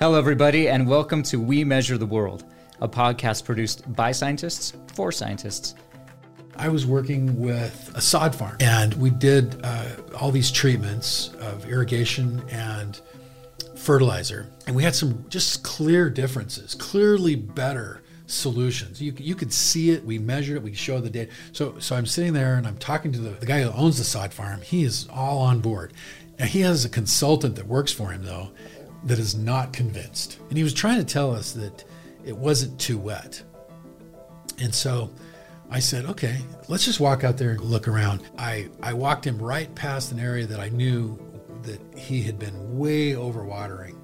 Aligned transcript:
Hello, 0.00 0.18
everybody, 0.18 0.68
and 0.68 0.88
welcome 0.88 1.22
to 1.22 1.38
We 1.38 1.62
Measure 1.62 1.96
the 1.96 2.04
World, 2.04 2.44
a 2.80 2.88
podcast 2.88 3.44
produced 3.44 3.90
by 3.94 4.10
scientists 4.10 4.72
for 4.92 5.12
scientists. 5.12 5.76
I 6.56 6.68
was 6.68 6.84
working 6.84 7.38
with 7.38 7.92
a 7.94 8.00
sod 8.00 8.34
farm, 8.34 8.56
and 8.58 8.92
we 8.94 9.10
did 9.10 9.60
uh, 9.62 9.86
all 10.18 10.32
these 10.32 10.50
treatments 10.50 11.32
of 11.38 11.70
irrigation 11.70 12.42
and 12.50 13.00
fertilizer, 13.76 14.50
and 14.66 14.74
we 14.74 14.82
had 14.82 14.96
some 14.96 15.24
just 15.28 15.62
clear 15.62 16.10
differences, 16.10 16.74
clearly 16.74 17.36
better 17.36 18.02
solutions. 18.26 19.00
You, 19.00 19.14
you 19.16 19.36
could 19.36 19.52
see 19.52 19.90
it. 19.90 20.04
We 20.04 20.18
measured 20.18 20.56
it. 20.56 20.62
We 20.62 20.74
showed 20.74 21.04
the 21.04 21.10
data. 21.10 21.30
So 21.52 21.78
so 21.78 21.94
I'm 21.94 22.06
sitting 22.06 22.32
there 22.32 22.56
and 22.56 22.66
I'm 22.66 22.78
talking 22.78 23.12
to 23.12 23.18
the, 23.18 23.30
the 23.30 23.46
guy 23.46 23.62
who 23.62 23.70
owns 23.70 23.98
the 23.98 24.04
sod 24.04 24.32
farm. 24.32 24.60
He 24.62 24.82
is 24.82 25.06
all 25.12 25.40
on 25.40 25.60
board. 25.60 25.92
And 26.38 26.48
he 26.48 26.62
has 26.62 26.84
a 26.84 26.88
consultant 26.88 27.54
that 27.56 27.66
works 27.66 27.92
for 27.92 28.10
him 28.10 28.24
though 28.24 28.50
that 29.04 29.18
is 29.18 29.34
not 29.34 29.72
convinced. 29.72 30.38
And 30.48 30.56
he 30.56 30.64
was 30.64 30.74
trying 30.74 30.98
to 30.98 31.04
tell 31.04 31.34
us 31.34 31.52
that 31.52 31.84
it 32.24 32.36
wasn't 32.36 32.80
too 32.80 32.98
wet. 32.98 33.42
And 34.60 34.74
so 34.74 35.10
I 35.70 35.78
said, 35.80 36.06
okay, 36.06 36.38
let's 36.68 36.84
just 36.84 37.00
walk 37.00 37.24
out 37.24 37.36
there 37.36 37.50
and 37.50 37.60
look 37.60 37.88
around. 37.88 38.22
I, 38.38 38.68
I 38.82 38.94
walked 38.94 39.26
him 39.26 39.38
right 39.38 39.72
past 39.74 40.12
an 40.12 40.20
area 40.20 40.46
that 40.46 40.60
I 40.60 40.68
knew 40.68 41.18
that 41.62 41.80
he 41.96 42.22
had 42.22 42.38
been 42.38 42.78
way 42.78 43.12
overwatering. 43.12 43.96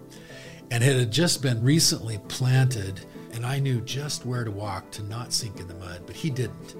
And 0.70 0.84
it 0.84 0.98
had 0.98 1.10
just 1.10 1.42
been 1.42 1.62
recently 1.62 2.18
planted, 2.28 3.00
and 3.32 3.44
I 3.44 3.58
knew 3.58 3.80
just 3.80 4.24
where 4.24 4.44
to 4.44 4.50
walk 4.50 4.90
to 4.92 5.02
not 5.02 5.32
sink 5.32 5.58
in 5.58 5.66
the 5.66 5.74
mud, 5.74 6.02
but 6.06 6.14
he 6.14 6.30
didn't. 6.30 6.76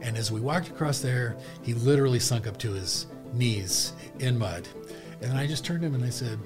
And 0.00 0.16
as 0.16 0.32
we 0.32 0.40
walked 0.40 0.68
across 0.68 1.00
there, 1.00 1.36
he 1.62 1.74
literally 1.74 2.18
sunk 2.18 2.46
up 2.46 2.58
to 2.58 2.72
his 2.72 3.06
knees 3.32 3.92
in 4.18 4.38
mud. 4.38 4.66
And 5.22 5.36
I 5.36 5.46
just 5.46 5.64
turned 5.64 5.82
to 5.82 5.86
him 5.86 5.94
and 5.94 6.04
I 6.04 6.10
said, 6.10 6.38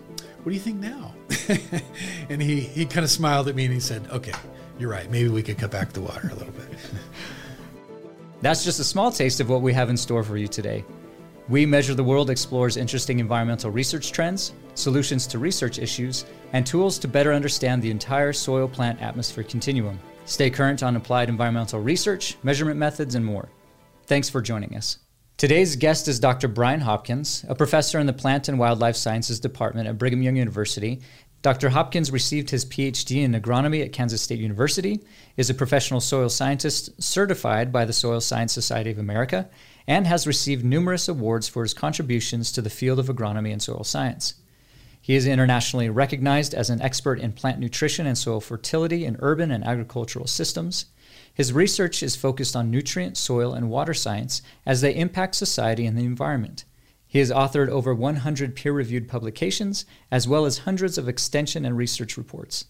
What 0.45 0.51
do 0.51 0.57
you 0.57 0.61
think 0.61 0.79
now? 0.79 1.15
and 2.29 2.43
he, 2.43 2.61
he 2.61 2.85
kind 2.85 3.03
of 3.03 3.11
smiled 3.11 3.49
at 3.49 3.55
me 3.55 3.65
and 3.65 3.73
he 3.73 3.81
said, 3.81 4.07
Okay, 4.11 4.35
you're 4.79 4.91
right. 4.91 5.11
Maybe 5.11 5.31
we 5.31 5.43
could 5.43 5.57
cut 5.57 5.71
back 5.71 5.95
the 5.95 6.03
water 6.03 6.29
a 6.29 6.35
little 6.35 6.53
bit. 6.53 6.69
That's 8.43 8.63
just 8.63 8.79
a 8.79 8.85
small 8.85 9.11
taste 9.11 9.41
of 9.41 9.49
what 9.49 9.63
we 9.63 9.73
have 9.73 9.89
in 9.89 9.97
store 9.97 10.23
for 10.23 10.37
you 10.37 10.47
today. 10.47 10.85
We 11.49 11.65
Measure 11.65 11.95
the 11.95 12.05
World 12.05 12.29
explores 12.29 12.77
interesting 12.77 13.21
environmental 13.21 13.71
research 13.71 14.13
trends, 14.13 14.53
solutions 14.75 15.27
to 15.29 15.39
research 15.39 15.79
issues, 15.79 16.27
and 16.53 16.67
tools 16.67 16.99
to 16.99 17.09
better 17.09 17.33
understand 17.33 17.81
the 17.81 17.91
entire 17.91 18.35
soil 18.35 18.69
plant 18.69 19.01
atmosphere 19.01 19.45
continuum. 19.45 19.99
Stay 20.27 20.51
current 20.51 20.83
on 20.83 20.97
applied 20.97 21.31
environmental 21.31 21.81
research, 21.81 22.37
measurement 22.43 22.79
methods, 22.79 23.15
and 23.15 23.25
more. 23.25 23.49
Thanks 24.05 24.29
for 24.29 24.43
joining 24.43 24.77
us. 24.77 24.99
Today's 25.37 25.75
guest 25.75 26.07
is 26.07 26.21
Dr. 26.21 26.47
Brian 26.47 26.83
Hopkins, 26.83 27.45
a 27.49 27.57
professor 27.57 27.99
in 27.99 28.07
the 28.07 28.13
Plant 28.13 28.49
and 28.49 28.57
Wildlife 28.57 28.95
Sciences 28.95 29.41
Department 29.41 29.89
at 29.89 29.99
Brigham 29.99 30.23
Young 30.23 30.37
University. 30.37 31.01
Dr. 31.43 31.71
Hopkins 31.71 32.13
received 32.13 32.51
his 32.51 32.65
PhD 32.65 33.25
in 33.25 33.33
agronomy 33.33 33.85
at 33.85 33.93
Kansas 33.93 34.23
State 34.23 34.39
University, 34.39 35.01
is 35.37 35.51
a 35.51 35.55
professional 35.55 36.01
soil 36.01 36.29
scientist 36.29 37.03
certified 37.03 37.73
by 37.73 37.85
the 37.85 37.93
Soil 37.93 38.21
Science 38.21 38.53
Society 38.53 38.93
of 38.93 38.99
America, 38.99 39.51
and 39.89 40.07
has 40.07 40.25
received 40.25 40.65
numerous 40.65 41.09
awards 41.09 41.49
for 41.49 41.63
his 41.63 41.75
contributions 41.75 42.53
to 42.53 42.63
the 42.63 42.71
field 42.71 43.01
of 43.01 43.09
agronomy 43.09 43.53
and 43.53 43.61
soil 43.61 43.83
science. 43.83 44.35
He 45.01 45.17
is 45.17 45.27
internationally 45.27 45.91
recognized 45.91 46.55
as 46.55 46.71
an 46.71 46.81
expert 46.81 47.19
in 47.19 47.33
plant 47.33 47.59
nutrition 47.59 48.07
and 48.07 48.17
soil 48.17 48.41
fertility 48.41 49.05
in 49.05 49.17
urban 49.19 49.51
and 49.51 49.65
agricultural 49.65 50.29
systems. 50.29 50.87
His 51.35 51.53
research 51.53 52.01
is 52.03 52.15
focused 52.15 52.55
on 52.55 52.71
nutrient, 52.71 53.17
soil, 53.17 53.53
and 53.53 53.69
water 53.69 53.93
science 53.93 54.41
as 54.65 54.81
they 54.81 54.95
impact 54.95 55.35
society 55.35 55.85
and 55.85 55.99
the 55.99 56.05
environment. 56.05 56.65
He 57.07 57.19
has 57.19 57.31
authored 57.31 57.69
over 57.69 57.93
100 57.93 58.55
peer 58.55 58.73
reviewed 58.73 59.09
publications, 59.09 59.85
as 60.11 60.29
well 60.29 60.47
as 60.47 60.59
hundreds 60.59 60.97
of 60.97 61.09
extension 61.09 61.65
and 61.65 61.77
research 61.77 62.17
reports. 62.17 62.67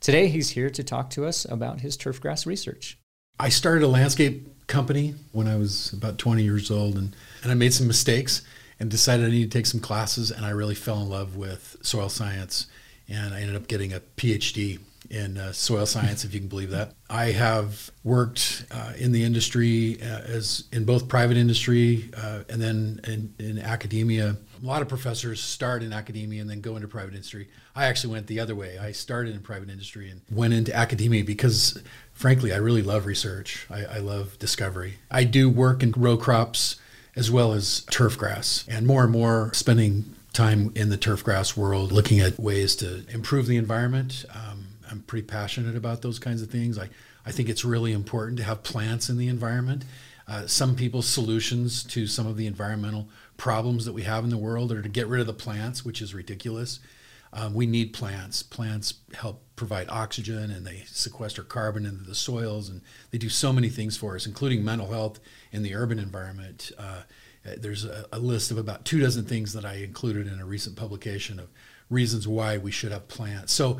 Today, 0.00 0.28
he's 0.28 0.50
here 0.50 0.70
to 0.70 0.82
talk 0.82 1.10
to 1.10 1.26
us 1.26 1.44
about 1.44 1.80
his 1.80 1.96
turfgrass 1.96 2.46
research. 2.46 2.98
I 3.38 3.50
started 3.50 3.82
a 3.82 3.88
landscape 3.88 4.66
company 4.66 5.14
when 5.32 5.46
I 5.46 5.56
was 5.56 5.92
about 5.92 6.18
20 6.18 6.42
years 6.42 6.70
old, 6.70 6.96
and, 6.96 7.14
and 7.42 7.52
I 7.52 7.54
made 7.54 7.74
some 7.74 7.86
mistakes 7.86 8.42
and 8.80 8.90
decided 8.90 9.26
I 9.26 9.30
needed 9.30 9.50
to 9.50 9.58
take 9.58 9.66
some 9.66 9.80
classes, 9.80 10.30
and 10.30 10.44
I 10.44 10.50
really 10.50 10.74
fell 10.74 11.00
in 11.02 11.08
love 11.08 11.36
with 11.36 11.76
soil 11.82 12.08
science, 12.08 12.66
and 13.08 13.34
I 13.34 13.40
ended 13.40 13.56
up 13.56 13.68
getting 13.68 13.92
a 13.92 14.00
PhD 14.00 14.80
in 15.10 15.38
uh, 15.38 15.52
soil 15.52 15.86
science, 15.86 16.24
if 16.24 16.34
you 16.34 16.40
can 16.40 16.48
believe 16.48 16.70
that. 16.70 16.92
I 17.08 17.26
have 17.32 17.90
worked 18.04 18.66
uh, 18.70 18.92
in 18.98 19.12
the 19.12 19.22
industry 19.24 19.98
uh, 20.02 20.20
as 20.26 20.64
in 20.72 20.84
both 20.84 21.08
private 21.08 21.36
industry 21.36 22.10
uh, 22.16 22.40
and 22.48 22.60
then 22.60 23.00
in, 23.06 23.34
in, 23.38 23.58
academia. 23.58 24.36
A 24.62 24.66
lot 24.66 24.82
of 24.82 24.88
professors 24.88 25.40
start 25.40 25.82
in 25.82 25.92
academia 25.92 26.40
and 26.40 26.50
then 26.50 26.60
go 26.60 26.76
into 26.76 26.88
private 26.88 27.14
industry. 27.14 27.48
I 27.74 27.86
actually 27.86 28.12
went 28.12 28.26
the 28.26 28.40
other 28.40 28.54
way. 28.54 28.78
I 28.78 28.92
started 28.92 29.34
in 29.34 29.40
private 29.40 29.68
industry 29.68 30.10
and 30.10 30.22
went 30.30 30.54
into 30.54 30.74
academia 30.74 31.24
because, 31.24 31.80
frankly, 32.12 32.52
I 32.52 32.56
really 32.56 32.82
love 32.82 33.06
research. 33.06 33.66
I, 33.70 33.84
I 33.84 33.98
love 33.98 34.38
discovery. 34.38 34.94
I 35.10 35.24
do 35.24 35.48
work 35.48 35.82
in 35.82 35.92
row 35.92 36.16
crops 36.16 36.76
as 37.14 37.30
well 37.30 37.52
as 37.52 37.80
turf 37.90 38.18
grass, 38.18 38.64
and 38.68 38.86
more 38.86 39.02
and 39.02 39.12
more 39.12 39.50
spending 39.54 40.16
time 40.36 40.70
in 40.74 40.90
the 40.90 40.98
turf 40.98 41.24
grass 41.24 41.56
world 41.56 41.90
looking 41.90 42.20
at 42.20 42.38
ways 42.38 42.76
to 42.76 43.04
improve 43.08 43.46
the 43.46 43.56
environment. 43.56 44.26
Um, 44.34 44.65
I'm 44.90 45.00
pretty 45.00 45.26
passionate 45.26 45.76
about 45.76 46.02
those 46.02 46.18
kinds 46.18 46.42
of 46.42 46.50
things. 46.50 46.78
I, 46.78 46.88
I 47.24 47.32
think 47.32 47.48
it's 47.48 47.64
really 47.64 47.92
important 47.92 48.38
to 48.38 48.44
have 48.44 48.62
plants 48.62 49.08
in 49.08 49.18
the 49.18 49.28
environment. 49.28 49.84
Uh, 50.28 50.46
some 50.46 50.74
people's 50.74 51.06
solutions 51.06 51.84
to 51.84 52.06
some 52.06 52.26
of 52.26 52.36
the 52.36 52.46
environmental 52.46 53.08
problems 53.36 53.84
that 53.84 53.92
we 53.92 54.02
have 54.02 54.24
in 54.24 54.30
the 54.30 54.38
world 54.38 54.72
are 54.72 54.82
to 54.82 54.88
get 54.88 55.06
rid 55.06 55.20
of 55.20 55.26
the 55.26 55.32
plants, 55.32 55.84
which 55.84 56.02
is 56.02 56.14
ridiculous. 56.14 56.80
Um, 57.32 57.54
we 57.54 57.66
need 57.66 57.92
plants. 57.92 58.42
Plants 58.42 58.94
help 59.14 59.42
provide 59.56 59.88
oxygen 59.88 60.50
and 60.50 60.66
they 60.66 60.84
sequester 60.86 61.42
carbon 61.42 61.84
into 61.84 62.04
the 62.04 62.14
soils, 62.14 62.68
and 62.68 62.80
they 63.10 63.18
do 63.18 63.28
so 63.28 63.52
many 63.52 63.68
things 63.68 63.96
for 63.96 64.14
us, 64.16 64.26
including 64.26 64.64
mental 64.64 64.90
health 64.90 65.20
in 65.52 65.62
the 65.62 65.74
urban 65.74 65.98
environment. 65.98 66.72
Uh, 66.78 67.02
there's 67.58 67.84
a, 67.84 68.06
a, 68.12 68.18
list 68.18 68.50
of 68.50 68.58
about 68.58 68.84
two 68.84 69.00
dozen 69.00 69.24
things 69.24 69.52
that 69.52 69.64
I 69.64 69.74
included 69.74 70.26
in 70.26 70.40
a 70.40 70.44
recent 70.44 70.76
publication 70.76 71.38
of 71.38 71.48
reasons 71.90 72.26
why 72.26 72.58
we 72.58 72.72
should 72.72 72.90
have 72.90 73.06
plants. 73.06 73.52
So 73.52 73.78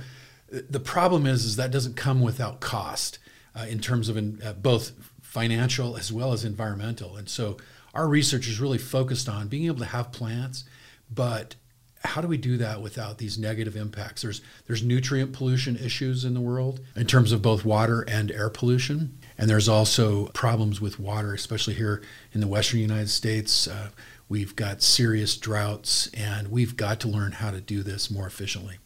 the 0.48 0.80
problem 0.80 1.26
is, 1.26 1.44
is 1.44 1.56
that 1.56 1.70
doesn't 1.70 1.96
come 1.96 2.20
without 2.20 2.60
cost 2.60 3.18
uh, 3.54 3.66
in 3.68 3.80
terms 3.80 4.08
of 4.08 4.16
in, 4.16 4.40
uh, 4.44 4.52
both 4.52 4.92
financial 5.22 5.96
as 5.96 6.12
well 6.12 6.32
as 6.32 6.44
environmental. 6.44 7.16
And 7.16 7.28
so 7.28 7.56
our 7.94 8.08
research 8.08 8.46
is 8.46 8.60
really 8.60 8.78
focused 8.78 9.28
on 9.28 9.48
being 9.48 9.66
able 9.66 9.78
to 9.78 9.86
have 9.86 10.12
plants, 10.12 10.64
but 11.10 11.56
how 12.04 12.20
do 12.20 12.28
we 12.28 12.36
do 12.36 12.56
that 12.58 12.80
without 12.80 13.18
these 13.18 13.38
negative 13.38 13.74
impacts? 13.74 14.22
There's 14.22 14.40
there's 14.66 14.82
nutrient 14.82 15.32
pollution 15.32 15.76
issues 15.76 16.24
in 16.24 16.34
the 16.34 16.40
world 16.40 16.80
in 16.94 17.06
terms 17.06 17.32
of 17.32 17.42
both 17.42 17.64
water 17.64 18.02
and 18.02 18.30
air 18.30 18.48
pollution, 18.48 19.18
and 19.36 19.50
there's 19.50 19.68
also 19.68 20.26
problems 20.26 20.80
with 20.80 21.00
water, 21.00 21.34
especially 21.34 21.74
here 21.74 22.02
in 22.32 22.40
the 22.40 22.46
western 22.46 22.80
United 22.80 23.10
States. 23.10 23.66
Uh, 23.66 23.88
we've 24.28 24.54
got 24.54 24.82
serious 24.82 25.36
droughts, 25.36 26.08
and 26.14 26.48
we've 26.48 26.76
got 26.76 27.00
to 27.00 27.08
learn 27.08 27.32
how 27.32 27.50
to 27.50 27.60
do 27.60 27.82
this 27.82 28.10
more 28.10 28.26
efficiently. 28.26 28.78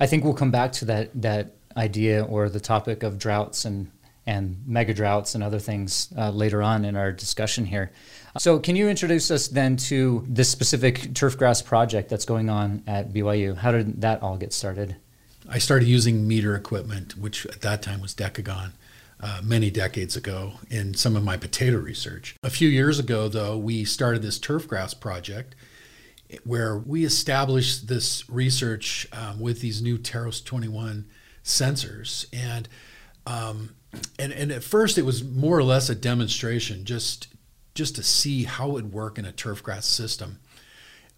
I 0.00 0.06
think 0.06 0.24
we'll 0.24 0.34
come 0.34 0.50
back 0.50 0.72
to 0.72 0.84
that 0.86 1.10
that 1.22 1.52
idea 1.76 2.24
or 2.24 2.48
the 2.48 2.60
topic 2.60 3.02
of 3.02 3.18
droughts 3.18 3.64
and 3.64 3.90
and 4.26 4.62
mega 4.66 4.94
droughts 4.94 5.34
and 5.34 5.44
other 5.44 5.58
things 5.58 6.08
uh, 6.16 6.30
later 6.30 6.62
on 6.62 6.84
in 6.84 6.96
our 6.96 7.12
discussion 7.12 7.66
here. 7.66 7.92
So, 8.38 8.58
can 8.58 8.74
you 8.74 8.88
introduce 8.88 9.30
us 9.30 9.48
then 9.48 9.76
to 9.76 10.24
this 10.28 10.48
specific 10.48 11.00
turfgrass 11.12 11.64
project 11.64 12.08
that's 12.08 12.24
going 12.24 12.48
on 12.48 12.82
at 12.86 13.12
BYU? 13.12 13.56
How 13.56 13.70
did 13.70 14.00
that 14.00 14.22
all 14.22 14.36
get 14.36 14.52
started? 14.52 14.96
I 15.48 15.58
started 15.58 15.86
using 15.86 16.26
meter 16.26 16.56
equipment, 16.56 17.18
which 17.18 17.44
at 17.46 17.60
that 17.60 17.82
time 17.82 18.00
was 18.00 18.14
Decagon. 18.14 18.72
Uh, 19.20 19.40
many 19.42 19.70
decades 19.70 20.16
ago, 20.16 20.54
in 20.68 20.92
some 20.92 21.16
of 21.16 21.22
my 21.22 21.36
potato 21.36 21.78
research. 21.78 22.34
A 22.42 22.50
few 22.50 22.68
years 22.68 22.98
ago, 22.98 23.28
though, 23.28 23.56
we 23.56 23.84
started 23.84 24.20
this 24.20 24.38
turfgrass 24.38 24.98
project, 24.98 25.54
where 26.44 26.76
we 26.76 27.04
established 27.04 27.88
this 27.88 28.28
research 28.28 29.06
um, 29.12 29.40
with 29.40 29.60
these 29.60 29.82
new 29.82 29.98
Teros 29.98 30.44
21 30.44 31.06
sensors. 31.44 32.26
And, 32.32 32.68
um, 33.26 33.74
and, 34.18 34.32
and 34.32 34.50
at 34.50 34.64
first, 34.64 34.98
it 34.98 35.02
was 35.02 35.22
more 35.22 35.58
or 35.58 35.62
less 35.62 35.88
a 35.90 35.94
demonstration 35.94 36.84
just, 36.84 37.28
just 37.74 37.96
to 37.96 38.02
see 38.02 38.44
how 38.44 38.70
it 38.70 38.72
would 38.72 38.92
work 38.92 39.18
in 39.18 39.24
a 39.24 39.32
turfgrass 39.32 39.84
system. 39.84 40.40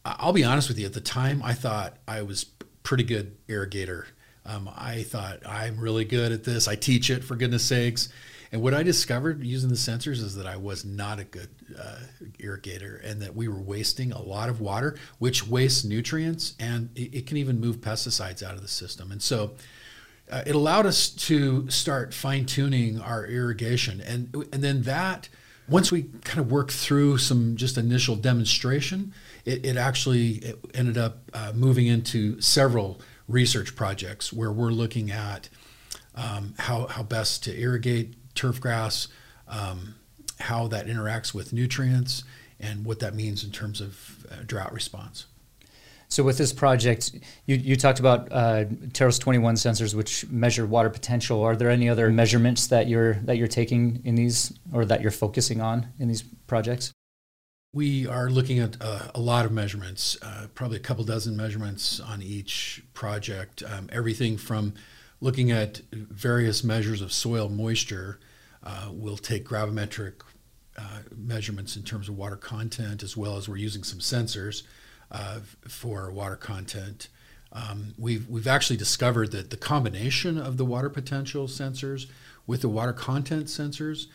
I'll 0.04 0.32
be 0.32 0.44
honest 0.44 0.68
with 0.68 0.78
you, 0.78 0.86
at 0.86 0.92
the 0.92 1.00
time, 1.00 1.42
I 1.42 1.52
thought 1.52 1.96
I 2.06 2.22
was 2.22 2.44
pretty 2.84 3.02
good 3.02 3.36
irrigator. 3.48 4.06
Um, 4.44 4.70
I 4.76 5.02
thought 5.02 5.44
I'm 5.44 5.80
really 5.80 6.04
good 6.04 6.30
at 6.30 6.44
this. 6.44 6.68
I 6.68 6.76
teach 6.76 7.10
it 7.10 7.24
for 7.24 7.34
goodness 7.34 7.64
sakes. 7.64 8.08
And 8.52 8.62
what 8.62 8.74
I 8.74 8.82
discovered 8.82 9.44
using 9.44 9.70
the 9.70 9.76
sensors 9.76 10.22
is 10.22 10.34
that 10.36 10.46
I 10.46 10.56
was 10.56 10.84
not 10.84 11.18
a 11.18 11.24
good 11.24 11.48
uh, 11.78 11.98
irrigator 12.38 13.04
and 13.04 13.20
that 13.22 13.34
we 13.34 13.48
were 13.48 13.60
wasting 13.60 14.12
a 14.12 14.20
lot 14.20 14.48
of 14.48 14.60
water, 14.60 14.96
which 15.18 15.46
wastes 15.46 15.84
nutrients 15.84 16.54
and 16.58 16.90
it, 16.94 17.14
it 17.14 17.26
can 17.26 17.36
even 17.36 17.60
move 17.60 17.78
pesticides 17.78 18.42
out 18.42 18.54
of 18.54 18.62
the 18.62 18.68
system. 18.68 19.10
And 19.10 19.22
so 19.22 19.52
uh, 20.30 20.42
it 20.46 20.54
allowed 20.54 20.86
us 20.86 21.08
to 21.08 21.68
start 21.70 22.12
fine 22.12 22.46
tuning 22.46 23.00
our 23.00 23.26
irrigation. 23.26 24.00
And, 24.00 24.34
and 24.52 24.62
then 24.62 24.82
that, 24.82 25.28
once 25.68 25.90
we 25.90 26.04
kind 26.24 26.38
of 26.38 26.50
worked 26.50 26.72
through 26.72 27.18
some 27.18 27.56
just 27.56 27.76
initial 27.76 28.16
demonstration, 28.16 29.12
it, 29.44 29.64
it 29.64 29.76
actually 29.76 30.30
it 30.36 30.58
ended 30.74 30.98
up 30.98 31.18
uh, 31.34 31.52
moving 31.54 31.86
into 31.86 32.40
several 32.40 33.00
research 33.28 33.74
projects 33.74 34.32
where 34.32 34.52
we're 34.52 34.70
looking 34.70 35.10
at 35.10 35.48
um, 36.14 36.54
how, 36.58 36.86
how 36.86 37.02
best 37.02 37.44
to 37.44 37.60
irrigate 37.60 38.14
turf 38.36 38.60
grass, 38.60 39.08
um, 39.48 39.94
how 40.40 40.68
that 40.68 40.86
interacts 40.86 41.34
with 41.34 41.52
nutrients, 41.52 42.24
and 42.60 42.84
what 42.84 43.00
that 43.00 43.14
means 43.14 43.44
in 43.44 43.50
terms 43.50 43.80
of 43.80 44.26
uh, 44.30 44.42
drought 44.46 44.72
response. 44.72 45.26
So 46.08 46.22
with 46.22 46.38
this 46.38 46.52
project, 46.52 47.12
you, 47.46 47.56
you 47.56 47.76
talked 47.76 47.98
about 47.98 48.30
uh, 48.30 48.64
Teros 48.92 49.18
21 49.18 49.56
sensors, 49.56 49.94
which 49.94 50.26
measure 50.28 50.64
water 50.64 50.88
potential. 50.88 51.42
Are 51.42 51.56
there 51.56 51.70
any 51.70 51.88
other 51.88 52.10
measurements 52.10 52.68
that 52.68 52.86
you're 52.86 53.14
that 53.24 53.36
you're 53.38 53.48
taking 53.48 54.02
in 54.04 54.14
these, 54.14 54.52
or 54.72 54.84
that 54.84 55.00
you're 55.00 55.10
focusing 55.10 55.60
on 55.60 55.88
in 55.98 56.08
these 56.08 56.22
projects? 56.46 56.92
We 57.72 58.06
are 58.06 58.30
looking 58.30 58.60
at 58.60 58.76
uh, 58.80 59.10
a 59.14 59.20
lot 59.20 59.44
of 59.44 59.52
measurements, 59.52 60.16
uh, 60.22 60.46
probably 60.54 60.76
a 60.76 60.80
couple 60.80 61.04
dozen 61.04 61.36
measurements 61.36 62.00
on 62.00 62.22
each 62.22 62.82
project. 62.94 63.62
Um, 63.62 63.88
everything 63.92 64.38
from 64.38 64.74
looking 65.20 65.50
at 65.50 65.80
various 65.92 66.62
measures 66.62 67.00
of 67.00 67.12
soil 67.12 67.48
moisture. 67.48 68.18
Uh, 68.62 68.88
we'll 68.90 69.16
take 69.16 69.46
gravimetric 69.46 70.14
uh, 70.78 71.00
measurements 71.16 71.76
in 71.76 71.82
terms 71.82 72.08
of 72.08 72.16
water 72.16 72.36
content, 72.36 73.02
as 73.02 73.16
well 73.16 73.36
as 73.36 73.48
we're 73.48 73.56
using 73.56 73.82
some 73.82 73.98
sensors 73.98 74.62
uh, 75.10 75.38
for 75.66 76.10
water 76.10 76.36
content. 76.36 77.08
Um, 77.52 77.94
we've, 77.96 78.28
we've 78.28 78.46
actually 78.46 78.76
discovered 78.76 79.32
that 79.32 79.50
the 79.50 79.56
combination 79.56 80.36
of 80.36 80.56
the 80.56 80.64
water 80.64 80.90
potential 80.90 81.46
sensors 81.46 82.06
with 82.46 82.60
the 82.60 82.68
water 82.68 82.92
content 82.92 83.46
sensors 83.46 84.06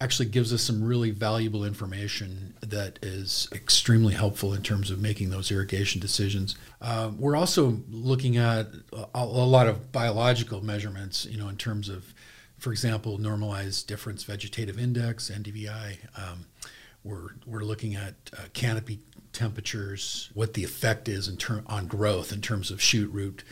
actually 0.00 0.26
gives 0.26 0.52
us 0.52 0.62
some 0.62 0.84
really 0.84 1.10
valuable 1.10 1.64
information 1.64 2.54
that 2.60 2.98
is 3.02 3.48
extremely 3.52 4.12
helpful 4.14 4.52
in 4.52 4.62
terms 4.62 4.90
of 4.90 5.00
making 5.00 5.30
those 5.30 5.50
irrigation 5.50 6.00
decisions. 6.00 6.54
Uh, 6.82 7.10
we're 7.16 7.36
also 7.36 7.78
looking 7.90 8.36
at 8.36 8.66
a, 8.92 9.06
a, 9.14 9.24
lot 9.24 9.66
of 9.66 9.92
biological 9.92 10.62
measurements, 10.62 11.24
you 11.24 11.38
know, 11.38 11.48
in 11.48 11.56
terms 11.56 11.88
of, 11.88 12.12
for 12.58 12.72
example, 12.72 13.16
normalized 13.16 13.88
difference 13.88 14.24
vegetative 14.24 14.78
index, 14.78 15.30
NDVI. 15.30 15.96
Um, 16.16 16.44
we're, 17.02 17.30
we're 17.46 17.60
looking 17.60 17.94
at 17.94 18.14
uh, 18.36 18.42
canopy 18.52 19.00
temperatures, 19.32 20.30
what 20.34 20.52
the 20.54 20.64
effect 20.64 21.08
is 21.08 21.26
in 21.26 21.38
term, 21.38 21.64
on 21.68 21.86
growth 21.86 22.32
in 22.32 22.42
terms 22.42 22.70
of 22.70 22.82
shoot 22.82 23.10
root 23.12 23.44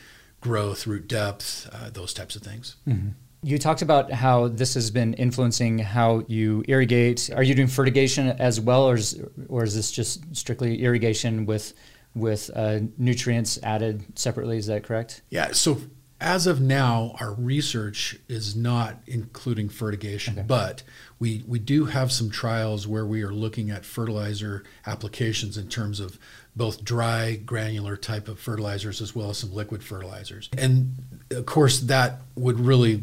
growth, 0.45 0.87
root 0.87 1.09
depth, 1.09 1.69
uh, 1.73 1.89
those 1.89 2.13
types 2.13 2.37
of 2.37 2.43
things. 2.43 2.77
Mm-hmm. 2.87 3.09
You 3.45 3.59
talked 3.59 3.83
about 3.83 4.11
how 4.11 4.49
this 4.49 4.75
has 4.75 4.91
been 4.91 5.15
influencing 5.15 5.79
how 5.79 6.25
you 6.29 6.65
irrigate. 6.67 7.31
Are 7.35 7.43
you 7.43 7.55
doing 7.55 7.69
fertigation 7.69 8.29
as 8.41 8.59
well, 8.61 8.85
or 8.85 8.95
is, 8.95 9.23
or 9.49 9.65
is 9.65 9.75
this 9.75 9.93
just 9.93 10.35
strictly 10.35 10.83
irrigation 10.83 11.47
with 11.47 11.75
with 12.15 12.51
uh, 12.55 12.81
nutrients 12.97 13.59
added 13.63 14.19
separately? 14.19 14.57
Is 14.57 14.67
that 14.67 14.85
correct? 14.85 15.23
Yeah. 15.31 15.53
So 15.53 15.81
as 16.21 16.47
of 16.47 16.61
now, 16.61 17.17
our 17.21 17.35
research 17.35 18.17
is 18.29 18.57
not 18.57 19.01
including 19.07 19.69
fertigation, 19.69 20.39
okay. 20.39 20.47
but 20.47 20.83
we, 21.19 21.45
we 21.47 21.59
do 21.59 21.87
have 21.87 22.13
some 22.13 22.31
trials 22.31 22.87
where 22.87 23.05
we 23.05 23.23
are 23.23 23.33
looking 23.33 23.71
at 23.71 23.85
fertilizer 23.85 24.65
applications 24.87 25.59
in 25.59 25.69
terms 25.69 26.01
of 26.01 26.19
both 26.57 26.85
dry, 26.85 27.35
granular 27.35 27.97
type 27.97 28.29
of 28.29 28.39
fertilizers 28.39 29.03
as 29.03 29.15
well 29.15 29.31
as 29.31 29.39
some 29.39 29.53
liquid 29.53 29.83
fertilizers. 29.83 30.49
And 30.57 30.95
of 31.31 31.47
course, 31.47 31.81
that 31.81 32.21
would 32.37 32.61
really 32.61 33.03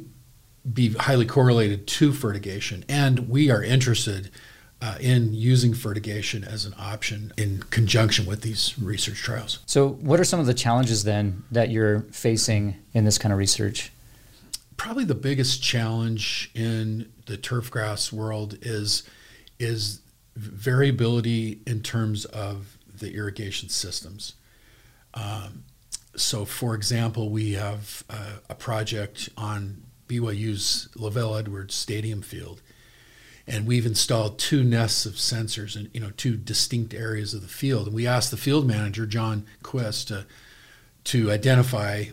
be 0.71 0.93
highly 0.93 1.25
correlated 1.25 1.87
to 1.87 2.13
fertigation. 2.13 2.85
And 2.87 3.29
we 3.29 3.49
are 3.49 3.63
interested 3.63 4.29
uh, 4.81 4.97
in 4.99 5.33
using 5.33 5.73
fertigation 5.73 6.43
as 6.43 6.65
an 6.65 6.73
option 6.77 7.31
in 7.37 7.63
conjunction 7.69 8.25
with 8.25 8.41
these 8.41 8.77
research 8.79 9.21
trials. 9.21 9.59
So, 9.65 9.89
what 9.89 10.19
are 10.19 10.23
some 10.23 10.39
of 10.39 10.47
the 10.47 10.53
challenges 10.53 11.03
then 11.03 11.43
that 11.51 11.69
you're 11.69 12.01
facing 12.11 12.77
in 12.93 13.05
this 13.05 13.17
kind 13.17 13.31
of 13.31 13.37
research? 13.37 13.91
Probably 14.77 15.05
the 15.05 15.15
biggest 15.15 15.61
challenge 15.61 16.49
in 16.55 17.11
the 17.27 17.37
turfgrass 17.37 18.11
world 18.11 18.57
is 18.61 19.03
is 19.59 20.01
variability 20.35 21.59
in 21.67 21.81
terms 21.81 22.25
of 22.25 22.77
the 22.91 23.13
irrigation 23.13 23.69
systems. 23.69 24.33
Um, 25.13 25.65
so, 26.15 26.45
for 26.45 26.73
example, 26.73 27.29
we 27.29 27.53
have 27.53 28.03
uh, 28.09 28.37
a 28.49 28.55
project 28.55 29.29
on 29.37 29.83
BYU's 30.11 30.89
LaVell 30.95 31.39
Edwards 31.39 31.73
Stadium 31.73 32.21
field. 32.21 32.61
And 33.47 33.65
we've 33.65 33.85
installed 33.85 34.37
two 34.37 34.63
nests 34.63 35.05
of 35.05 35.13
sensors 35.13 35.75
in 35.75 35.89
you 35.93 35.99
know 35.99 36.11
two 36.11 36.37
distinct 36.37 36.93
areas 36.93 37.33
of 37.33 37.41
the 37.41 37.47
field. 37.47 37.87
And 37.87 37.95
we 37.95 38.05
asked 38.05 38.31
the 38.31 38.37
field 38.37 38.67
manager 38.67 39.05
John 39.05 39.45
Quest, 39.63 40.09
to 40.09 40.25
to 41.03 41.31
identify 41.31 42.05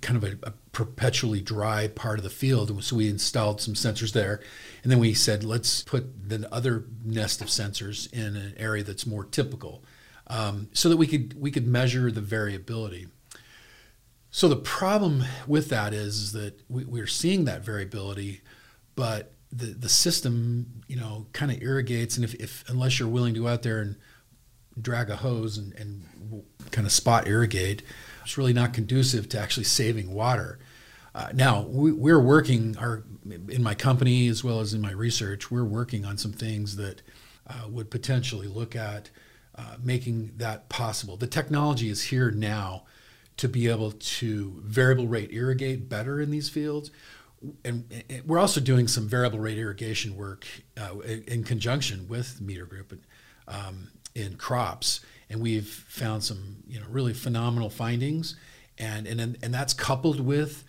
kind 0.00 0.16
of 0.16 0.24
a, 0.24 0.36
a, 0.48 0.52
perpetually 0.72 1.40
dry 1.40 1.86
part 1.86 2.18
of 2.18 2.24
the 2.24 2.30
field. 2.30 2.82
So 2.82 2.96
we 2.96 3.08
installed 3.08 3.60
some 3.60 3.74
sensors 3.74 4.12
there. 4.12 4.40
And 4.82 4.90
then 4.90 4.98
we 4.98 5.14
said, 5.14 5.44
let's 5.44 5.84
put 5.84 6.28
the 6.28 6.52
other 6.52 6.84
nest 7.04 7.40
of 7.40 7.46
sensors 7.46 8.12
in 8.12 8.34
an 8.34 8.54
area 8.56 8.82
that's 8.82 9.06
more 9.06 9.24
typical 9.24 9.84
um, 10.26 10.68
so 10.72 10.88
that 10.88 10.96
we 10.96 11.06
could, 11.06 11.40
we 11.40 11.52
could 11.52 11.68
measure 11.68 12.10
the 12.10 12.20
variability. 12.20 13.06
So 14.34 14.48
the 14.48 14.56
problem 14.56 15.22
with 15.46 15.68
that 15.68 15.94
is 15.94 16.32
that 16.32 16.60
we, 16.68 16.84
we're 16.84 17.06
seeing 17.06 17.44
that 17.44 17.64
variability, 17.64 18.40
but 18.96 19.30
the, 19.52 19.66
the 19.66 19.88
system, 19.88 20.82
you 20.88 20.96
know, 20.96 21.28
kind 21.32 21.52
of 21.52 21.62
irrigates. 21.62 22.16
And 22.16 22.24
if, 22.24 22.34
if, 22.34 22.68
unless 22.68 22.98
you're 22.98 23.08
willing 23.08 23.34
to 23.34 23.40
go 23.42 23.46
out 23.46 23.62
there 23.62 23.80
and 23.80 23.94
drag 24.82 25.08
a 25.08 25.14
hose 25.14 25.56
and, 25.56 25.72
and 25.74 26.42
kind 26.72 26.84
of 26.84 26.92
spot 26.92 27.28
irrigate, 27.28 27.84
it's 28.24 28.36
really 28.36 28.52
not 28.52 28.72
conducive 28.72 29.28
to 29.28 29.38
actually 29.38 29.62
saving 29.62 30.12
water. 30.12 30.58
Uh, 31.14 31.28
now 31.32 31.62
we, 31.68 32.10
are 32.10 32.18
working 32.18 32.76
our 32.76 33.04
in 33.48 33.62
my 33.62 33.76
company 33.76 34.26
as 34.26 34.42
well 34.42 34.58
as 34.58 34.74
in 34.74 34.80
my 34.80 34.90
research. 34.90 35.48
We're 35.48 35.62
working 35.62 36.04
on 36.04 36.18
some 36.18 36.32
things 36.32 36.74
that 36.74 37.02
uh, 37.46 37.68
would 37.70 37.88
potentially 37.88 38.48
look 38.48 38.74
at 38.74 39.10
uh, 39.54 39.76
making 39.80 40.32
that 40.38 40.68
possible. 40.68 41.16
The 41.16 41.28
technology 41.28 41.88
is 41.88 42.02
here 42.02 42.32
now 42.32 42.82
to 43.36 43.48
be 43.48 43.68
able 43.68 43.92
to 43.92 44.62
variable 44.64 45.06
rate 45.06 45.32
irrigate 45.32 45.88
better 45.88 46.20
in 46.20 46.30
these 46.30 46.48
fields. 46.48 46.90
And, 47.64 47.84
we're 48.24 48.38
also 48.38 48.60
doing 48.60 48.88
some 48.88 49.06
variable 49.06 49.38
rate 49.38 49.58
irrigation 49.58 50.16
work 50.16 50.46
uh, 50.78 50.98
in 51.00 51.44
conjunction 51.44 52.08
with 52.08 52.40
Meter 52.40 52.64
Group 52.64 52.98
um, 53.46 53.88
in 54.14 54.36
crops, 54.36 55.00
and 55.28 55.42
we've 55.42 55.68
found 55.68 56.24
some 56.24 56.56
you 56.66 56.80
know 56.80 56.86
really 56.88 57.12
phenomenal 57.12 57.68
findings, 57.68 58.36
and 58.78 59.06
and 59.06 59.20
and 59.20 59.52
that's 59.54 59.74
coupled 59.74 60.20
with 60.20 60.64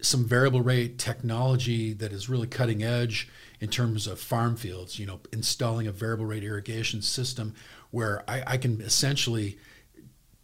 some 0.00 0.24
variable 0.24 0.62
rate 0.62 0.98
technology 0.98 1.92
that 1.94 2.12
is 2.12 2.28
really 2.28 2.46
cutting 2.46 2.82
edge 2.82 3.28
in 3.60 3.68
terms 3.68 4.06
of 4.06 4.20
farm 4.20 4.56
fields. 4.56 5.00
You 5.00 5.06
know, 5.06 5.20
installing 5.32 5.88
a 5.88 5.92
variable 5.92 6.26
rate 6.26 6.44
irrigation 6.44 7.02
system 7.02 7.54
where 7.90 8.22
I, 8.28 8.42
I 8.46 8.56
can 8.56 8.80
essentially 8.80 9.58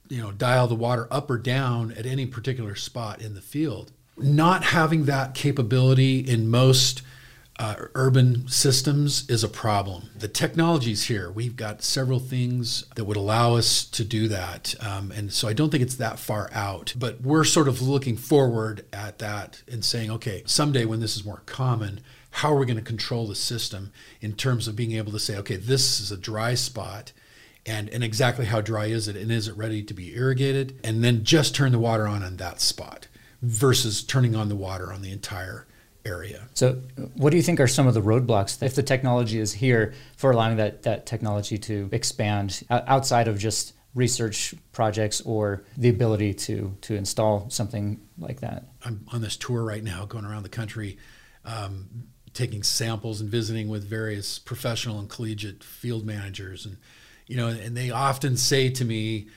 you 0.08 0.22
know 0.22 0.32
dial 0.32 0.66
the 0.66 0.74
water 0.74 1.06
up 1.10 1.30
or 1.30 1.38
down 1.38 1.92
at 1.92 2.06
any 2.06 2.26
particular 2.26 2.74
spot 2.74 3.20
in 3.20 3.34
the 3.34 3.40
field 3.40 3.92
not 4.18 4.64
having 4.64 5.04
that 5.04 5.34
capability 5.34 6.20
in 6.20 6.48
most 6.48 7.02
uh, 7.58 7.74
urban 7.94 8.46
systems 8.48 9.28
is 9.30 9.42
a 9.42 9.48
problem. 9.48 10.10
The 10.18 10.28
technology's 10.28 11.04
here. 11.04 11.30
We've 11.30 11.56
got 11.56 11.82
several 11.82 12.18
things 12.18 12.84
that 12.96 13.06
would 13.06 13.16
allow 13.16 13.54
us 13.54 13.84
to 13.86 14.04
do 14.04 14.28
that. 14.28 14.74
Um, 14.80 15.10
and 15.10 15.32
so 15.32 15.48
I 15.48 15.54
don't 15.54 15.70
think 15.70 15.82
it's 15.82 15.96
that 15.96 16.18
far 16.18 16.50
out. 16.52 16.92
But 16.98 17.22
we're 17.22 17.44
sort 17.44 17.68
of 17.68 17.80
looking 17.80 18.16
forward 18.16 18.84
at 18.92 19.18
that 19.20 19.62
and 19.70 19.84
saying, 19.84 20.10
okay, 20.10 20.42
someday 20.44 20.84
when 20.84 21.00
this 21.00 21.16
is 21.16 21.24
more 21.24 21.42
common, 21.46 22.00
how 22.30 22.52
are 22.52 22.58
we 22.58 22.66
going 22.66 22.76
to 22.76 22.82
control 22.82 23.26
the 23.26 23.34
system 23.34 23.90
in 24.20 24.34
terms 24.34 24.68
of 24.68 24.76
being 24.76 24.92
able 24.92 25.12
to 25.12 25.18
say, 25.18 25.38
okay, 25.38 25.56
this 25.56 25.98
is 25.98 26.12
a 26.12 26.18
dry 26.18 26.54
spot 26.54 27.12
and, 27.66 27.88
and 27.90 28.04
exactly 28.04 28.46
how 28.46 28.60
dry 28.60 28.86
is 28.86 29.08
it 29.08 29.16
and 29.16 29.30
is 29.30 29.48
it 29.48 29.56
ready 29.56 29.82
to 29.82 29.92
be 29.92 30.14
irrigated 30.14 30.78
and 30.84 31.02
then 31.02 31.24
just 31.24 31.54
turn 31.54 31.72
the 31.72 31.78
water 31.78 32.06
on 32.06 32.22
on 32.22 32.36
that 32.36 32.60
spot 32.60 33.08
versus 33.42 34.02
turning 34.02 34.34
on 34.34 34.48
the 34.48 34.56
water 34.56 34.92
on 34.92 35.02
the 35.02 35.10
entire 35.10 35.66
area. 36.04 36.48
So, 36.54 36.80
what 37.14 37.30
do 37.30 37.36
you 37.36 37.42
think 37.42 37.58
are 37.60 37.66
some 37.66 37.86
of 37.86 37.94
the 37.94 38.00
roadblocks 38.00 38.62
if 38.62 38.74
the 38.74 38.82
technology 38.82 39.40
is 39.40 39.52
here 39.52 39.94
for 40.16 40.30
allowing 40.30 40.56
that 40.56 40.84
that 40.84 41.04
technology 41.06 41.58
to 41.58 41.88
expand 41.92 42.62
outside 42.70 43.28
of 43.28 43.38
just 43.38 43.74
research 43.94 44.54
projects 44.72 45.20
or 45.22 45.64
the 45.76 45.88
ability 45.88 46.34
to 46.34 46.76
to 46.82 46.94
install 46.94 47.50
something 47.50 48.00
like 48.18 48.40
that? 48.40 48.64
I'm 48.84 49.04
on 49.12 49.20
this 49.20 49.36
tour 49.36 49.64
right 49.64 49.82
now, 49.82 50.06
going 50.06 50.24
around 50.24 50.44
the 50.44 50.48
country. 50.48 50.98
Um, 51.44 52.08
taking 52.34 52.62
samples 52.62 53.22
and 53.22 53.30
visiting 53.30 53.66
with 53.66 53.82
various 53.82 54.38
professional 54.38 54.98
and 54.98 55.08
collegiate 55.08 55.64
field 55.64 56.04
managers 56.04 56.66
and 56.66 56.76
you 57.26 57.36
know, 57.36 57.48
and 57.48 57.76
they 57.76 57.90
often 57.90 58.36
say 58.36 58.70
to 58.70 58.84
me, 58.84 59.28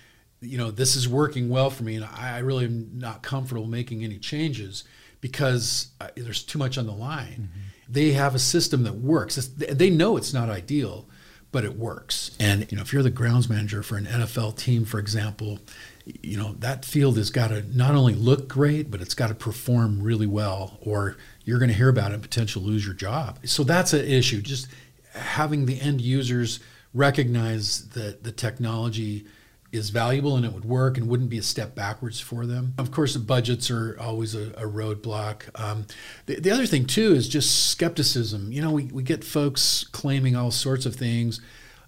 you 0.41 0.57
know, 0.57 0.71
this 0.71 0.95
is 0.95 1.07
working 1.07 1.49
well 1.49 1.69
for 1.69 1.83
me, 1.83 1.95
and 1.95 2.05
I 2.05 2.39
really 2.39 2.65
am 2.65 2.91
not 2.93 3.23
comfortable 3.23 3.65
making 3.65 4.03
any 4.03 4.17
changes 4.17 4.83
because 5.21 5.87
uh, 5.99 6.07
there's 6.15 6.43
too 6.43 6.57
much 6.57 6.77
on 6.77 6.85
the 6.85 6.93
line. 6.93 7.49
Mm-hmm. 7.51 7.59
They 7.89 8.11
have 8.11 8.35
a 8.35 8.39
system 8.39 8.83
that 8.83 8.95
works. 8.95 9.37
It's, 9.37 9.47
they 9.47 9.89
know 9.89 10.15
it's 10.15 10.33
not 10.33 10.49
ideal, 10.49 11.09
but 11.51 11.65
it 11.65 11.77
works. 11.77 12.31
And 12.39 12.71
you 12.71 12.77
know, 12.77 12.83
if 12.83 12.93
you're 12.93 13.03
the 13.03 13.09
grounds 13.09 13.49
manager 13.49 13.83
for 13.83 13.97
an 13.97 14.05
NFL 14.05 14.55
team, 14.57 14.85
for 14.85 14.99
example, 14.99 15.59
you 16.05 16.37
know 16.37 16.53
that 16.59 16.85
field 16.85 17.17
has 17.17 17.29
got 17.29 17.49
to 17.49 17.63
not 17.75 17.95
only 17.95 18.13
look 18.13 18.47
great, 18.47 18.89
but 18.89 19.01
it's 19.01 19.13
got 19.13 19.27
to 19.27 19.35
perform 19.35 20.01
really 20.01 20.27
well, 20.27 20.77
or 20.81 21.17
you're 21.43 21.59
going 21.59 21.69
to 21.69 21.75
hear 21.75 21.89
about 21.89 22.11
it 22.11 22.15
and 22.15 22.23
potentially 22.23 22.65
lose 22.65 22.85
your 22.85 22.95
job. 22.95 23.39
So 23.45 23.63
that's 23.63 23.93
an 23.93 24.05
issue. 24.05 24.41
Just 24.41 24.67
having 25.13 25.65
the 25.65 25.79
end 25.81 26.01
users 26.01 26.59
recognize 26.93 27.89
that 27.89 28.23
the 28.23 28.31
technology 28.31 29.25
is 29.71 29.91
valuable 29.91 30.35
and 30.35 30.45
it 30.45 30.51
would 30.51 30.65
work 30.65 30.97
and 30.97 31.07
wouldn't 31.07 31.29
be 31.29 31.37
a 31.37 31.43
step 31.43 31.75
backwards 31.75 32.19
for 32.19 32.45
them. 32.45 32.73
Of 32.77 32.91
course, 32.91 33.13
the 33.13 33.19
budgets 33.19 33.69
are 33.69 33.95
always 33.99 34.33
a, 34.33 34.49
a 34.53 34.63
roadblock. 34.65 35.43
Um, 35.59 35.85
the, 36.25 36.39
the, 36.39 36.49
other 36.51 36.65
thing, 36.65 36.85
too, 36.85 37.13
is 37.13 37.29
just 37.29 37.69
skepticism. 37.69 38.51
You 38.51 38.63
know, 38.63 38.71
we, 38.71 38.85
we 38.85 39.03
get 39.03 39.23
folks 39.23 39.83
claiming 39.91 40.35
all 40.35 40.49
sorts 40.49 40.87
of 40.87 40.95
things. 40.95 41.39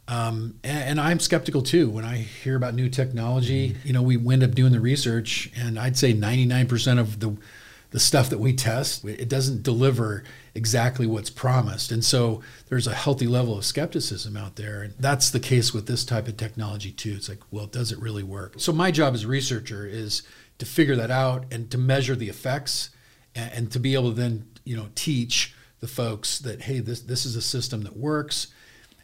Um, 0.07 0.59
and, 0.63 0.83
and, 0.89 1.01
I'm 1.01 1.19
skeptical 1.19 1.61
too 1.61 1.89
when 1.89 2.03
I 2.03 2.17
hear 2.17 2.55
about 2.55 2.73
new 2.73 2.89
technology. 2.89 3.77
You 3.83 3.93
know, 3.93 4.01
we 4.01 4.17
end 4.31 4.43
up 4.43 4.53
doing 4.53 4.73
the 4.73 4.79
research, 4.79 5.49
and 5.55 5.79
I'd 5.79 5.95
say 5.95 6.13
99% 6.13 6.99
of 6.99 7.19
the 7.19 7.37
the 7.91 7.99
stuff 7.99 8.29
that 8.29 8.39
we 8.39 8.53
test, 8.53 9.03
it 9.05 9.29
doesn't 9.29 9.63
deliver 9.63 10.23
exactly 10.53 11.07
what's 11.07 11.29
promised. 11.29 11.91
And 11.91 12.03
so 12.03 12.41
there's 12.67 12.87
a 12.87 12.93
healthy 12.93 13.27
level 13.27 13.57
of 13.57 13.65
skepticism 13.65 14.35
out 14.35 14.55
there. 14.57 14.81
And 14.81 14.93
that's 14.99 15.29
the 15.29 15.39
case 15.39 15.73
with 15.73 15.87
this 15.87 16.03
type 16.03 16.27
of 16.27 16.37
technology 16.37 16.91
too. 16.91 17.13
It's 17.15 17.29
like, 17.29 17.39
well, 17.51 17.67
does 17.67 17.91
it 17.91 17.99
really 17.99 18.23
work? 18.23 18.55
So 18.57 18.73
my 18.73 18.91
job 18.91 19.13
as 19.13 19.23
a 19.23 19.27
researcher 19.27 19.85
is 19.85 20.23
to 20.57 20.65
figure 20.65 20.95
that 20.95 21.11
out 21.11 21.45
and 21.51 21.71
to 21.71 21.77
measure 21.77 22.15
the 22.15 22.29
effects 22.29 22.89
and, 23.33 23.51
and 23.53 23.71
to 23.71 23.79
be 23.79 23.93
able 23.93 24.09
to 24.09 24.15
then, 24.15 24.47
you 24.65 24.75
know, 24.75 24.89
teach 24.95 25.55
the 25.79 25.87
folks 25.87 26.39
that, 26.39 26.63
hey, 26.63 26.79
this, 26.79 27.01
this 27.01 27.25
is 27.25 27.35
a 27.35 27.41
system 27.41 27.83
that 27.83 27.97
works 27.97 28.47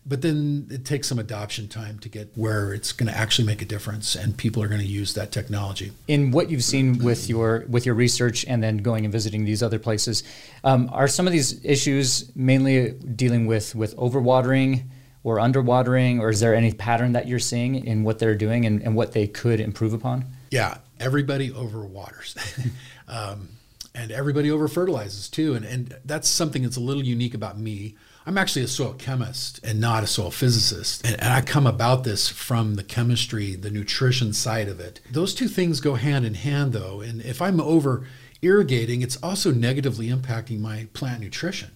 but 0.08 0.22
then 0.22 0.68
it 0.70 0.86
takes 0.86 1.08
some 1.08 1.20
adoption 1.20 1.68
time 1.68 2.00
to 2.00 2.08
get 2.08 2.32
where 2.36 2.74
it's 2.74 2.94
going 2.94 3.12
to 3.12 3.18
actually 3.18 3.46
make 3.46 3.62
a 3.62 3.66
difference 3.66 4.16
and 4.16 4.38
people 4.38 4.64
are 4.64 4.68
going 4.68 4.80
to 4.80 4.88
use 4.88 5.14
that 5.16 5.32
technology. 5.32 5.92
In 6.08 6.32
what 6.32 6.50
you've 6.50 6.64
seen 6.64 7.04
with 7.04 7.28
your 7.28 7.66
with 7.68 7.86
your 7.86 7.96
research 7.96 8.46
and 8.48 8.64
then 8.64 8.78
going 8.78 9.04
and 9.04 9.12
visiting 9.12 9.44
these 9.44 9.62
other 9.62 9.80
places 9.80 10.24
um, 10.64 10.90
are 10.94 11.08
some 11.08 11.28
of 11.28 11.34
these 11.34 11.64
issues 11.66 12.32
mainly 12.36 12.92
dealing 12.92 13.48
with 13.48 13.76
with 13.76 13.96
overwatering 13.98 14.84
or 15.24 15.38
underwatering 15.38 16.22
or 16.22 16.30
is 16.30 16.40
there 16.40 16.56
any 16.56 16.72
pattern 16.74 17.12
that 17.12 17.28
you're 17.28 17.40
seeing 17.40 17.76
in 17.86 18.04
what 18.04 18.18
they're 18.20 18.36
doing 18.36 18.66
and, 18.66 18.82
and 18.82 18.96
what 18.96 19.12
they 19.12 19.28
could 19.28 19.60
improve 19.60 19.94
upon? 19.94 20.24
Yeah 20.52 20.78
everybody 21.00 21.52
overwaters. 21.52 22.36
Um, 23.10 23.52
and 23.96 24.12
everybody 24.12 24.52
over 24.52 24.68
fertilizes 24.68 25.30
too 25.30 25.56
and, 25.56 25.64
and 25.64 25.96
that's 26.04 26.28
something 26.28 26.64
that's 26.64 26.76
a 26.76 26.82
little 26.82 27.06
unique 27.06 27.34
about 27.34 27.58
me 27.58 27.96
I'm 28.28 28.38
actually 28.38 28.64
a 28.64 28.68
soil 28.68 28.94
chemist 28.94 29.62
and 29.64 29.80
not 29.80 30.04
a 30.04 30.08
soil 30.08 30.32
physicist. 30.32 31.08
And, 31.08 31.16
and, 31.22 31.32
I 31.32 31.40
come 31.40 31.66
about 31.66 32.04
this 32.04 32.28
from 32.28 32.76
the 32.76 32.84
chemistry, 32.84 33.56
the 33.56 33.72
nutrition 33.72 34.34
side 34.34 34.68
of 34.68 34.82
it. 34.82 35.00
Those 35.10 35.34
two 35.34 35.48
things 35.48 35.80
go 35.80 35.96
hand 35.96 36.26
in 36.26 36.34
hand, 36.34 36.74
though. 36.74 37.00
And 37.00 37.22
if 37.22 37.42
I'm 37.42 37.62
over 37.62 38.06
irrigating, 38.42 39.02
it's 39.02 39.16
also 39.24 39.52
negatively 39.52 40.10
impacting 40.10 40.60
my 40.60 40.90
plant 40.92 41.22
nutrition. 41.22 41.72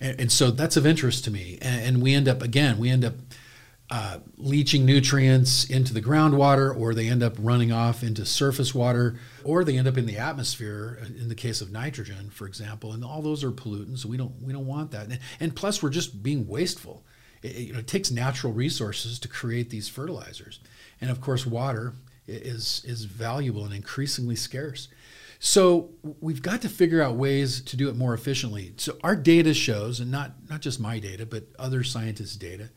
And, 0.00 0.20
and 0.20 0.32
so 0.32 0.52
that's 0.52 0.76
of 0.76 0.86
interest 0.86 1.24
to 1.24 1.32
me. 1.32 1.58
And, 1.60 1.84
and 1.84 2.02
we 2.02 2.14
end 2.14 2.28
up, 2.28 2.42
again, 2.42 2.78
we 2.78 2.88
end 2.88 3.04
up 3.04 3.14
uh, 3.88 4.18
leaching 4.36 4.84
nutrients 4.84 5.64
into 5.64 5.94
the 5.94 6.02
groundwater, 6.02 6.76
or 6.76 6.92
they 6.92 7.08
end 7.08 7.22
up 7.22 7.34
running 7.38 7.70
off 7.70 8.02
into 8.02 8.24
surface 8.24 8.74
water, 8.74 9.16
or 9.44 9.62
they 9.62 9.78
end 9.78 9.86
up 9.86 9.96
in 9.96 10.06
the 10.06 10.16
atmosphere. 10.16 10.98
Uh, 11.00 11.06
in 11.06 11.28
the 11.28 11.36
case 11.36 11.60
of 11.60 11.70
nitrogen, 11.70 12.30
for 12.30 12.46
example, 12.48 12.92
and 12.92 13.04
all 13.04 13.22
those 13.22 13.44
are 13.44 13.52
pollutants. 13.52 14.04
We 14.04 14.16
don't 14.16 14.42
we 14.42 14.52
don't 14.52 14.66
want 14.66 14.90
that. 14.90 15.06
And, 15.06 15.20
and 15.38 15.54
plus, 15.54 15.82
we're 15.82 15.90
just 15.90 16.22
being 16.22 16.48
wasteful. 16.48 17.04
It, 17.42 17.56
you 17.56 17.72
know, 17.72 17.78
it 17.78 17.86
takes 17.86 18.10
natural 18.10 18.52
resources 18.52 19.20
to 19.20 19.28
create 19.28 19.70
these 19.70 19.88
fertilizers, 19.88 20.58
and 21.00 21.08
of 21.08 21.20
course, 21.20 21.46
water 21.46 21.94
is 22.26 22.82
is 22.84 23.04
valuable 23.04 23.64
and 23.64 23.74
increasingly 23.74 24.36
scarce. 24.36 24.88
So 25.38 25.90
we've 26.20 26.42
got 26.42 26.62
to 26.62 26.68
figure 26.68 27.02
out 27.02 27.14
ways 27.14 27.60
to 27.60 27.76
do 27.76 27.88
it 27.88 27.94
more 27.94 28.14
efficiently. 28.14 28.72
So 28.78 28.96
our 29.04 29.14
data 29.14 29.54
shows, 29.54 30.00
and 30.00 30.10
not 30.10 30.32
not 30.50 30.60
just 30.60 30.80
my 30.80 30.98
data, 30.98 31.24
but 31.24 31.44
other 31.56 31.84
scientists' 31.84 32.34
data 32.34 32.70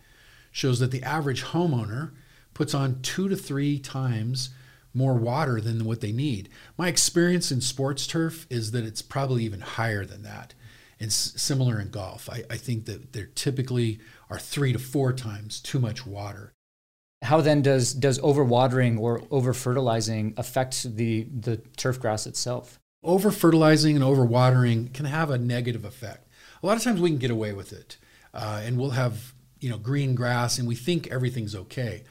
shows 0.52 0.80
that 0.80 0.92
the 0.92 1.04
average 1.04 1.44
homeowner 1.46 2.12
puts 2.54 2.74
on 2.74 3.02
two 3.02 3.30
to 3.30 3.36
three 3.36 3.80
times 3.80 4.50
more 4.94 5.14
water 5.14 5.62
than 5.62 5.86
what 5.86 6.02
they 6.02 6.12
need. 6.12 6.50
My 6.78 6.88
experience 6.88 7.52
in 7.52 7.62
sports 7.62 8.08
turf 8.08 8.48
is 8.50 8.72
that 8.72 8.84
it's 8.84 9.02
probably 9.02 9.44
even 9.44 9.62
higher 9.62 10.06
than 10.06 10.24
that. 10.24 10.54
And 11.00 11.14
similar 11.14 11.80
in 11.80 11.92
golf. 11.92 12.30
I, 12.30 12.44
I 12.50 12.58
think 12.58 12.86
that 12.86 13.14
there 13.14 13.28
typically 13.28 14.00
are 14.30 14.38
three 14.38 14.74
to 14.74 14.80
four 14.80 15.14
times 15.14 15.62
too 15.62 15.80
much 15.80 16.06
water. 16.06 16.54
How 17.22 17.40
then 17.40 17.62
does 17.62 17.94
does 17.94 18.20
overwatering 18.20 19.00
or 19.00 19.24
over 19.32 19.54
fertilizing 19.54 20.34
affect 20.36 20.96
the 20.98 21.24
the 21.24 21.58
turf 21.78 22.00
grass 22.00 22.28
itself? 22.28 22.80
Over 23.02 23.32
fertilizing 23.32 23.96
and 23.96 24.04
overwatering 24.04 24.94
can 24.94 25.06
have 25.06 25.30
a 25.30 25.38
negative 25.38 25.86
effect. 25.86 26.28
A 26.62 26.68
lot 26.68 26.76
of 26.76 26.84
times 26.84 27.00
we 27.00 27.10
can 27.10 27.20
get 27.20 27.32
away 27.32 27.54
with 27.54 27.72
it, 27.72 27.98
uh, 28.34 28.62
and 28.64 28.78
we'll 28.78 28.92
have 28.92 29.34
you 29.60 29.70
know 29.70 29.78
green 29.78 30.16
grass 30.16 30.58
and 30.58 30.68
we 30.68 30.76
think 30.76 31.08
everything's 31.08 31.56
okay. 31.56 32.04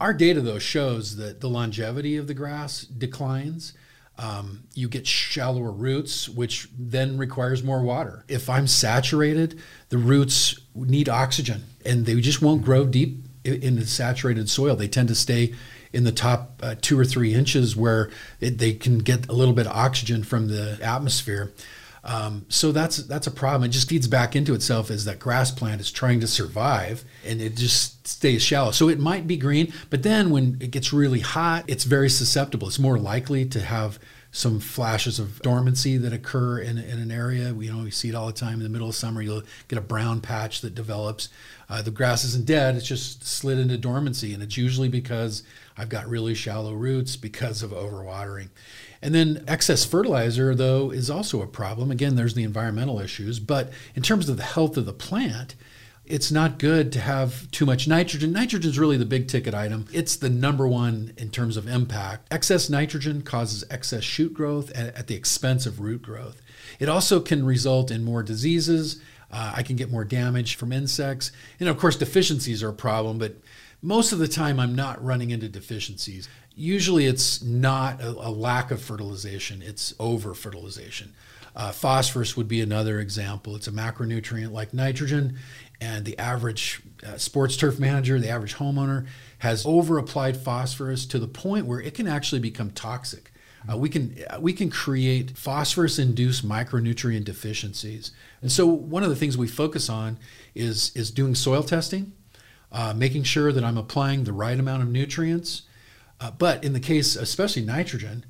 Our 0.00 0.12
data 0.12 0.40
though 0.40 0.58
shows 0.58 1.16
that 1.16 1.40
the 1.40 1.48
longevity 1.48 2.16
of 2.16 2.26
the 2.26 2.34
grass 2.34 2.82
declines. 2.82 3.72
Um, 4.20 4.64
you 4.74 4.88
get 4.88 5.06
shallower 5.06 5.70
roots 5.70 6.28
which 6.28 6.68
then 6.76 7.18
requires 7.18 7.62
more 7.62 7.82
water. 7.82 8.24
If 8.26 8.50
i'm 8.50 8.66
saturated 8.66 9.60
the 9.90 9.98
roots 9.98 10.58
need 10.74 11.08
oxygen 11.08 11.62
and 11.84 12.04
they 12.04 12.20
just 12.20 12.42
won't 12.42 12.64
grow 12.64 12.84
deep 12.84 13.22
in 13.44 13.76
the 13.76 13.86
saturated 13.86 14.50
soil. 14.50 14.76
They 14.76 14.88
tend 14.88 15.08
to 15.08 15.14
stay 15.14 15.54
in 15.92 16.04
the 16.04 16.12
top 16.12 16.60
uh, 16.62 16.74
two 16.80 16.98
or 16.98 17.04
three 17.04 17.34
inches 17.34 17.76
where 17.76 18.10
it, 18.40 18.58
they 18.58 18.72
can 18.72 18.98
get 18.98 19.28
a 19.28 19.32
little 19.32 19.54
bit 19.54 19.66
of 19.66 19.72
oxygen 19.72 20.22
from 20.22 20.48
the 20.48 20.78
atmosphere 20.82 21.52
um, 22.08 22.46
so 22.48 22.72
that's 22.72 22.96
that's 22.96 23.26
a 23.26 23.30
problem. 23.30 23.64
It 23.64 23.72
just 23.72 23.90
feeds 23.90 24.08
back 24.08 24.34
into 24.34 24.54
itself 24.54 24.90
as 24.90 25.04
that 25.04 25.18
grass 25.18 25.50
plant 25.50 25.82
is 25.82 25.92
trying 25.92 26.20
to 26.20 26.26
survive, 26.26 27.04
and 27.24 27.38
it 27.38 27.54
just 27.54 28.08
stays 28.08 28.42
shallow. 28.42 28.70
So 28.70 28.88
it 28.88 28.98
might 28.98 29.26
be 29.26 29.36
green, 29.36 29.74
but 29.90 30.02
then 30.02 30.30
when 30.30 30.56
it 30.60 30.70
gets 30.70 30.90
really 30.90 31.20
hot, 31.20 31.64
it's 31.68 31.84
very 31.84 32.08
susceptible. 32.08 32.66
It's 32.66 32.78
more 32.78 32.98
likely 32.98 33.44
to 33.44 33.60
have 33.60 33.98
some 34.30 34.58
flashes 34.58 35.18
of 35.18 35.40
dormancy 35.42 35.98
that 35.98 36.14
occur 36.14 36.58
in, 36.58 36.78
in 36.78 36.98
an 36.98 37.10
area. 37.10 37.52
You 37.52 37.72
know, 37.72 37.82
we 37.84 37.90
see 37.90 38.08
it 38.08 38.14
all 38.14 38.26
the 38.26 38.32
time 38.32 38.54
in 38.54 38.62
the 38.62 38.68
middle 38.70 38.88
of 38.88 38.94
summer. 38.94 39.20
You'll 39.20 39.42
get 39.68 39.78
a 39.78 39.82
brown 39.82 40.22
patch 40.22 40.62
that 40.62 40.74
develops. 40.74 41.28
Uh, 41.68 41.82
the 41.82 41.90
grass 41.90 42.24
isn't 42.24 42.46
dead; 42.46 42.74
it's 42.74 42.88
just 42.88 43.26
slid 43.26 43.58
into 43.58 43.76
dormancy, 43.76 44.32
and 44.32 44.42
it's 44.42 44.56
usually 44.56 44.88
because 44.88 45.42
I've 45.76 45.90
got 45.90 46.08
really 46.08 46.34
shallow 46.34 46.72
roots 46.72 47.16
because 47.16 47.62
of 47.62 47.72
overwatering. 47.72 48.48
And 49.00 49.14
then 49.14 49.44
excess 49.46 49.84
fertilizer, 49.84 50.54
though, 50.54 50.90
is 50.90 51.10
also 51.10 51.40
a 51.40 51.46
problem. 51.46 51.90
Again, 51.90 52.16
there's 52.16 52.34
the 52.34 52.42
environmental 52.42 53.00
issues, 53.00 53.38
but 53.38 53.70
in 53.94 54.02
terms 54.02 54.28
of 54.28 54.36
the 54.36 54.42
health 54.42 54.76
of 54.76 54.86
the 54.86 54.92
plant, 54.92 55.54
it's 56.08 56.32
not 56.32 56.58
good 56.58 56.90
to 56.92 57.00
have 57.00 57.50
too 57.50 57.66
much 57.66 57.86
nitrogen. 57.86 58.32
Nitrogen 58.32 58.70
is 58.70 58.78
really 58.78 58.96
the 58.96 59.04
big 59.04 59.28
ticket 59.28 59.54
item. 59.54 59.86
It's 59.92 60.16
the 60.16 60.30
number 60.30 60.66
one 60.66 61.12
in 61.18 61.30
terms 61.30 61.56
of 61.58 61.68
impact. 61.68 62.26
Excess 62.32 62.70
nitrogen 62.70 63.20
causes 63.22 63.62
excess 63.70 64.04
shoot 64.04 64.32
growth 64.32 64.70
at, 64.72 65.06
the 65.06 65.14
expense 65.14 65.66
of 65.66 65.80
root 65.80 66.00
growth. 66.00 66.40
It 66.80 66.88
also 66.88 67.20
can 67.20 67.44
result 67.44 67.90
in 67.90 68.04
more 68.04 68.22
diseases. 68.22 69.02
Uh, 69.30 69.52
I 69.56 69.62
can 69.62 69.76
get 69.76 69.90
more 69.90 70.04
damage 70.04 70.56
from 70.56 70.72
insects. 70.72 71.30
And 71.60 71.68
of 71.68 71.78
course, 71.78 71.96
deficiencies 71.96 72.62
are 72.62 72.70
a 72.70 72.74
problem, 72.74 73.18
but 73.18 73.36
most 73.82 74.12
of 74.12 74.18
the 74.18 74.28
time 74.28 74.58
I'm 74.58 74.74
not 74.74 75.02
running 75.02 75.30
into 75.30 75.48
deficiencies. 75.48 76.28
Usually 76.54 77.06
it's 77.06 77.42
not 77.42 78.00
a, 78.00 78.08
a 78.08 78.30
lack 78.30 78.70
of 78.70 78.82
fertilization, 78.82 79.62
it's 79.62 79.94
over 79.98 80.34
fertilization. 80.34 81.14
Uh, 81.54 81.72
phosphorus 81.72 82.36
would 82.36 82.46
be 82.46 82.60
another 82.60 83.00
example. 83.00 83.56
It's 83.56 83.66
a 83.66 83.72
macronutrient 83.72 84.52
like 84.52 84.72
nitrogen, 84.72 85.38
and 85.80 86.04
the 86.04 86.16
average 86.18 86.80
uh, 87.04 87.16
sports 87.16 87.56
turf 87.56 87.80
manager, 87.80 88.18
the 88.18 88.28
average 88.28 88.56
homeowner, 88.56 89.06
has 89.38 89.66
over 89.66 89.98
applied 89.98 90.36
phosphorus 90.36 91.04
to 91.06 91.18
the 91.18 91.26
point 91.26 91.66
where 91.66 91.80
it 91.80 91.94
can 91.94 92.06
actually 92.06 92.40
become 92.40 92.70
toxic. 92.70 93.32
Uh, 93.70 93.76
we 93.76 93.88
can 93.88 94.16
uh, 94.30 94.38
we 94.40 94.52
can 94.52 94.70
create 94.70 95.36
phosphorus 95.36 95.98
induced 95.98 96.46
micronutrient 96.46 97.24
deficiencies, 97.24 98.12
and 98.40 98.52
so 98.52 98.66
one 98.66 99.02
of 99.02 99.10
the 99.10 99.16
things 99.16 99.36
we 99.36 99.48
focus 99.48 99.88
on 99.88 100.16
is 100.54 100.94
is 100.94 101.10
doing 101.10 101.34
soil 101.34 101.62
testing, 101.62 102.12
uh, 102.72 102.92
making 102.94 103.22
sure 103.24 103.52
that 103.52 103.64
I'm 103.64 103.78
applying 103.78 104.24
the 104.24 104.32
right 104.32 104.58
amount 104.58 104.82
of 104.82 104.88
nutrients, 104.88 105.62
uh, 106.20 106.30
but 106.30 106.62
in 106.64 106.72
the 106.72 106.80
case, 106.80 107.16
especially 107.16 107.62
nitrogen, 107.62 108.24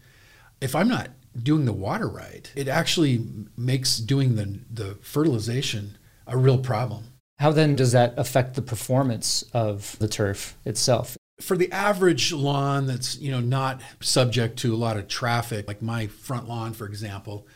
if 0.60 0.74
I'm 0.74 0.88
not 0.88 1.10
doing 1.40 1.64
the 1.64 1.72
water 1.72 2.08
right, 2.08 2.50
it 2.54 2.68
actually 2.68 3.24
makes 3.56 3.98
doing 3.98 4.36
the, 4.36 4.60
the 4.70 4.94
fertilization 5.02 5.96
a 6.26 6.36
real 6.36 6.58
problem. 6.58 7.04
How 7.38 7.52
then 7.52 7.76
does 7.76 7.92
that 7.92 8.14
affect 8.16 8.54
the 8.54 8.62
performance 8.62 9.44
of 9.52 9.96
the 9.98 10.08
turf 10.08 10.56
itself? 10.64 11.16
For 11.40 11.56
the 11.56 11.70
average 11.70 12.32
lawn 12.32 12.86
that's 12.86 13.16
you 13.18 13.30
know 13.30 13.40
not 13.40 13.80
subject 14.00 14.58
to 14.60 14.74
a 14.74 14.76
lot 14.76 14.96
of 14.96 15.06
traffic, 15.06 15.68
like 15.68 15.80
my 15.80 16.08
front 16.08 16.48
lawn, 16.48 16.72
for 16.72 16.86
example, 16.86 17.46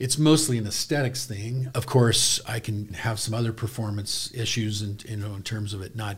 it's 0.00 0.18
mostly 0.18 0.56
an 0.56 0.66
aesthetics 0.66 1.26
thing. 1.26 1.70
Of 1.74 1.86
course, 1.86 2.40
I 2.48 2.58
can 2.58 2.94
have 2.94 3.20
some 3.20 3.34
other 3.34 3.52
performance 3.52 4.32
issues, 4.34 4.80
in, 4.80 4.98
you 5.06 5.18
know, 5.18 5.34
in 5.34 5.42
terms 5.42 5.74
of 5.74 5.82
it 5.82 5.94
not 5.94 6.16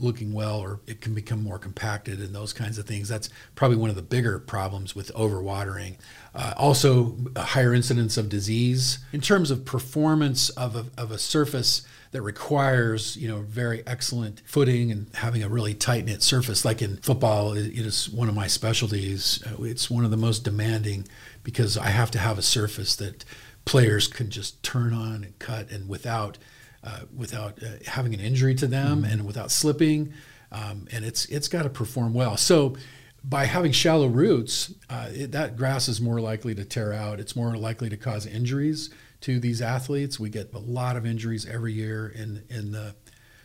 looking 0.00 0.32
well 0.32 0.60
or 0.60 0.78
it 0.86 1.00
can 1.00 1.12
become 1.14 1.42
more 1.42 1.58
compacted 1.58 2.20
and 2.20 2.32
those 2.32 2.52
kinds 2.52 2.78
of 2.78 2.86
things. 2.86 3.08
That's 3.08 3.28
probably 3.56 3.76
one 3.76 3.90
of 3.90 3.96
the 3.96 4.02
bigger 4.02 4.38
problems 4.38 4.94
with 4.94 5.12
overwatering. 5.14 5.96
Uh, 6.32 6.54
also, 6.56 7.16
a 7.34 7.42
higher 7.42 7.74
incidence 7.74 8.16
of 8.16 8.28
disease. 8.28 9.00
In 9.12 9.20
terms 9.20 9.50
of 9.50 9.64
performance 9.64 10.50
of 10.50 10.76
a, 10.76 10.86
of 10.96 11.10
a 11.10 11.18
surface 11.18 11.82
that 12.12 12.22
requires, 12.22 13.16
you 13.16 13.28
know, 13.28 13.40
very 13.40 13.82
excellent 13.86 14.42
footing 14.46 14.92
and 14.92 15.10
having 15.14 15.42
a 15.42 15.48
really 15.48 15.74
tight 15.74 16.04
knit 16.04 16.22
surface, 16.22 16.64
like 16.64 16.80
in 16.80 16.98
football, 16.98 17.54
it 17.54 17.76
is 17.76 18.08
one 18.08 18.28
of 18.28 18.34
my 18.34 18.46
specialties. 18.46 19.42
Uh, 19.44 19.64
it's 19.64 19.90
one 19.90 20.04
of 20.04 20.10
the 20.10 20.16
most 20.16 20.44
demanding 20.44 21.08
because 21.48 21.78
I 21.78 21.88
have 21.88 22.10
to 22.10 22.18
have 22.18 22.36
a 22.36 22.42
surface 22.42 22.94
that 22.96 23.24
players 23.64 24.06
can 24.06 24.28
just 24.28 24.62
turn 24.62 24.92
on 24.92 25.24
and 25.24 25.38
cut 25.38 25.70
and 25.70 25.88
without 25.88 26.36
uh, 26.84 27.00
without 27.16 27.62
uh, 27.62 27.68
having 27.86 28.12
an 28.12 28.20
injury 28.20 28.54
to 28.56 28.66
them 28.66 28.98
mm-hmm. 28.98 29.10
and 29.10 29.24
without 29.24 29.50
slipping. 29.50 30.12
Um, 30.52 30.88
and 30.92 31.06
it's 31.06 31.24
it's 31.24 31.48
got 31.48 31.62
to 31.62 31.70
perform 31.70 32.12
well. 32.12 32.36
So 32.36 32.76
by 33.24 33.46
having 33.46 33.72
shallow 33.72 34.08
roots, 34.08 34.74
uh, 34.90 35.08
it, 35.10 35.32
that 35.32 35.56
grass 35.56 35.88
is 35.88 36.02
more 36.02 36.20
likely 36.20 36.54
to 36.54 36.66
tear 36.66 36.92
out. 36.92 37.18
It's 37.18 37.34
more 37.34 37.56
likely 37.56 37.88
to 37.88 37.96
cause 37.96 38.26
injuries 38.26 38.90
to 39.22 39.40
these 39.40 39.62
athletes. 39.62 40.20
We 40.20 40.28
get 40.28 40.52
a 40.52 40.58
lot 40.58 40.96
of 40.96 41.06
injuries 41.06 41.46
every 41.46 41.72
year 41.72 42.08
in 42.08 42.44
in 42.50 42.72
the 42.72 42.94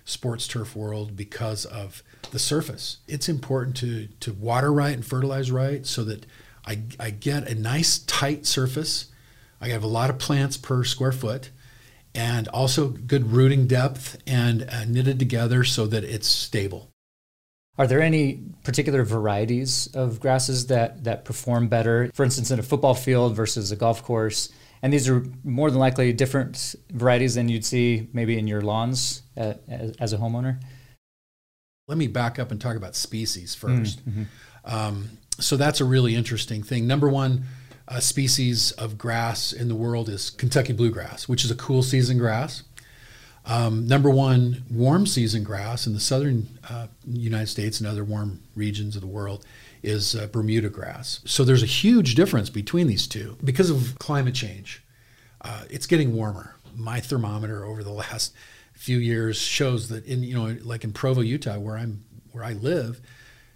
sports 0.03 0.45
turf 0.45 0.75
world 0.75 1.15
because 1.15 1.63
of 1.63 2.03
the 2.31 2.39
surface. 2.39 2.97
It's 3.07 3.29
important 3.29 3.77
to 3.77 4.09
to 4.19 4.33
water 4.33 4.73
right 4.73 4.93
and 4.93 5.05
fertilize 5.05 5.51
right 5.51 5.85
so 5.85 6.03
that 6.03 6.25
I, 6.65 6.81
I 6.99 7.09
get 7.09 7.47
a 7.47 7.55
nice 7.55 7.99
tight 7.99 8.45
surface. 8.45 9.07
I 9.59 9.69
have 9.69 9.83
a 9.83 9.87
lot 9.87 10.09
of 10.09 10.19
plants 10.19 10.57
per 10.57 10.83
square 10.83 11.11
foot 11.11 11.49
and 12.15 12.47
also 12.49 12.89
good 12.89 13.31
rooting 13.31 13.67
depth 13.67 14.17
and 14.27 14.67
uh, 14.69 14.85
knitted 14.85 15.19
together 15.19 15.63
so 15.63 15.87
that 15.87 16.03
it's 16.03 16.27
stable. 16.27 16.89
Are 17.77 17.87
there 17.87 18.01
any 18.01 18.43
particular 18.63 19.03
varieties 19.03 19.87
of 19.95 20.19
grasses 20.19 20.67
that, 20.67 21.05
that 21.05 21.25
perform 21.25 21.69
better, 21.69 22.11
for 22.13 22.23
instance, 22.23 22.51
in 22.51 22.59
a 22.59 22.63
football 22.63 22.93
field 22.93 23.35
versus 23.35 23.71
a 23.71 23.75
golf 23.75 24.03
course? 24.03 24.49
And 24.83 24.93
these 24.93 25.09
are 25.09 25.25
more 25.43 25.71
than 25.71 25.79
likely 25.79 26.13
different 26.13 26.75
varieties 26.91 27.35
than 27.35 27.49
you'd 27.49 27.65
see 27.65 28.09
maybe 28.13 28.37
in 28.37 28.47
your 28.47 28.61
lawns 28.61 29.23
uh, 29.35 29.53
as, 29.67 29.95
as, 29.99 30.13
a 30.13 30.17
homeowner? 30.17 30.61
Let 31.87 31.97
me 31.97 32.07
back 32.07 32.37
up 32.37 32.51
and 32.51 32.61
talk 32.61 32.75
about 32.75 32.95
species 32.95 33.55
1st 33.55 34.01
mm-hmm. 34.01 34.23
Um, 34.65 35.17
so 35.39 35.57
that's 35.57 35.81
a 35.81 35.85
really 35.85 36.15
interesting 36.15 36.63
thing. 36.63 36.87
Number 36.87 37.09
one, 37.09 37.45
a 37.87 38.01
species 38.01 38.71
of 38.73 38.97
grass 38.97 39.51
in 39.51 39.67
the 39.67 39.75
world 39.75 40.09
is 40.09 40.29
Kentucky 40.29 40.73
bluegrass, 40.73 41.27
which 41.27 41.43
is 41.43 41.51
a 41.51 41.55
cool 41.55 41.83
season 41.83 42.17
grass. 42.17 42.63
Um, 43.45 43.87
number 43.87 44.09
one 44.09 44.63
warm 44.71 45.05
season 45.05 45.43
grass 45.43 45.85
in 45.85 45.93
the 45.93 45.99
southern 45.99 46.47
uh, 46.69 46.87
United 47.05 47.47
States 47.47 47.79
and 47.79 47.89
other 47.89 48.03
warm 48.03 48.41
regions 48.55 48.95
of 48.95 49.01
the 49.01 49.07
world 49.07 49.45
is 49.81 50.15
uh, 50.15 50.27
Bermuda 50.27 50.69
grass. 50.69 51.19
So 51.25 51.43
there's 51.43 51.63
a 51.63 51.67
huge 51.67 52.15
difference 52.15 52.49
between 52.49 52.87
these 52.87 53.05
two 53.05 53.37
because 53.43 53.69
of 53.69 53.99
climate 53.99 54.33
change. 54.33 54.81
Uh, 55.41 55.63
it's 55.69 55.87
getting 55.87 56.15
warmer. 56.15 56.55
My 56.73 57.01
thermometer 57.01 57.65
over 57.65 57.83
the 57.83 57.91
last 57.91 58.33
few 58.71 58.97
years 58.97 59.37
shows 59.37 59.89
that 59.89 60.05
in 60.05 60.23
you 60.23 60.35
know 60.35 60.57
like 60.63 60.85
in 60.85 60.93
Provo, 60.93 61.21
Utah, 61.21 61.59
where 61.59 61.77
I'm 61.77 62.05
where 62.31 62.45
I 62.45 62.53
live, 62.53 63.01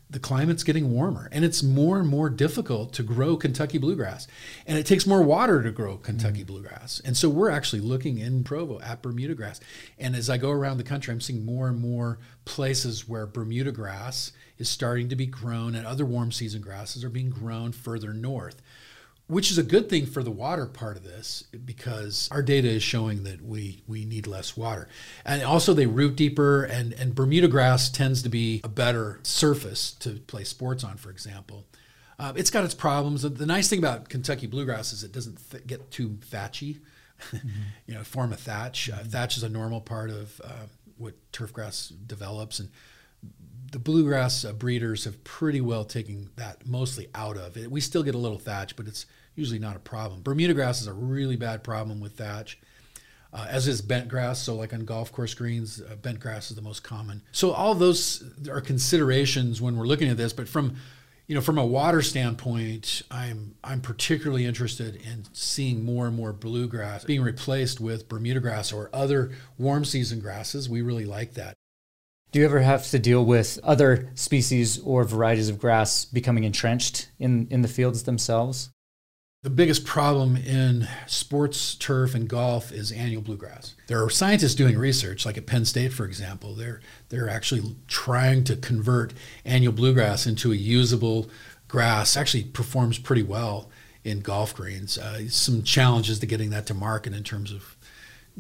the 0.10 0.20
climate's 0.20 0.64
getting 0.64 0.92
warmer 0.92 1.28
and 1.34 1.44
it's 1.44 1.62
more 1.62 2.00
and 2.00 2.08
more 2.08 2.30
difficult 2.30 2.94
to 2.94 3.04
grow 3.04 3.36
Kentucky 3.36 3.78
bluegrass. 3.78 4.28
And 4.66 4.78
it 4.78 4.86
takes 4.86 5.06
more 5.06 5.22
water 5.22 5.62
to 5.62 5.72
grow 5.72 5.98
Kentucky 5.98 6.44
mm. 6.44 6.48
bluegrass. 6.48 7.02
And 7.04 7.18
so 7.18 7.30
we're 7.30 7.50
actually 7.50 7.82
looking 7.82 8.18
in 8.18 8.44
Provo 8.44 8.80
at 8.80 9.02
Bermuda 9.02 9.36
grass. 9.36 9.60
And 10.00 10.16
as 10.16 10.30
I 10.30 10.38
go 10.38 10.52
around 10.52 10.78
the 10.78 10.84
country, 10.84 11.12
I'm 11.12 11.22
seeing 11.22 11.46
more 11.46 11.68
and 11.68 11.80
more 11.80 12.20
places 12.46 13.08
where 13.08 13.26
Bermuda 13.26 13.72
grass 13.72 14.32
is 14.58 14.70
starting 14.70 15.10
to 15.10 15.16
be 15.16 15.26
grown 15.26 15.76
and 15.76 15.86
other 15.86 16.06
warm 16.06 16.32
season 16.32 16.62
grasses 16.62 17.04
are 17.04 17.10
being 17.10 17.30
grown 17.30 17.72
further 17.72 18.14
north 18.14 18.62
which 19.28 19.52
is 19.52 19.58
a 19.58 19.64
good 19.64 19.90
thing 19.90 20.06
for 20.06 20.24
the 20.24 20.32
water 20.32 20.66
part 20.66 20.96
of 20.96 21.04
this 21.04 21.44
because 21.66 22.30
our 22.32 22.42
data 22.42 22.70
is 22.70 22.82
showing 22.82 23.24
that 23.24 23.42
we 23.42 23.84
we 23.88 24.06
need 24.06 24.26
less 24.26 24.56
water. 24.56 24.88
And 25.26 25.44
also 25.44 25.74
they 25.74 25.86
root 25.86 26.16
deeper 26.16 26.64
and 26.64 26.94
and 26.94 27.14
bermuda 27.14 27.48
grass 27.48 27.90
tends 27.90 28.24
to 28.24 28.30
be 28.30 28.62
a 28.64 28.70
better 28.70 29.20
surface 29.24 29.92
to 30.00 30.12
play 30.12 30.44
sports 30.44 30.84
on 30.84 30.98
for 30.98 31.10
example. 31.10 31.66
Uh, 32.20 32.34
it's 32.36 32.50
got 32.50 32.64
its 32.64 32.74
problems. 32.74 33.22
The 33.22 33.46
nice 33.46 33.70
thing 33.70 33.80
about 33.80 34.10
kentucky 34.10 34.48
bluegrass 34.48 34.94
is 34.94 35.04
it 35.04 35.12
doesn't 35.12 35.38
th- 35.52 35.68
get 35.68 35.92
too 35.92 36.18
thatchy. 36.26 36.80
Mm-hmm. 37.32 37.48
you 37.88 37.94
know 37.96 38.04
form 38.04 38.32
a 38.32 38.38
thatch. 38.38 38.90
Uh, 38.90 38.98
thatch 39.04 39.38
is 39.38 39.44
a 39.44 39.50
normal 39.50 39.82
part 39.82 40.10
of 40.10 40.40
uh, 40.44 40.68
what 40.98 41.16
turf 41.32 41.52
grass 41.52 41.90
develops. 41.90 42.60
And 42.60 42.70
the 43.78 43.84
bluegrass 43.84 44.44
uh, 44.44 44.54
breeders 44.54 45.04
have 45.04 45.24
pretty 45.24 45.62
well 45.62 45.86
taken 45.86 46.32
that 46.36 46.66
mostly 46.66 47.10
out 47.14 47.38
of 47.38 47.58
it. 47.58 47.70
We 47.70 47.80
still 47.80 48.02
get 48.02 48.16
a 48.16 48.18
little 48.18 48.40
thatch, 48.40 48.76
but 48.76 48.88
it's 48.88 49.06
usually 49.36 49.60
not 49.60 49.76
a 49.76 49.80
problem. 49.80 50.24
Bermuda 50.24 50.56
grass 50.56 50.82
is 50.82 50.88
a 50.88 50.94
really 50.94 51.36
bad 51.36 51.64
problem 51.64 52.00
with 52.00 52.14
thatch, 52.14 52.58
uh, 53.32 53.46
as 53.48 53.68
is 53.68 53.84
bent 53.84 54.08
grass. 54.08 54.42
So, 54.42 54.56
like 54.56 54.74
on 54.74 54.84
golf 54.84 55.12
course 55.12 55.36
greens, 55.36 55.80
uh, 55.80 55.96
bent 55.96 56.20
grass 56.20 56.50
is 56.50 56.56
the 56.56 56.64
most 56.64 56.82
common. 56.82 57.22
So, 57.32 57.52
all 57.52 57.76
those 57.76 58.24
are 58.50 58.62
considerations 58.62 59.62
when 59.62 59.78
we're 59.78 59.86
looking 59.86 60.10
at 60.10 60.18
this. 60.18 60.34
But 60.34 60.50
from 60.50 60.78
you 61.28 61.36
know, 61.36 61.42
from 61.42 61.60
a 61.60 61.66
water 61.66 62.02
standpoint, 62.02 63.04
I'm 63.12 63.58
I'm 63.64 63.82
particularly 63.82 64.46
interested 64.46 64.96
in 64.96 65.26
seeing 65.34 65.86
more 65.86 66.08
and 66.08 66.16
more 66.16 66.34
bluegrass 66.34 67.04
being 67.04 67.22
replaced 67.22 67.80
with 67.80 68.10
Bermuda 68.10 68.40
grass 68.40 68.74
or 68.74 68.90
other 68.92 69.34
warm 69.60 69.86
season 69.86 70.20
grasses. 70.20 70.68
We 70.68 70.82
really 70.82 71.06
like 71.06 71.36
that. 71.36 71.57
Do 72.38 72.42
you 72.42 72.46
ever 72.46 72.60
have 72.60 72.88
to 72.90 73.00
deal 73.00 73.26
with 73.26 73.58
other 73.64 74.12
species 74.14 74.80
or 74.82 75.04
varieties 75.04 75.50
of 75.50 75.58
grass 75.58 76.06
becoming 76.06 76.44
entrenched 76.44 77.10
in, 77.18 77.48
in 77.50 77.64
the 77.64 77.68
fields 77.68 78.04
themselves? 78.04 78.70
The 79.42 79.50
biggest 79.50 79.88
problem 79.88 80.38
in 80.38 80.88
sports, 81.08 81.74
turf, 81.74 82.14
and 82.14 82.30
golf 82.30 82.72
is 82.72 82.92
annual 82.92 83.24
bluegrass. 83.24 83.74
There 83.88 84.04
are 84.04 84.10
scientists 84.12 84.54
doing 84.54 84.78
research, 84.78 85.26
like 85.26 85.36
at 85.36 85.48
Penn 85.48 85.66
State, 85.66 85.94
for 85.94 86.06
example. 86.06 86.54
They're, 86.54 86.80
they're 87.10 87.28
actually 87.28 87.76
trying 87.88 88.44
to 88.44 88.56
convert 88.56 89.16
annual 89.44 89.74
bluegrass 89.74 90.28
into 90.28 90.52
a 90.52 90.56
usable 90.56 91.32
grass. 91.68 92.16
Actually, 92.16 92.44
performs 92.44 93.00
pretty 93.00 93.24
well 93.24 93.72
in 94.04 94.20
golf 94.22 94.54
greens. 94.54 95.00
Uh, 95.00 95.28
some 95.28 95.64
challenges 95.64 96.20
to 96.20 96.28
getting 96.28 96.52
that 96.52 96.68
to 96.68 96.76
market 96.76 97.14
in 97.14 97.24
terms 97.24 97.52
of 97.52 97.77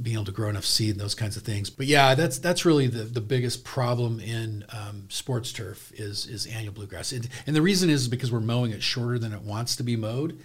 being 0.02 0.16
able 0.16 0.26
to 0.26 0.32
grow 0.32 0.50
enough 0.50 0.66
seed 0.66 0.92
and 0.92 1.00
those 1.00 1.16
kinds 1.16 1.38
of 1.38 1.44
things. 1.44 1.70
But 1.70 1.88
yeah, 1.88 2.16
that's 2.16 2.40
that's 2.40 2.66
really 2.66 2.88
the, 2.88 3.04
the 3.04 3.22
biggest 3.22 3.64
problem 3.64 4.20
in 4.20 4.66
um, 4.70 5.06
sports 5.10 5.52
turf 5.52 5.92
is 5.96 6.26
is 6.28 6.46
annual 6.46 6.74
bluegrass, 6.74 7.12
and, 7.12 7.28
and 7.46 7.56
the 7.56 7.62
reason 7.62 7.90
is 7.90 8.08
because 8.08 8.32
we're 8.32 8.40
mowing 8.40 8.72
it 8.72 8.84
shorter 8.84 9.18
than 9.20 9.34
it 9.34 9.42
wants 9.42 9.76
to 9.78 9.84
be 9.84 9.96
mowed. 9.96 10.40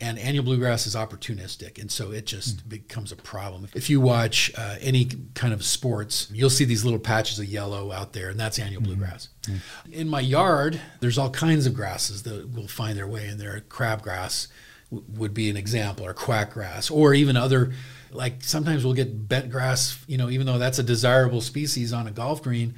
And 0.00 0.18
annual 0.18 0.44
bluegrass 0.44 0.88
is 0.88 0.96
opportunistic, 0.96 1.80
and 1.80 1.88
so 1.88 2.10
it 2.10 2.26
just 2.26 2.64
mm. 2.64 2.68
becomes 2.68 3.12
a 3.12 3.16
problem. 3.16 3.68
If 3.72 3.88
you 3.88 4.00
watch 4.00 4.50
uh, 4.58 4.76
any 4.80 5.08
kind 5.34 5.52
of 5.54 5.64
sports, 5.64 6.28
you'll 6.32 6.50
see 6.50 6.64
these 6.64 6.84
little 6.84 6.98
patches 6.98 7.38
of 7.38 7.44
yellow 7.44 7.92
out 7.92 8.12
there, 8.12 8.28
and 8.28 8.40
that's 8.40 8.58
annual 8.58 8.82
mm-hmm. 8.82 8.94
bluegrass. 8.94 9.28
Mm. 9.42 9.60
In 9.92 10.08
my 10.08 10.18
yard, 10.18 10.80
there's 10.98 11.18
all 11.18 11.30
kinds 11.30 11.66
of 11.66 11.74
grasses 11.74 12.24
that 12.24 12.52
will 12.52 12.66
find 12.66 12.98
their 12.98 13.06
way 13.06 13.28
in 13.28 13.38
there. 13.38 13.62
Crabgrass 13.68 14.48
w- 14.90 15.04
would 15.16 15.34
be 15.34 15.48
an 15.48 15.56
example, 15.56 16.04
or 16.04 16.14
quackgrass, 16.14 16.90
or 16.90 17.14
even 17.14 17.36
other 17.36 17.72
like 18.14 18.42
sometimes 18.42 18.84
we'll 18.84 18.94
get 18.94 19.28
bent 19.28 19.50
grass, 19.50 20.02
you 20.06 20.18
know, 20.18 20.30
even 20.30 20.46
though 20.46 20.58
that's 20.58 20.78
a 20.78 20.82
desirable 20.82 21.40
species 21.40 21.92
on 21.92 22.06
a 22.06 22.10
golf 22.10 22.42
green, 22.42 22.74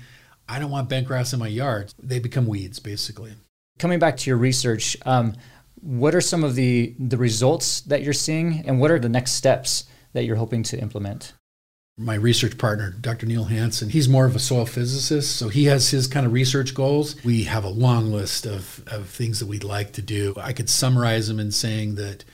I 0.48 0.58
don't 0.58 0.70
want 0.70 0.88
bent 0.88 1.06
grass 1.06 1.32
in 1.32 1.40
my 1.40 1.48
yard. 1.48 1.92
They 2.02 2.18
become 2.18 2.46
weeds, 2.46 2.78
basically. 2.78 3.32
Coming 3.78 3.98
back 3.98 4.16
to 4.18 4.30
your 4.30 4.36
research, 4.36 4.96
um, 5.04 5.34
what 5.80 6.14
are 6.14 6.20
some 6.20 6.44
of 6.44 6.54
the 6.54 6.94
the 6.98 7.16
results 7.16 7.80
that 7.82 8.02
you're 8.02 8.12
seeing, 8.12 8.64
and 8.66 8.80
what 8.80 8.90
are 8.90 8.98
the 8.98 9.08
next 9.08 9.32
steps 9.32 9.84
that 10.12 10.24
you're 10.24 10.36
hoping 10.36 10.62
to 10.64 10.80
implement? 10.80 11.32
My 11.96 12.14
research 12.14 12.58
partner, 12.58 12.90
Dr. 13.00 13.26
Neil 13.26 13.44
Hansen, 13.44 13.90
he's 13.90 14.08
more 14.08 14.26
of 14.26 14.34
a 14.34 14.40
soil 14.40 14.66
physicist, 14.66 15.36
so 15.36 15.48
he 15.48 15.66
has 15.66 15.90
his 15.90 16.08
kind 16.08 16.26
of 16.26 16.32
research 16.32 16.74
goals. 16.74 17.22
We 17.24 17.44
have 17.44 17.62
a 17.62 17.68
long 17.68 18.12
list 18.12 18.46
of, 18.46 18.82
of 18.88 19.08
things 19.08 19.38
that 19.38 19.46
we'd 19.46 19.62
like 19.62 19.92
to 19.92 20.02
do. 20.02 20.34
I 20.36 20.52
could 20.52 20.68
summarize 20.68 21.28
them 21.28 21.38
in 21.38 21.52
saying 21.52 21.94
that 21.94 22.24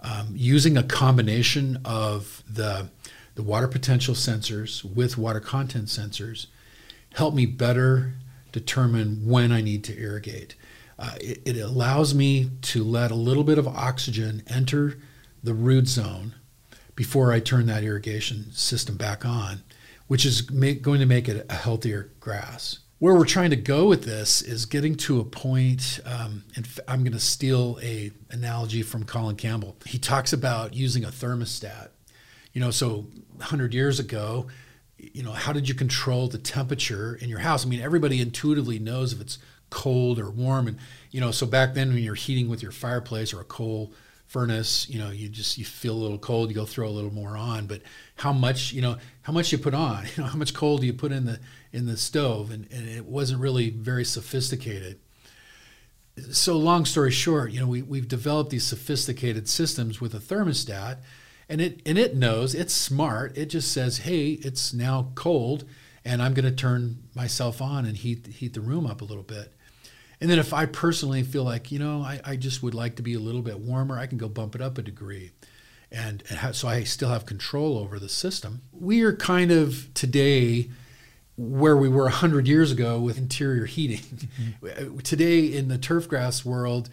um, 0.00 0.28
using 0.34 0.76
a 0.76 0.82
combination 0.82 1.78
of 1.84 2.42
the, 2.48 2.88
the 3.34 3.42
water 3.42 3.68
potential 3.68 4.14
sensors 4.14 4.84
with 4.84 5.18
water 5.18 5.40
content 5.40 5.86
sensors 5.86 6.46
help 7.14 7.34
me 7.34 7.46
better 7.46 8.14
determine 8.52 9.26
when 9.26 9.52
I 9.52 9.60
need 9.60 9.84
to 9.84 9.98
irrigate. 9.98 10.54
Uh, 10.98 11.12
it, 11.20 11.42
it, 11.44 11.56
allows 11.56 12.14
me 12.14 12.50
to 12.62 12.82
let 12.82 13.10
a 13.10 13.16
little 13.16 13.44
bit 13.44 13.58
of 13.58 13.68
oxygen 13.68 14.42
enter 14.48 14.98
the 15.44 15.54
root 15.54 15.86
zone 15.86 16.34
before 16.96 17.32
I 17.32 17.38
turn 17.38 17.66
that 17.66 17.84
irrigation 17.84 18.50
system 18.50 18.96
back 18.96 19.24
on, 19.24 19.62
which 20.08 20.26
is 20.26 20.50
make, 20.50 20.82
going 20.82 20.98
to 20.98 21.06
make 21.06 21.28
it 21.28 21.46
a 21.48 21.54
healthier 21.54 22.10
grass 22.18 22.80
where 22.98 23.14
we're 23.14 23.24
trying 23.24 23.50
to 23.50 23.56
go 23.56 23.86
with 23.86 24.04
this 24.04 24.42
is 24.42 24.66
getting 24.66 24.96
to 24.96 25.20
a 25.20 25.24
point 25.24 26.00
um, 26.04 26.44
and 26.56 26.66
i'm 26.86 27.00
going 27.00 27.12
to 27.12 27.20
steal 27.20 27.78
a 27.82 28.10
analogy 28.30 28.82
from 28.82 29.04
colin 29.04 29.36
campbell 29.36 29.76
he 29.86 29.98
talks 29.98 30.32
about 30.32 30.74
using 30.74 31.04
a 31.04 31.08
thermostat 31.08 31.88
you 32.52 32.60
know 32.60 32.70
so 32.70 33.06
100 33.36 33.72
years 33.74 34.00
ago 34.00 34.46
you 34.98 35.22
know, 35.22 35.32
how 35.32 35.52
did 35.52 35.68
you 35.68 35.74
control 35.74 36.28
the 36.28 36.38
temperature 36.38 37.14
in 37.14 37.28
your 37.28 37.38
house? 37.38 37.64
I 37.64 37.68
mean, 37.68 37.80
everybody 37.80 38.20
intuitively 38.20 38.78
knows 38.78 39.12
if 39.12 39.20
it's 39.20 39.38
cold 39.70 40.18
or 40.18 40.30
warm, 40.30 40.66
and 40.66 40.78
you 41.10 41.20
know, 41.20 41.30
so 41.30 41.46
back 41.46 41.74
then 41.74 41.92
when 41.92 42.02
you're 42.02 42.14
heating 42.14 42.48
with 42.48 42.62
your 42.62 42.72
fireplace 42.72 43.32
or 43.32 43.40
a 43.40 43.44
coal 43.44 43.92
furnace, 44.26 44.88
you 44.88 44.98
know, 44.98 45.10
you 45.10 45.28
just 45.28 45.56
you 45.56 45.64
feel 45.64 45.94
a 45.94 46.00
little 46.00 46.18
cold, 46.18 46.48
you 46.48 46.54
go 46.54 46.64
throw 46.64 46.88
a 46.88 46.90
little 46.90 47.12
more 47.12 47.36
on. 47.36 47.66
But 47.66 47.82
how 48.16 48.32
much, 48.32 48.72
you 48.72 48.82
know, 48.82 48.96
how 49.22 49.32
much 49.32 49.52
you 49.52 49.58
put 49.58 49.74
on, 49.74 50.04
you 50.16 50.22
know, 50.22 50.28
how 50.28 50.38
much 50.38 50.52
coal 50.52 50.78
do 50.78 50.86
you 50.86 50.92
put 50.92 51.12
in 51.12 51.26
the 51.26 51.38
in 51.72 51.86
the 51.86 51.96
stove, 51.96 52.50
and, 52.50 52.66
and 52.70 52.88
it 52.88 53.06
wasn't 53.06 53.40
really 53.40 53.70
very 53.70 54.04
sophisticated. 54.04 54.98
So 56.32 56.56
long 56.56 56.84
story 56.84 57.12
short, 57.12 57.52
you 57.52 57.60
know, 57.60 57.66
we 57.66 57.82
we've 57.82 58.08
developed 58.08 58.50
these 58.50 58.66
sophisticated 58.66 59.48
systems 59.48 60.00
with 60.00 60.14
a 60.14 60.18
thermostat 60.18 60.98
and 61.48 61.60
it 61.60 61.80
and 61.86 61.98
it 61.98 62.14
knows 62.14 62.54
it's 62.54 62.74
smart. 62.74 63.36
It 63.36 63.46
just 63.46 63.72
says, 63.72 63.98
"Hey, 63.98 64.32
it's 64.32 64.74
now 64.74 65.12
cold, 65.14 65.64
and 66.04 66.22
I'm 66.22 66.34
going 66.34 66.44
to 66.44 66.52
turn 66.52 67.04
myself 67.14 67.62
on 67.62 67.86
and 67.86 67.96
heat 67.96 68.26
heat 68.26 68.54
the 68.54 68.60
room 68.60 68.86
up 68.86 69.00
a 69.00 69.04
little 69.04 69.22
bit." 69.22 69.54
And 70.20 70.28
then 70.28 70.38
if 70.38 70.52
I 70.52 70.66
personally 70.66 71.22
feel 71.22 71.44
like, 71.44 71.70
you 71.70 71.78
know, 71.78 72.02
I, 72.02 72.20
I 72.24 72.36
just 72.36 72.60
would 72.62 72.74
like 72.74 72.96
to 72.96 73.02
be 73.02 73.14
a 73.14 73.20
little 73.20 73.40
bit 73.40 73.60
warmer, 73.60 73.98
I 73.98 74.06
can 74.06 74.18
go 74.18 74.28
bump 74.28 74.56
it 74.56 74.60
up 74.60 74.76
a 74.76 74.82
degree. 74.82 75.30
And, 75.92 76.24
and 76.28 76.38
have, 76.40 76.56
so 76.56 76.66
I 76.66 76.82
still 76.82 77.10
have 77.10 77.24
control 77.24 77.78
over 77.78 78.00
the 78.00 78.08
system. 78.08 78.62
We 78.72 79.02
are 79.02 79.14
kind 79.14 79.52
of 79.52 79.94
today 79.94 80.70
where 81.38 81.76
we 81.76 81.88
were 81.88 82.04
100 82.04 82.48
years 82.48 82.72
ago 82.72 82.98
with 82.98 83.16
interior 83.16 83.64
heating. 83.64 84.00
Mm-hmm. 84.60 84.98
Today 85.04 85.46
in 85.46 85.68
the 85.68 85.78
turf 85.78 86.08
grass 86.08 86.44
world, 86.44 86.90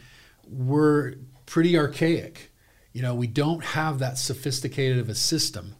we're 0.47 1.15
pretty 1.47 1.77
archaic. 1.77 2.51
You 2.93 3.01
know, 3.01 3.15
we 3.15 3.27
don't 3.27 3.63
have 3.63 3.99
that 3.99 4.17
sophisticated 4.17 4.99
of 4.99 5.09
a 5.09 5.15
system. 5.15 5.75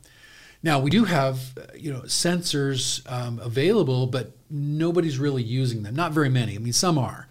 Now 0.64 0.80
we 0.80 0.90
do 0.90 1.06
have, 1.06 1.40
you 1.78 1.94
know, 1.94 2.02
sensors 2.02 3.10
um, 3.10 3.40
available, 3.40 4.08
but 4.08 4.32
nobody's 4.50 5.20
really 5.20 5.44
using 5.44 5.84
them. 5.84 5.96
Not 5.96 6.12
very 6.12 6.30
many. 6.30 6.56
I 6.56 6.58
mean, 6.58 6.74
some 6.74 6.98
are, 6.98 7.28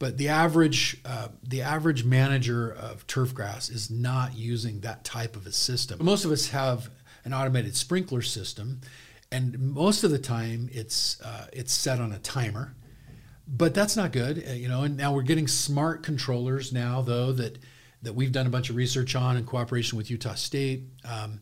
but 0.00 0.18
the 0.18 0.28
average 0.28 1.00
uh, 1.04 1.28
the 1.44 1.62
average 1.62 2.02
manager 2.04 2.68
of 2.68 3.06
turf 3.06 3.32
grass 3.32 3.68
is 3.68 3.88
not 3.88 4.36
using 4.36 4.80
that 4.80 5.04
type 5.04 5.36
of 5.36 5.46
a 5.46 5.52
system. 5.52 6.04
Most 6.04 6.24
of 6.24 6.32
us 6.32 6.48
have 6.48 6.90
an 7.24 7.32
automated 7.32 7.76
sprinkler 7.76 8.20
system, 8.20 8.80
and 9.32 9.58
most 9.58 10.04
of 10.04 10.10
the 10.10 10.18
time 10.18 10.68
it's 10.72 11.20
uh, 11.22 11.46
it's 11.52 11.72
set 11.72 11.98
on 11.98 12.12
a 12.12 12.18
timer. 12.18 12.74
But 13.48 13.74
that's 13.74 13.96
not 13.96 14.12
good, 14.12 14.44
uh, 14.48 14.52
you 14.52 14.68
know. 14.68 14.82
And 14.82 14.96
now 14.96 15.12
we're 15.12 15.22
getting 15.22 15.48
smart 15.48 16.02
controllers 16.02 16.72
now, 16.72 17.02
though 17.02 17.32
that 17.32 17.58
that 18.02 18.14
we've 18.14 18.32
done 18.32 18.46
a 18.46 18.50
bunch 18.50 18.70
of 18.70 18.76
research 18.76 19.16
on 19.16 19.36
in 19.36 19.44
cooperation 19.44 19.96
with 19.96 20.10
Utah 20.10 20.34
State, 20.34 20.84
um, 21.04 21.40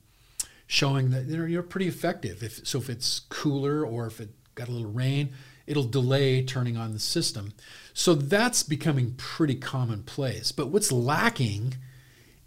showing 0.67 1.11
that 1.11 1.27
you 1.27 1.59
are 1.59 1.63
pretty 1.63 1.89
effective. 1.89 2.43
If 2.43 2.67
so, 2.67 2.79
if 2.79 2.89
it's 2.89 3.21
cooler 3.29 3.85
or 3.85 4.07
if 4.07 4.21
it 4.21 4.31
got 4.55 4.69
a 4.69 4.73
little 4.73 4.91
rain, 4.91 5.33
it'll 5.67 5.85
delay 5.85 6.45
turning 6.45 6.77
on 6.77 6.93
the 6.93 6.99
system. 6.99 7.53
So 7.93 8.15
that's 8.15 8.63
becoming 8.63 9.15
pretty 9.17 9.57
commonplace. 9.57 10.53
But 10.53 10.69
what's 10.69 10.93
lacking 10.93 11.75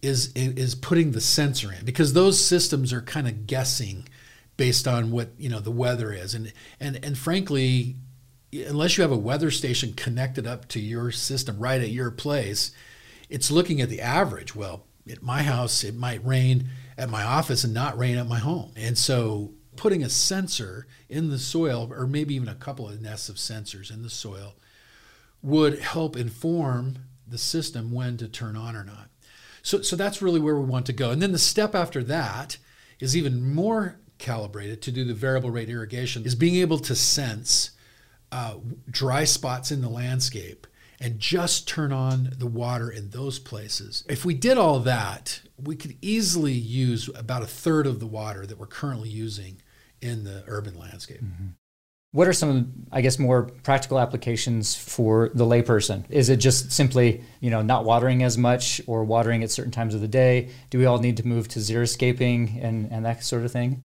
is 0.01 0.33
is 0.33 0.75
putting 0.75 1.11
the 1.11 1.21
sensor 1.21 1.71
in 1.71 1.85
because 1.85 2.13
those 2.13 2.43
systems 2.43 2.91
are 2.91 3.01
kind 3.01 3.27
of 3.27 3.45
guessing 3.47 4.07
based 4.57 4.87
on 4.87 5.11
what 5.11 5.29
you 5.37 5.49
know 5.49 5.59
the 5.59 5.71
weather 5.71 6.11
is, 6.11 6.33
and 6.33 6.53
and 6.79 7.03
and 7.03 7.17
frankly, 7.17 7.95
unless 8.51 8.97
you 8.97 9.01
have 9.01 9.11
a 9.11 9.17
weather 9.17 9.51
station 9.51 9.93
connected 9.93 10.47
up 10.47 10.67
to 10.69 10.79
your 10.79 11.11
system 11.11 11.59
right 11.59 11.81
at 11.81 11.89
your 11.89 12.11
place 12.11 12.71
it's 13.33 13.49
looking 13.49 13.81
at 13.81 13.89
the 13.89 13.99
average. 13.99 14.55
Well, 14.55 14.85
at 15.09 15.23
my 15.23 15.41
house, 15.41 15.83
it 15.83 15.95
might 15.95 16.23
rain 16.23 16.69
at 16.99 17.09
my 17.09 17.23
office 17.23 17.63
and 17.63 17.73
not 17.73 17.97
rain 17.97 18.15
at 18.15 18.27
my 18.27 18.37
home. 18.37 18.71
And 18.75 18.95
so 18.95 19.53
putting 19.75 20.03
a 20.03 20.09
sensor 20.09 20.85
in 21.09 21.31
the 21.31 21.39
soil, 21.39 21.91
or 21.91 22.05
maybe 22.05 22.35
even 22.35 22.47
a 22.47 22.53
couple 22.53 22.87
of 22.87 23.01
nests 23.01 23.29
of 23.29 23.37
sensors 23.37 23.91
in 23.91 24.03
the 24.03 24.09
soil, 24.09 24.53
would 25.41 25.79
help 25.79 26.15
inform 26.15 26.99
the 27.27 27.39
system 27.39 27.91
when 27.91 28.17
to 28.17 28.27
turn 28.27 28.55
on 28.55 28.75
or 28.75 28.83
not. 28.83 29.09
So, 29.63 29.81
so 29.81 29.95
that's 29.95 30.21
really 30.21 30.39
where 30.39 30.55
we 30.55 30.65
want 30.65 30.85
to 30.85 30.93
go. 30.93 31.09
And 31.09 31.19
then 31.19 31.31
the 31.31 31.39
step 31.39 31.73
after 31.73 32.03
that 32.03 32.57
is 32.99 33.17
even 33.17 33.53
more 33.55 33.99
calibrated 34.23 34.81
to 34.81 34.91
do 34.91 35.03
the 35.03 35.13
variable 35.13 35.51
rate 35.51 35.69
irrigation, 35.69 36.25
is 36.25 36.33
being 36.33 36.55
able 36.55 36.79
to 36.79 36.95
sense 36.95 37.71
uh, 38.31 38.55
dry 38.89 39.23
spots 39.23 39.71
in 39.71 39.81
the 39.81 39.89
landscape 39.89 40.65
and 40.99 41.19
just 41.19 41.67
turn 41.67 41.91
on 41.91 42.29
the 42.37 42.47
water 42.47 42.89
in 42.89 43.09
those 43.09 43.37
places. 43.37 44.03
If 44.09 44.23
we 44.25 44.33
did 44.33 44.57
all 44.57 44.79
that, 44.79 45.41
we 45.61 45.75
could 45.75 45.97
easily 46.01 46.53
use 46.53 47.09
about 47.15 47.43
a 47.43 47.47
third 47.47 47.85
of 47.85 47.99
the 47.99 48.07
water 48.07 48.45
that 48.45 48.57
we're 48.57 48.65
currently 48.65 49.09
using 49.09 49.61
in 50.01 50.23
the 50.23 50.43
urban 50.47 50.79
landscape. 50.79 51.21
Mm-hmm. 51.21 51.47
What 52.13 52.27
are 52.27 52.33
some, 52.33 52.71
I 52.91 53.01
guess, 53.01 53.17
more 53.19 53.49
practical 53.63 53.99
applications 53.99 54.75
for 54.75 55.31
the 55.33 55.45
layperson? 55.45 56.05
Is 56.09 56.29
it 56.29 56.37
just 56.37 56.71
simply, 56.71 57.23
you 57.41 57.49
know, 57.49 57.63
not 57.63 57.85
watering 57.85 58.23
as 58.23 58.37
much 58.37 58.79
or 58.87 59.03
watering 59.03 59.43
at 59.43 59.51
certain 59.51 59.71
times 59.71 59.95
of 59.95 60.01
the 60.01 60.07
day? 60.07 60.49
Do 60.69 60.77
we 60.77 60.85
all 60.85 60.99
need 60.99 61.17
to 61.17 61.27
move 61.27 61.47
to 61.49 61.59
xeriscaping 61.59 62.63
and, 62.63 62.91
and 62.91 63.03
that 63.03 63.23
sort 63.23 63.43
of 63.43 63.51
thing? 63.51 63.81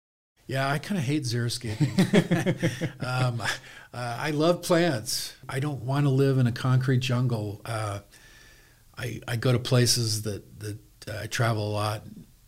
Yeah, 0.47 0.69
I 0.69 0.79
kind 0.79 0.99
of 0.99 1.05
hate 1.05 1.25
xeriscaping. 1.25 3.01
um, 3.05 3.41
uh, 3.41 4.17
I 4.21 4.31
love 4.31 4.63
plants. 4.63 5.35
I 5.49 5.59
don't 5.59 5.83
want 5.83 6.07
to 6.07 6.11
live 6.11 6.39
in 6.39 6.47
a 6.47 6.53
concrete 6.53 7.01
jungle. 7.01 7.61
Uh, 7.65 8.01
I, 8.97 9.21
I 9.27 9.37
go 9.37 9.53
to 9.53 9.59
places 9.59 10.23
that, 10.23 10.61
that 10.61 10.79
uh, 11.09 11.21
I 11.23 11.27
travel 11.27 11.69
a 11.69 11.73
lot 11.73 12.03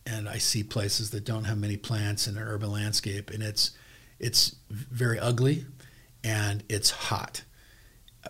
and 0.08 0.28
I 0.28 0.38
see 0.38 0.62
places 0.62 1.10
that 1.10 1.24
don't 1.24 1.44
have 1.44 1.58
many 1.58 1.76
plants 1.76 2.26
in 2.26 2.36
an 2.36 2.42
urban 2.42 2.70
landscape, 2.70 3.30
and 3.30 3.42
it's 3.42 3.72
it's 4.18 4.56
very 4.70 5.18
ugly 5.18 5.66
and 6.24 6.64
it's 6.68 6.90
hot 6.90 7.42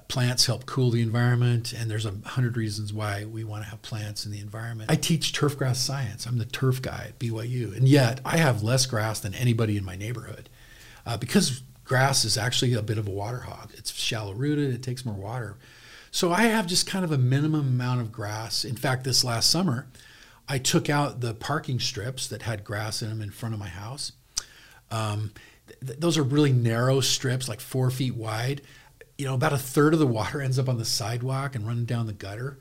plants 0.06 0.46
help 0.46 0.66
cool 0.66 0.90
the 0.90 1.02
environment 1.02 1.72
and 1.72 1.90
there's 1.90 2.06
a 2.06 2.14
hundred 2.24 2.56
reasons 2.56 2.92
why 2.92 3.24
we 3.24 3.42
want 3.42 3.64
to 3.64 3.70
have 3.70 3.82
plants 3.82 4.24
in 4.24 4.32
the 4.32 4.38
environment. 4.38 4.90
I 4.90 4.94
teach 4.94 5.32
turf 5.32 5.58
grass 5.58 5.80
science. 5.80 6.26
I'm 6.26 6.38
the 6.38 6.44
turf 6.44 6.80
guy 6.80 7.06
at 7.08 7.18
byu 7.18 7.76
and 7.76 7.88
yet 7.88 8.20
i 8.24 8.36
have 8.36 8.62
less 8.62 8.86
grass 8.86 9.20
than 9.20 9.34
anybody 9.34 9.76
in 9.76 9.84
my 9.84 9.96
neighborhood. 9.96 10.48
Uh, 11.06 11.16
because 11.16 11.62
grass 11.84 12.24
is 12.24 12.38
actually 12.38 12.74
a 12.74 12.82
bit 12.82 12.98
of 12.98 13.08
a 13.08 13.10
water 13.10 13.40
hog. 13.40 13.72
It's 13.74 13.92
shallow 13.92 14.34
rooted 14.34 14.72
it 14.72 14.82
takes 14.82 15.04
more 15.04 15.14
water. 15.14 15.56
So 16.10 16.32
i 16.32 16.42
have 16.42 16.66
just 16.66 16.86
kind 16.86 17.04
of 17.04 17.12
a 17.12 17.18
minimum 17.18 17.68
amount 17.68 18.00
of 18.00 18.12
grass. 18.12 18.64
In 18.64 18.76
fact 18.76 19.04
this 19.04 19.24
last 19.24 19.50
summer 19.50 19.86
i 20.48 20.58
took 20.58 20.88
out 20.88 21.20
the 21.20 21.34
parking 21.34 21.80
strips 21.80 22.28
that 22.28 22.42
had 22.42 22.64
grass 22.64 23.02
in 23.02 23.08
them 23.08 23.20
in 23.20 23.30
front 23.30 23.54
of 23.54 23.58
my 23.58 23.68
house. 23.68 24.12
Um, 24.90 25.32
th- 25.84 25.98
those 25.98 26.16
are 26.18 26.22
really 26.22 26.52
narrow 26.52 27.00
strips 27.00 27.48
like 27.48 27.60
four 27.60 27.90
feet 27.90 28.14
wide 28.14 28.62
you 29.18 29.26
know, 29.26 29.34
about 29.34 29.52
a 29.52 29.58
third 29.58 29.92
of 29.92 29.98
the 30.00 30.06
water 30.06 30.40
ends 30.42 30.58
up 30.58 30.68
on 30.68 30.78
the 30.78 30.84
sidewalk 30.84 31.54
and 31.54 31.66
running 31.66 31.84
down 31.84 32.06
the 32.06 32.12
gutter. 32.12 32.58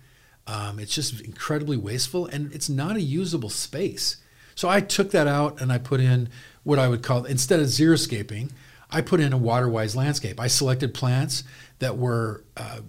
Um, 0.48 0.80
it's 0.80 0.96
just 0.96 1.22
incredibly 1.22 1.78
wasteful 1.78 2.26
and 2.26 2.54
it's 2.54 2.70
not 2.70 2.96
a 2.96 3.02
usable 3.02 3.50
space. 3.50 4.18
So 4.56 4.68
I 4.68 4.82
took 4.82 5.12
that 5.12 5.28
out 5.28 5.62
and 5.62 5.72
I 5.72 5.78
put 5.78 6.00
in 6.00 6.30
what 6.64 6.80
I 6.80 6.88
would 6.88 7.04
call, 7.04 7.26
instead 7.26 7.60
of 7.60 7.68
xeriscaping, 7.68 8.52
I 8.90 9.02
put 9.02 9.20
in 9.20 9.34
a 9.34 9.38
water-wise 9.38 9.96
landscape. 9.96 10.40
I 10.40 10.48
selected 10.48 10.94
plants 10.94 11.44
that 11.80 11.98
were 11.98 12.44
uh, 12.56 12.80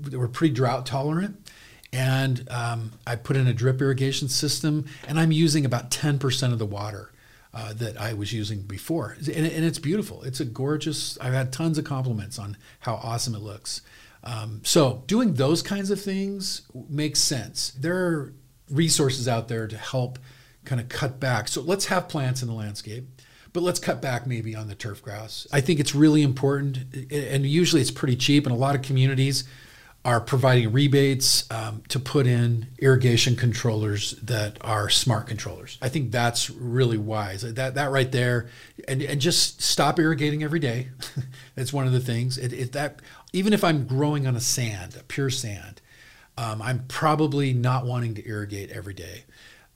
that 0.00 0.18
were 0.18 0.28
pretty 0.28 0.54
drought 0.54 0.86
tolerant, 0.86 1.50
and 1.92 2.48
um, 2.50 2.92
I 3.06 3.16
put 3.16 3.36
in 3.36 3.46
a 3.46 3.52
drip 3.52 3.80
irrigation 3.80 4.28
system, 4.28 4.86
and 5.06 5.18
I'm 5.18 5.32
using 5.32 5.64
about 5.64 5.90
10% 5.90 6.52
of 6.52 6.58
the 6.58 6.66
water 6.66 7.10
uh, 7.54 7.72
that 7.74 8.00
I 8.00 8.12
was 8.12 8.32
using 8.32 8.62
before. 8.62 9.16
And, 9.18 9.46
and, 9.46 9.64
it's 9.64 9.78
beautiful. 9.78 10.22
It's 10.22 10.40
a 10.40 10.44
gorgeous, 10.44 11.18
I've 11.18 11.32
had 11.32 11.52
tons 11.52 11.78
of 11.78 11.84
compliments 11.84 12.38
on 12.38 12.56
how 12.80 12.94
awesome 12.96 13.34
it 13.34 13.40
looks. 13.40 13.80
Um, 14.22 14.60
so 14.64 15.04
doing 15.06 15.34
those 15.34 15.62
kinds 15.62 15.90
of 15.90 16.00
things 16.00 16.62
makes 16.88 17.20
sense. 17.20 17.70
There 17.70 17.96
are 17.96 18.34
resources 18.70 19.28
out 19.28 19.48
there 19.48 19.66
to 19.66 19.76
help 19.76 20.18
kind 20.64 20.80
of 20.80 20.88
cut 20.88 21.18
back. 21.18 21.48
So 21.48 21.62
let's 21.62 21.86
have 21.86 22.08
plants 22.08 22.42
in 22.42 22.48
the 22.48 22.54
landscape, 22.54 23.08
but 23.52 23.62
let's 23.62 23.78
cut 23.78 24.02
back 24.02 24.26
maybe 24.26 24.54
on 24.54 24.68
the 24.68 24.74
turf 24.74 25.02
grass. 25.02 25.46
I 25.50 25.60
think 25.60 25.80
it's 25.80 25.94
really 25.94 26.22
important, 26.22 26.78
and 27.10 27.46
usually 27.46 27.80
it's 27.80 27.90
pretty 27.90 28.16
cheap. 28.16 28.46
In 28.46 28.52
a 28.52 28.56
lot 28.56 28.74
of 28.74 28.82
communities, 28.82 29.44
are 30.08 30.22
providing 30.22 30.72
rebates 30.72 31.44
um, 31.50 31.82
to 31.88 32.00
put 32.00 32.26
in 32.26 32.66
irrigation 32.78 33.36
controllers 33.36 34.12
that 34.22 34.56
are 34.62 34.88
smart 34.88 35.26
controllers. 35.26 35.76
I 35.82 35.90
think 35.90 36.12
that's 36.12 36.48
really 36.48 36.96
wise. 36.96 37.42
That 37.42 37.74
that 37.74 37.90
right 37.90 38.10
there, 38.10 38.48
and, 38.88 39.02
and 39.02 39.20
just 39.20 39.60
stop 39.60 39.98
irrigating 39.98 40.42
every 40.42 40.60
day. 40.60 40.88
that's 41.56 41.74
one 41.74 41.86
of 41.86 41.92
the 41.92 42.00
things. 42.00 42.38
It, 42.38 42.54
it, 42.54 42.72
that 42.72 43.02
even 43.34 43.52
if 43.52 43.62
I'm 43.62 43.86
growing 43.86 44.26
on 44.26 44.34
a 44.34 44.40
sand, 44.40 44.96
a 44.98 45.02
pure 45.02 45.28
sand, 45.28 45.82
um, 46.38 46.62
I'm 46.62 46.86
probably 46.88 47.52
not 47.52 47.84
wanting 47.84 48.14
to 48.14 48.26
irrigate 48.26 48.70
every 48.70 48.94
day. 48.94 49.24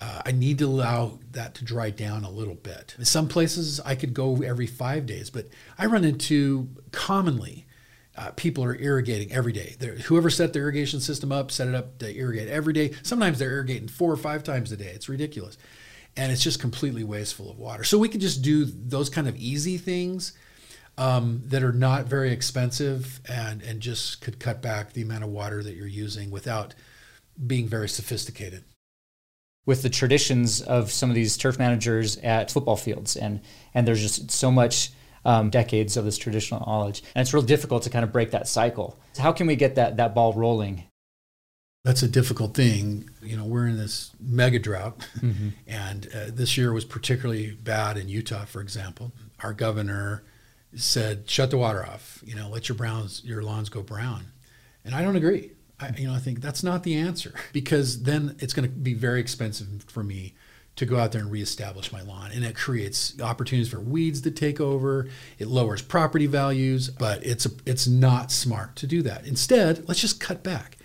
Uh, 0.01 0.23
I 0.25 0.33
need 0.33 0.57
to 0.61 0.65
allow 0.65 1.19
that 1.33 1.55
to 1.57 1.65
dry 1.65 1.91
down 1.91 2.25
a 2.25 2.31
little 2.31 2.55
bit. 2.55 2.95
In 2.99 3.05
some 3.05 3.29
places, 3.29 3.81
I 3.81 3.97
could 3.97 4.15
go 4.15 4.41
every 4.41 4.67
five 4.67 5.05
days, 5.05 5.29
but 5.29 5.49
I 5.77 5.85
run 5.85 6.05
into 6.05 6.71
commonly 6.91 7.67
uh, 8.17 8.31
people 8.33 8.63
are 8.65 8.77
irrigating 8.77 9.33
every 9.33 9.53
day. 9.53 9.77
Whoever 10.05 10.31
set 10.31 10.53
the 10.53 10.59
irrigation 10.59 11.01
system 11.01 11.33
up 11.33 11.51
set 11.51 11.69
it 11.69 11.75
up 11.75 11.99
to 11.99 12.15
irrigate 12.15 12.49
every 12.49 12.73
day. 12.73 12.93
Sometimes 13.03 13.39
they're 13.39 13.53
irrigating 13.53 13.89
four 13.89 14.13
or 14.13 14.17
five 14.17 14.45
times 14.45 14.71
a 14.73 14.77
day. 14.77 14.93
It's 14.95 15.09
ridiculous. 15.09 15.57
and 16.17 16.31
it's 16.31 16.43
just 16.43 16.61
completely 16.61 17.05
wasteful 17.05 17.51
of 17.51 17.59
water. 17.59 17.85
So 17.85 17.99
we 17.99 18.09
could 18.09 18.21
just 18.21 18.43
do 18.43 18.65
those 18.65 19.09
kind 19.09 19.29
of 19.29 19.37
easy 19.37 19.79
things 19.79 20.33
um, 20.99 21.43
that 21.47 21.63
are 21.63 21.73
not 21.73 22.05
very 22.05 22.33
expensive 22.33 23.21
and 23.29 23.63
and 23.63 23.81
just 23.81 24.21
could 24.21 24.39
cut 24.39 24.61
back 24.61 24.93
the 24.93 25.03
amount 25.03 25.25
of 25.25 25.31
water 25.31 25.63
that 25.63 25.75
you're 25.75 25.87
using 25.87 26.31
without 26.31 26.75
being 27.47 27.67
very 27.67 27.89
sophisticated. 27.89 28.65
With 29.65 29.83
the 29.83 29.89
traditions 29.91 30.61
of 30.61 30.91
some 30.91 31.09
of 31.09 31.15
these 31.15 31.37
turf 31.37 31.59
managers 31.59 32.17
at 32.19 32.51
football 32.51 32.77
fields, 32.77 33.17
and 33.17 33.41
and 33.75 33.87
there's 33.87 34.03
just 34.03 34.31
so 34.31 34.51
much 34.51 34.91
um, 35.25 35.51
decades 35.51 35.97
of 35.97 36.05
this 36.05 36.19
traditional 36.19 36.61
knowledge, 36.67 37.03
and 37.15 37.23
it's 37.23 37.33
real 37.33 37.43
difficult 37.43 37.83
to 37.85 37.91
kind 37.91 38.05
of 38.05 38.13
break 38.13 38.31
that 38.33 38.49
cycle. 38.49 38.99
How 39.19 39.33
can 39.33 39.47
we 39.47 39.57
get 39.57 39.75
that 39.77 39.97
that 39.97 40.15
ball 40.15 40.33
rolling? 40.33 40.85
That's 41.85 42.03
a 42.03 42.09
difficult 42.09 42.55
thing. 42.55 43.11
You 43.23 43.37
know, 43.37 43.45
we're 43.45 43.67
in 43.67 43.77
this 43.77 44.13
mega 44.21 44.59
drought, 44.59 44.99
mm-hmm. 45.19 45.49
and 45.67 46.09
uh, 46.15 46.27
this 46.29 46.57
year 46.57 46.73
was 46.73 46.85
particularly 46.85 47.53
bad 47.53 47.97
in 47.97 48.09
Utah, 48.09 48.45
for 48.45 48.61
example. 48.61 49.13
Our 49.41 49.53
governor 49.53 50.23
said, 50.75 51.29
"Shut 51.29 51.51
the 51.51 51.59
water 51.59 51.85
off. 51.85 52.23
You 52.25 52.37
know, 52.37 52.49
let 52.49 52.69
your 52.69 52.77
browns, 52.77 53.23
your 53.25 53.43
lawns 53.43 53.69
go 53.69 53.83
brown." 53.83 54.27
And 54.85 54.95
I 54.95 55.03
don't 55.03 55.17
agree. 55.17 55.53
I, 55.79 55.91
you 55.97 56.07
know, 56.07 56.15
I 56.15 56.19
think 56.19 56.41
that's 56.41 56.63
not 56.63 56.83
the 56.83 56.97
answer 56.97 57.35
because 57.53 58.03
then 58.03 58.37
it's 58.39 58.53
going 58.53 58.69
to 58.69 58.75
be 58.75 58.95
very 58.95 59.21
expensive 59.21 59.85
for 59.89 60.03
me 60.03 60.35
to 60.77 60.87
go 60.87 60.99
out 60.99 61.13
there 61.13 61.21
and 61.21 61.31
reestablish 61.31 61.93
my 61.93 62.01
lawn, 62.01 62.31
and 62.33 62.45
it 62.45 62.57
creates 62.57 63.21
opportunities 63.21 63.71
for 63.71 63.81
weeds 63.81 64.23
to 64.23 64.31
take 64.31 64.61
over. 64.61 65.07
It 65.39 65.49
lowers 65.49 65.83
property 65.83 66.27
values, 66.27 66.89
but 66.89 67.25
it's 67.25 67.45
a, 67.45 67.51
it's 67.67 67.87
not 67.87 68.33
smart 68.33 68.77
to 68.77 68.87
do 68.87 69.03
that. 69.03 69.27
Instead, 69.27 69.87
let's 69.87 70.01
just 70.01 70.19
cut 70.19 70.43
back. 70.43 70.79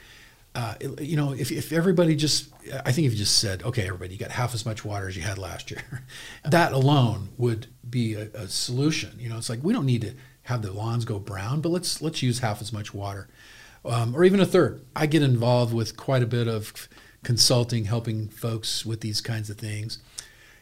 Uh, 0.53 0.73
you 0.99 1.15
know, 1.15 1.33
if, 1.33 1.51
if 1.51 1.71
everybody 1.71 2.15
just, 2.15 2.49
I 2.83 2.91
think 2.91 3.05
if 3.05 3.13
you 3.13 3.19
just 3.19 3.37
said, 3.37 3.61
okay, 3.63 3.83
everybody, 3.85 4.13
you 4.13 4.19
got 4.19 4.31
half 4.31 4.55
as 4.55 4.65
much 4.65 4.83
water 4.83 5.07
as 5.07 5.15
you 5.15 5.21
had 5.21 5.37
last 5.37 5.69
year, 5.69 5.83
that 6.45 6.73
alone 6.73 7.29
would 7.37 7.67
be 7.87 8.15
a, 8.15 8.23
a, 8.33 8.47
solution. 8.47 9.11
You 9.19 9.29
know, 9.29 9.37
it's 9.37 9.49
like 9.49 9.59
we 9.61 9.71
don't 9.71 9.85
need 9.85 10.01
to 10.01 10.13
have 10.43 10.63
the 10.63 10.73
lawns 10.73 11.05
go 11.05 11.19
brown, 11.19 11.61
but 11.61 11.69
let's 11.69 12.01
let's 12.01 12.23
use 12.23 12.39
half 12.39 12.59
as 12.59 12.73
much 12.73 12.93
water, 12.93 13.27
um, 13.85 14.15
or 14.15 14.23
even 14.23 14.39
a 14.39 14.45
third. 14.45 14.83
I 14.95 15.05
get 15.05 15.21
involved 15.21 15.73
with 15.73 15.95
quite 15.95 16.23
a 16.23 16.27
bit 16.27 16.47
of 16.47 16.89
consulting, 17.23 17.85
helping 17.85 18.29
folks 18.29 18.85
with 18.85 19.01
these 19.01 19.21
kinds 19.21 19.49
of 19.49 19.57
things. 19.57 19.99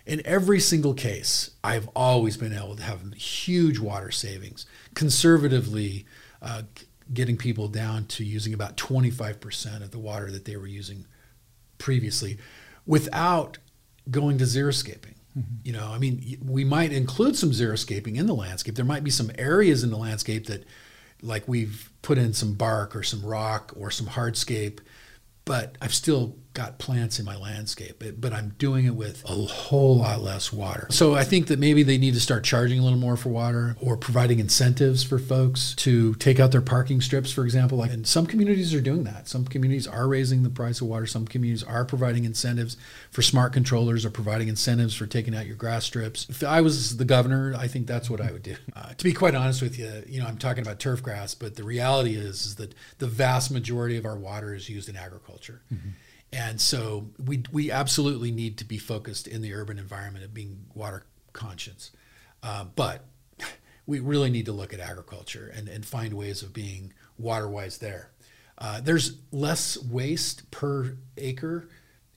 In 0.05 0.21
every 0.25 0.59
single 0.59 0.93
case, 0.93 1.51
I've 1.63 1.87
always 1.95 2.37
been 2.37 2.53
able 2.53 2.75
to 2.75 2.83
have 2.83 3.13
huge 3.13 3.79
water 3.79 4.11
savings. 4.11 4.65
Conservatively, 4.93 6.05
uh, 6.41 6.63
getting 7.13 7.37
people 7.37 7.67
down 7.67 8.05
to 8.05 8.23
using 8.23 8.53
about 8.53 8.77
25% 8.77 9.81
of 9.81 9.91
the 9.91 9.99
water 9.99 10.31
that 10.31 10.45
they 10.45 10.57
were 10.57 10.67
using 10.67 11.05
previously 11.77 12.37
without 12.85 13.57
going 14.09 14.37
to 14.37 14.45
xeriscaping. 14.45 15.15
Mm-hmm. 15.37 15.55
You 15.63 15.73
know, 15.73 15.91
I 15.91 15.97
mean, 15.97 16.37
we 16.43 16.63
might 16.63 16.91
include 16.91 17.35
some 17.35 17.51
xeriscaping 17.51 18.17
in 18.17 18.27
the 18.27 18.35
landscape. 18.35 18.75
There 18.75 18.85
might 18.85 19.03
be 19.03 19.11
some 19.11 19.31
areas 19.37 19.83
in 19.83 19.89
the 19.89 19.97
landscape 19.97 20.47
that, 20.47 20.63
like, 21.21 21.47
we've 21.47 21.91
put 22.01 22.17
in 22.17 22.33
some 22.33 22.53
bark 22.53 22.95
or 22.95 23.03
some 23.03 23.23
rock 23.23 23.73
or 23.75 23.91
some 23.91 24.07
hardscape, 24.07 24.79
but 25.43 25.77
I've 25.81 25.93
still 25.93 26.37
got 26.55 26.79
plants 26.79 27.19
in 27.19 27.25
my 27.25 27.35
landscape, 27.35 28.01
but 28.17 28.33
I'm 28.33 28.55
doing 28.57 28.85
it 28.85 28.95
with 28.95 29.23
a 29.25 29.33
whole 29.33 29.97
lot 29.97 30.21
less 30.21 30.51
water. 30.51 30.87
So 30.89 31.13
I 31.13 31.23
think 31.23 31.47
that 31.47 31.59
maybe 31.59 31.83
they 31.83 31.97
need 31.97 32.13
to 32.15 32.19
start 32.19 32.43
charging 32.43 32.79
a 32.79 32.83
little 32.83 32.97
more 32.97 33.17
for 33.17 33.29
water 33.29 33.75
or 33.81 33.97
providing 33.97 34.39
incentives 34.39 35.03
for 35.03 35.19
folks 35.19 35.75
to 35.75 36.15
take 36.15 36.39
out 36.39 36.51
their 36.51 36.61
parking 36.61 37.01
strips, 37.01 37.31
for 37.31 37.43
example. 37.43 37.77
Like, 37.77 37.91
and 37.91 38.07
some 38.07 38.25
communities 38.25 38.73
are 38.73 38.81
doing 38.81 39.03
that. 39.03 39.27
Some 39.27 39.45
communities 39.45 39.85
are 39.85 40.07
raising 40.07 40.43
the 40.43 40.49
price 40.49 40.79
of 40.81 40.87
water. 40.87 41.05
Some 41.05 41.27
communities 41.27 41.63
are 41.63 41.83
providing 41.83 42.23
incentives 42.23 42.77
for 43.11 43.21
smart 43.21 43.51
controllers 43.51 44.05
or 44.05 44.09
providing 44.09 44.47
incentives 44.47 44.95
for 44.95 45.05
taking 45.05 45.35
out 45.35 45.45
your 45.45 45.57
grass 45.57 45.83
strips. 45.85 46.25
If 46.29 46.41
I 46.43 46.61
was 46.61 46.95
the 46.95 47.05
governor, 47.05 47.53
I 47.57 47.67
think 47.67 47.85
that's 47.85 48.09
what 48.09 48.21
I 48.21 48.31
would 48.31 48.43
do. 48.43 48.55
Uh, 48.75 48.93
to 48.93 49.05
be 49.05 49.13
quite 49.13 49.33
honest 49.33 49.61
with 49.61 49.79
you, 49.79 50.03
you 50.05 50.19
know, 50.19 50.27
I'm 50.27 50.37
talking 50.37 50.61
about 50.61 50.79
turf 50.79 51.01
grass, 51.01 51.33
but 51.33 51.55
the 51.55 51.63
reality 51.63 52.15
is, 52.15 52.45
is 52.45 52.55
that 52.55 52.73
the 52.97 53.07
vast 53.07 53.49
majority 53.49 53.95
of 53.95 54.05
our 54.05 54.17
water 54.17 54.53
is 54.53 54.67
used 54.67 54.89
in 54.89 54.97
agriculture. 54.97 55.61
Mm-hmm. 55.73 55.89
And 56.33 56.59
so 56.59 57.09
we, 57.23 57.43
we 57.51 57.71
absolutely 57.71 58.31
need 58.31 58.57
to 58.57 58.65
be 58.65 58.77
focused 58.77 59.27
in 59.27 59.41
the 59.41 59.53
urban 59.53 59.79
environment 59.79 60.25
of 60.25 60.33
being 60.33 60.65
water 60.73 61.03
conscious. 61.33 61.91
Uh, 62.43 62.65
but 62.75 63.05
we 63.85 63.99
really 63.99 64.29
need 64.29 64.45
to 64.45 64.51
look 64.51 64.73
at 64.73 64.79
agriculture 64.79 65.51
and, 65.55 65.67
and 65.67 65.85
find 65.85 66.13
ways 66.13 66.41
of 66.41 66.53
being 66.53 66.93
water 67.17 67.47
wise 67.47 67.77
there. 67.77 68.11
Uh, 68.57 68.81
there's 68.81 69.17
less 69.31 69.77
waste 69.77 70.49
per 70.51 70.97
acre 71.17 71.69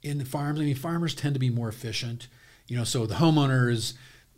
in 0.03 0.19
the 0.19 0.25
farms. 0.25 0.61
I 0.61 0.65
mean, 0.65 0.77
farmers 0.77 1.15
tend 1.15 1.35
to 1.35 1.41
be 1.41 1.51
more 1.51 1.69
efficient. 1.69 2.29
You 2.67 2.77
know, 2.77 2.85
so 2.85 3.07
the 3.07 3.17
homeowner 3.17 3.71
is 3.71 3.95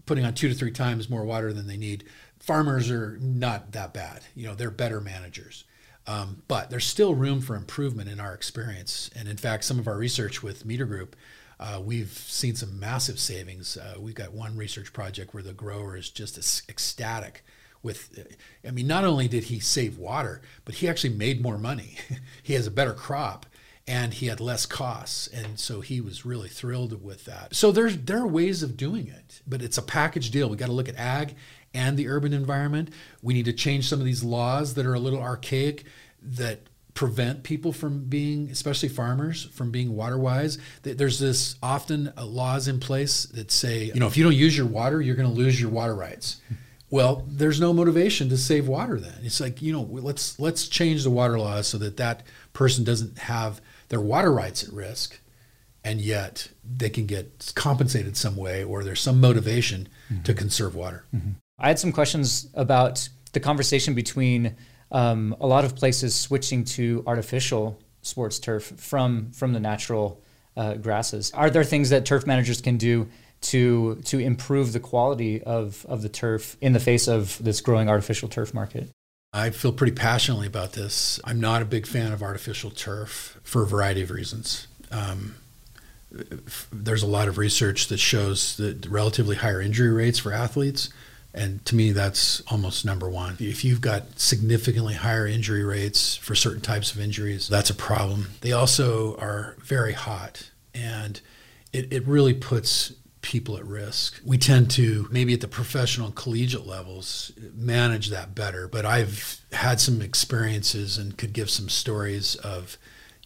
putting 0.06 0.24
on 0.24 0.34
two 0.34 0.48
to 0.48 0.54
three 0.54 0.70
times 0.70 1.10
more 1.10 1.24
water 1.24 1.52
than 1.52 1.66
they 1.66 1.76
need. 1.76 2.04
Farmers 2.38 2.90
are 2.90 3.18
not 3.20 3.72
that 3.72 3.92
bad. 3.92 4.22
You 4.34 4.46
know, 4.46 4.54
they're 4.54 4.70
better 4.70 5.00
managers. 5.00 5.64
Um, 6.10 6.42
but 6.48 6.70
there's 6.70 6.86
still 6.86 7.14
room 7.14 7.40
for 7.40 7.54
improvement 7.54 8.10
in 8.10 8.18
our 8.18 8.34
experience. 8.34 9.10
And 9.14 9.28
in 9.28 9.36
fact, 9.36 9.62
some 9.62 9.78
of 9.78 9.86
our 9.86 9.96
research 9.96 10.42
with 10.42 10.64
Meter 10.64 10.84
Group, 10.84 11.14
uh, 11.60 11.80
we've 11.84 12.10
seen 12.10 12.56
some 12.56 12.80
massive 12.80 13.20
savings. 13.20 13.76
Uh, 13.76 13.94
we've 13.96 14.14
got 14.14 14.32
one 14.32 14.56
research 14.56 14.92
project 14.92 15.32
where 15.34 15.42
the 15.42 15.52
grower 15.52 15.96
is 15.96 16.10
just 16.10 16.36
ecstatic 16.68 17.44
with 17.82 18.18
uh, 18.18 18.68
i 18.68 18.70
mean 18.70 18.86
not 18.86 19.04
only 19.04 19.26
did 19.26 19.44
he 19.44 19.58
save 19.58 19.96
water 19.96 20.42
but 20.66 20.74
he 20.74 20.88
actually 20.88 21.14
made 21.14 21.40
more 21.40 21.56
money 21.56 21.96
he 22.42 22.52
has 22.52 22.66
a 22.66 22.70
better 22.70 22.92
crop 22.92 23.46
and 23.88 24.12
he 24.12 24.26
had 24.26 24.38
less 24.38 24.66
costs 24.66 25.26
and 25.28 25.58
so 25.58 25.80
he 25.80 25.98
was 25.98 26.26
really 26.26 26.48
thrilled 26.50 27.02
with 27.02 27.24
that 27.24 27.56
so 27.56 27.72
there's 27.72 27.96
there 27.96 28.18
are 28.18 28.26
ways 28.26 28.62
of 28.62 28.76
doing 28.76 29.08
it 29.08 29.40
but 29.46 29.62
it's 29.62 29.78
a 29.78 29.82
package 29.82 30.30
deal 30.30 30.50
we 30.50 30.58
got 30.58 30.66
to 30.66 30.72
look 30.72 30.90
at 30.90 30.96
ag 30.96 31.34
and 31.74 31.96
the 31.96 32.08
urban 32.08 32.32
environment. 32.32 32.90
We 33.22 33.34
need 33.34 33.44
to 33.46 33.52
change 33.52 33.88
some 33.88 34.00
of 34.00 34.04
these 34.04 34.22
laws 34.22 34.74
that 34.74 34.86
are 34.86 34.94
a 34.94 34.98
little 34.98 35.20
archaic 35.20 35.84
that 36.22 36.60
prevent 36.94 37.44
people 37.44 37.72
from 37.72 38.04
being, 38.04 38.50
especially 38.50 38.88
farmers, 38.88 39.44
from 39.52 39.70
being 39.70 39.94
water 39.94 40.18
wise. 40.18 40.58
There's 40.82 41.18
this 41.18 41.56
often 41.62 42.12
uh, 42.16 42.26
laws 42.26 42.68
in 42.68 42.80
place 42.80 43.24
that 43.26 43.50
say, 43.50 43.84
you 43.84 44.00
know, 44.00 44.06
if 44.06 44.16
you 44.16 44.24
don't 44.24 44.34
use 44.34 44.56
your 44.56 44.66
water, 44.66 45.00
you're 45.00 45.16
going 45.16 45.28
to 45.28 45.34
lose 45.34 45.60
your 45.60 45.70
water 45.70 45.94
rights. 45.94 46.40
Well, 46.90 47.24
there's 47.28 47.60
no 47.60 47.72
motivation 47.72 48.28
to 48.30 48.36
save 48.36 48.66
water 48.66 48.98
then. 48.98 49.14
It's 49.22 49.40
like, 49.40 49.62
you 49.62 49.72
know, 49.72 49.82
let's 49.82 50.40
let's 50.40 50.66
change 50.66 51.04
the 51.04 51.10
water 51.10 51.38
laws 51.38 51.68
so 51.68 51.78
that 51.78 51.96
that 51.98 52.24
person 52.52 52.82
doesn't 52.82 53.18
have 53.18 53.60
their 53.88 54.00
water 54.00 54.32
rights 54.32 54.64
at 54.64 54.72
risk 54.72 55.20
and 55.84 56.00
yet 56.00 56.48
they 56.64 56.90
can 56.90 57.06
get 57.06 57.52
compensated 57.54 58.16
some 58.16 58.36
way 58.36 58.64
or 58.64 58.84
there's 58.84 59.00
some 59.00 59.20
motivation 59.20 59.88
mm-hmm. 60.12 60.22
to 60.24 60.34
conserve 60.34 60.74
water. 60.74 61.04
Mm-hmm. 61.14 61.30
I 61.60 61.68
had 61.68 61.78
some 61.78 61.92
questions 61.92 62.48
about 62.54 63.08
the 63.32 63.40
conversation 63.40 63.94
between 63.94 64.56
um, 64.90 65.36
a 65.40 65.46
lot 65.46 65.64
of 65.64 65.76
places 65.76 66.14
switching 66.14 66.64
to 66.64 67.04
artificial 67.06 67.78
sports 68.02 68.38
turf 68.38 68.64
from 68.76 69.30
from 69.32 69.52
the 69.52 69.60
natural 69.60 70.22
uh, 70.56 70.74
grasses. 70.74 71.30
Are 71.32 71.50
there 71.50 71.64
things 71.64 71.90
that 71.90 72.06
turf 72.06 72.26
managers 72.26 72.60
can 72.60 72.78
do 72.78 73.08
to 73.42 74.00
to 74.06 74.18
improve 74.18 74.72
the 74.72 74.80
quality 74.80 75.42
of 75.42 75.84
of 75.88 76.02
the 76.02 76.08
turf 76.08 76.56
in 76.60 76.72
the 76.72 76.80
face 76.80 77.06
of 77.08 77.38
this 77.42 77.60
growing 77.60 77.88
artificial 77.88 78.28
turf 78.28 78.54
market? 78.54 78.88
I 79.32 79.50
feel 79.50 79.72
pretty 79.72 79.92
passionately 79.92 80.48
about 80.48 80.72
this. 80.72 81.20
I'm 81.24 81.40
not 81.40 81.62
a 81.62 81.64
big 81.64 81.86
fan 81.86 82.12
of 82.12 82.22
artificial 82.22 82.70
turf 82.70 83.38
for 83.44 83.62
a 83.62 83.66
variety 83.66 84.02
of 84.02 84.10
reasons. 84.10 84.66
Um, 84.90 85.36
there's 86.72 87.04
a 87.04 87.06
lot 87.06 87.28
of 87.28 87.38
research 87.38 87.86
that 87.88 87.98
shows 87.98 88.56
that 88.56 88.86
relatively 88.86 89.36
higher 89.36 89.60
injury 89.60 89.90
rates 89.90 90.18
for 90.18 90.32
athletes 90.32 90.88
and 91.32 91.64
to 91.66 91.76
me, 91.76 91.92
that's 91.92 92.40
almost 92.48 92.84
number 92.84 93.08
one. 93.08 93.36
If 93.38 93.64
you've 93.64 93.80
got 93.80 94.18
significantly 94.18 94.94
higher 94.94 95.26
injury 95.26 95.64
rates 95.64 96.16
for 96.16 96.34
certain 96.34 96.60
types 96.60 96.92
of 96.92 97.00
injuries, 97.00 97.48
that's 97.48 97.70
a 97.70 97.74
problem. 97.74 98.30
They 98.40 98.52
also 98.52 99.16
are 99.16 99.56
very 99.60 99.92
hot, 99.92 100.50
and 100.74 101.20
it, 101.72 101.92
it 101.92 102.06
really 102.06 102.34
puts 102.34 102.94
people 103.22 103.56
at 103.56 103.64
risk. 103.64 104.20
We 104.24 104.38
tend 104.38 104.70
to, 104.72 105.06
maybe 105.10 105.34
at 105.34 105.40
the 105.40 105.48
professional 105.48 106.06
and 106.06 106.16
collegiate 106.16 106.66
levels, 106.66 107.32
manage 107.54 108.08
that 108.08 108.34
better. 108.34 108.66
But 108.66 108.86
I've 108.86 109.40
had 109.52 109.80
some 109.80 110.02
experiences 110.02 110.98
and 110.98 111.16
could 111.16 111.32
give 111.32 111.50
some 111.50 111.68
stories 111.68 112.34
of 112.36 112.78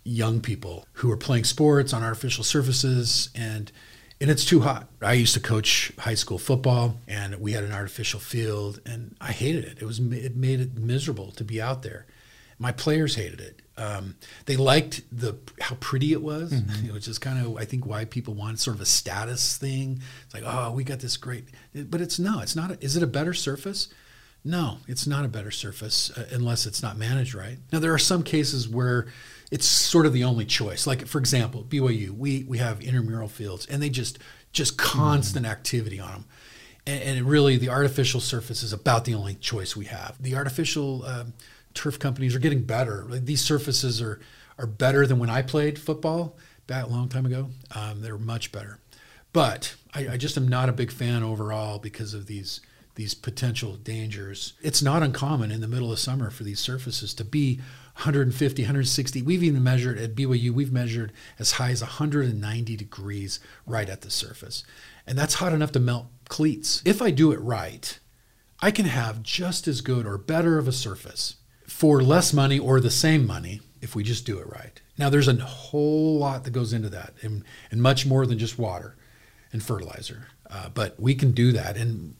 young 0.03 0.41
people 0.41 0.87
who 0.95 1.11
are 1.11 1.17
playing 1.17 1.45
sports 1.45 1.93
on 1.93 2.03
artificial 2.03 2.45
surfaces 2.45 3.31
and 3.35 3.71
and 4.21 4.31
it's 4.31 4.45
too 4.45 4.61
hot. 4.61 4.89
I 5.03 5.15
used 5.15 5.35
to 5.35 5.41
coach 5.41 5.93
high 5.99 6.15
school 6.15 6.39
football, 6.39 6.97
and 7.09 7.37
we 7.37 7.53
had 7.53 7.65
an 7.65 7.73
artificial 7.73 8.21
field, 8.21 8.81
and 8.87 9.17
I 9.21 9.33
hated 9.33 9.65
it. 9.65 9.79
It 9.81 9.85
was 9.85 9.99
it 9.99 10.37
made 10.37 10.61
it 10.61 10.77
miserable 10.79 11.31
to 11.33 11.45
be 11.45 11.61
out 11.61 11.83
there. 11.83 12.07
My 12.59 12.73
players 12.73 13.17
hated 13.17 13.41
it. 13.41 13.63
Um, 13.77 14.15
they 14.47 14.57
liked 14.57 15.03
the 15.11 15.37
how 15.61 15.75
pretty 15.77 16.13
it 16.13 16.23
was, 16.23 16.53
mm-hmm. 16.53 16.93
which 16.95 17.09
is 17.09 17.19
kind 17.19 17.45
of 17.45 17.57
I 17.57 17.65
think 17.65 17.87
why 17.87 18.05
people 18.05 18.35
want 18.35 18.61
sort 18.61 18.77
of 18.77 18.81
a 18.81 18.87
status 18.87 19.57
thing. 19.57 20.01
It's 20.25 20.35
like, 20.35 20.45
oh, 20.47 20.73
we 20.73 20.85
got 20.85 21.01
this 21.01 21.17
great, 21.17 21.49
but 21.75 22.01
it's 22.01 22.19
no, 22.19 22.41
it's 22.41 22.55
not. 22.55 22.71
A, 22.71 22.85
is 22.85 22.97
it 22.97 23.03
a 23.03 23.09
better 23.09 23.35
surface? 23.35 23.89
No, 24.47 24.79
it's 24.87 25.07
not 25.07 25.25
a 25.25 25.29
better 25.29 25.51
surface 25.51 26.11
uh, 26.17 26.27
unless 26.31 26.67
it's 26.67 26.83
not 26.83 26.99
managed 26.99 27.35
right. 27.35 27.59
Now 27.73 27.79
there 27.79 27.95
are 27.95 27.99
some 27.99 28.23
cases 28.23 28.69
where 28.69 29.07
it's 29.55 29.67
sort 29.67 30.05
of 30.05 30.13
the 30.13 30.25
only 30.25 30.45
choice. 30.45 30.85
Like 30.85 31.07
for 31.07 31.19
example, 31.19 31.63
BYU, 31.63 32.11
we 32.11 32.43
we 32.43 32.59
have 32.59 32.81
intramural 32.81 33.29
fields, 33.29 33.67
and 33.67 33.81
they 33.81 33.89
just 33.89 34.19
just 34.51 34.77
constant 34.77 35.47
mm. 35.47 35.49
activity 35.49 36.01
on 36.01 36.11
them. 36.11 36.25
And, 36.87 37.03
and, 37.03 37.27
really, 37.27 37.57
the 37.57 37.69
artificial 37.69 38.21
surface 38.21 38.63
is 38.65 38.73
about 38.73 39.05
the 39.05 39.15
only 39.15 39.37
choice 39.37 39.75
we 39.77 39.87
have. 39.87 40.21
The 40.21 40.35
artificial 40.35 41.05
um, 41.07 41.35
turf 41.73 42.01
companies 42.01 42.35
are 42.35 42.41
getting 42.41 42.65
better. 42.65 43.07
Like 43.09 43.27
these 43.27 43.43
surfaces 43.43 44.03
are 44.03 44.19
are 44.59 44.67
better 44.67 45.07
than 45.07 45.21
when 45.21 45.31
I 45.31 45.43
played 45.43 45.79
football 45.79 46.37
back 46.67 46.87
a 46.87 46.89
long 46.89 47.09
time 47.09 47.25
ago. 47.25 47.51
Um, 47.77 48.03
they're 48.03 48.19
much 48.19 48.51
better, 48.51 48.81
but 49.33 49.77
I, 49.95 50.09
I 50.09 50.17
just 50.17 50.37
am 50.37 50.49
not 50.49 50.69
a 50.69 50.73
big 50.73 50.91
fan 50.91 51.23
overall 51.23 51.79
because 51.79 52.13
of 52.13 52.27
these 52.27 52.61
these 52.97 53.15
potential 53.15 53.77
dangers. 53.77 54.55
It's 54.63 54.83
not 54.83 55.05
uncommon 55.05 55.53
in 55.53 55.61
the 55.61 55.69
middle 55.69 55.93
of 55.93 56.01
summer 56.01 56.31
for 56.31 56.43
these 56.43 56.59
surfaces 56.59 57.15
to 57.15 57.25
be 57.25 57.61
150, 57.97 58.63
160. 58.63 59.23
We've 59.23 59.43
even 59.43 59.63
measured 59.63 59.99
at 59.99 60.15
BYU, 60.15 60.51
we've 60.51 60.73
measured 60.73 61.13
as 61.39 61.53
high 61.53 61.71
as 61.71 61.81
190 61.81 62.77
degrees 62.77 63.41
right 63.67 63.89
at 63.89 64.01
the 64.01 64.11
surface. 64.11 64.65
And 65.07 65.17
that's 65.17 65.35
hot 65.35 65.53
enough 65.53 65.73
to 65.73 65.81
melt 65.81 66.07
cleats. 66.29 66.83
If 66.85 67.01
I 67.01 67.11
do 67.11 67.33
it 67.33 67.41
right, 67.41 67.99
I 68.61 68.71
can 68.71 68.87
have 68.87 69.23
just 69.23 69.69
as 69.69 69.81
good 69.81 70.07
or 70.07 70.19
better 70.19 70.59
of 70.59 70.67
a 70.67 70.73
surface 70.73 71.37
for 71.67 72.03
less 72.03 72.33
money 72.33 72.59
or 72.59 72.81
the 72.81 72.91
same 72.91 73.27
money 73.27 73.61
if 73.81 73.95
we 73.95 74.03
just 74.03 74.27
do 74.27 74.39
it 74.39 74.51
right. 74.51 74.81
Now, 74.97 75.11
there's 75.11 75.29
a 75.29 75.35
whole 75.37 76.19
lot 76.19 76.45
that 76.45 76.53
goes 76.53 76.73
into 76.73 76.89
that, 76.91 77.15
and, 77.23 77.45
and 77.71 77.83
much 77.83 78.07
more 78.07 78.27
than 78.27 78.39
just 78.39 78.59
water 78.59 78.97
and 79.53 79.63
fertilizer. 79.63 80.29
Uh, 80.49 80.69
but 80.69 80.99
we 80.99 81.15
can 81.15 81.33
do 81.33 81.53
that, 81.53 81.77
and 81.77 82.17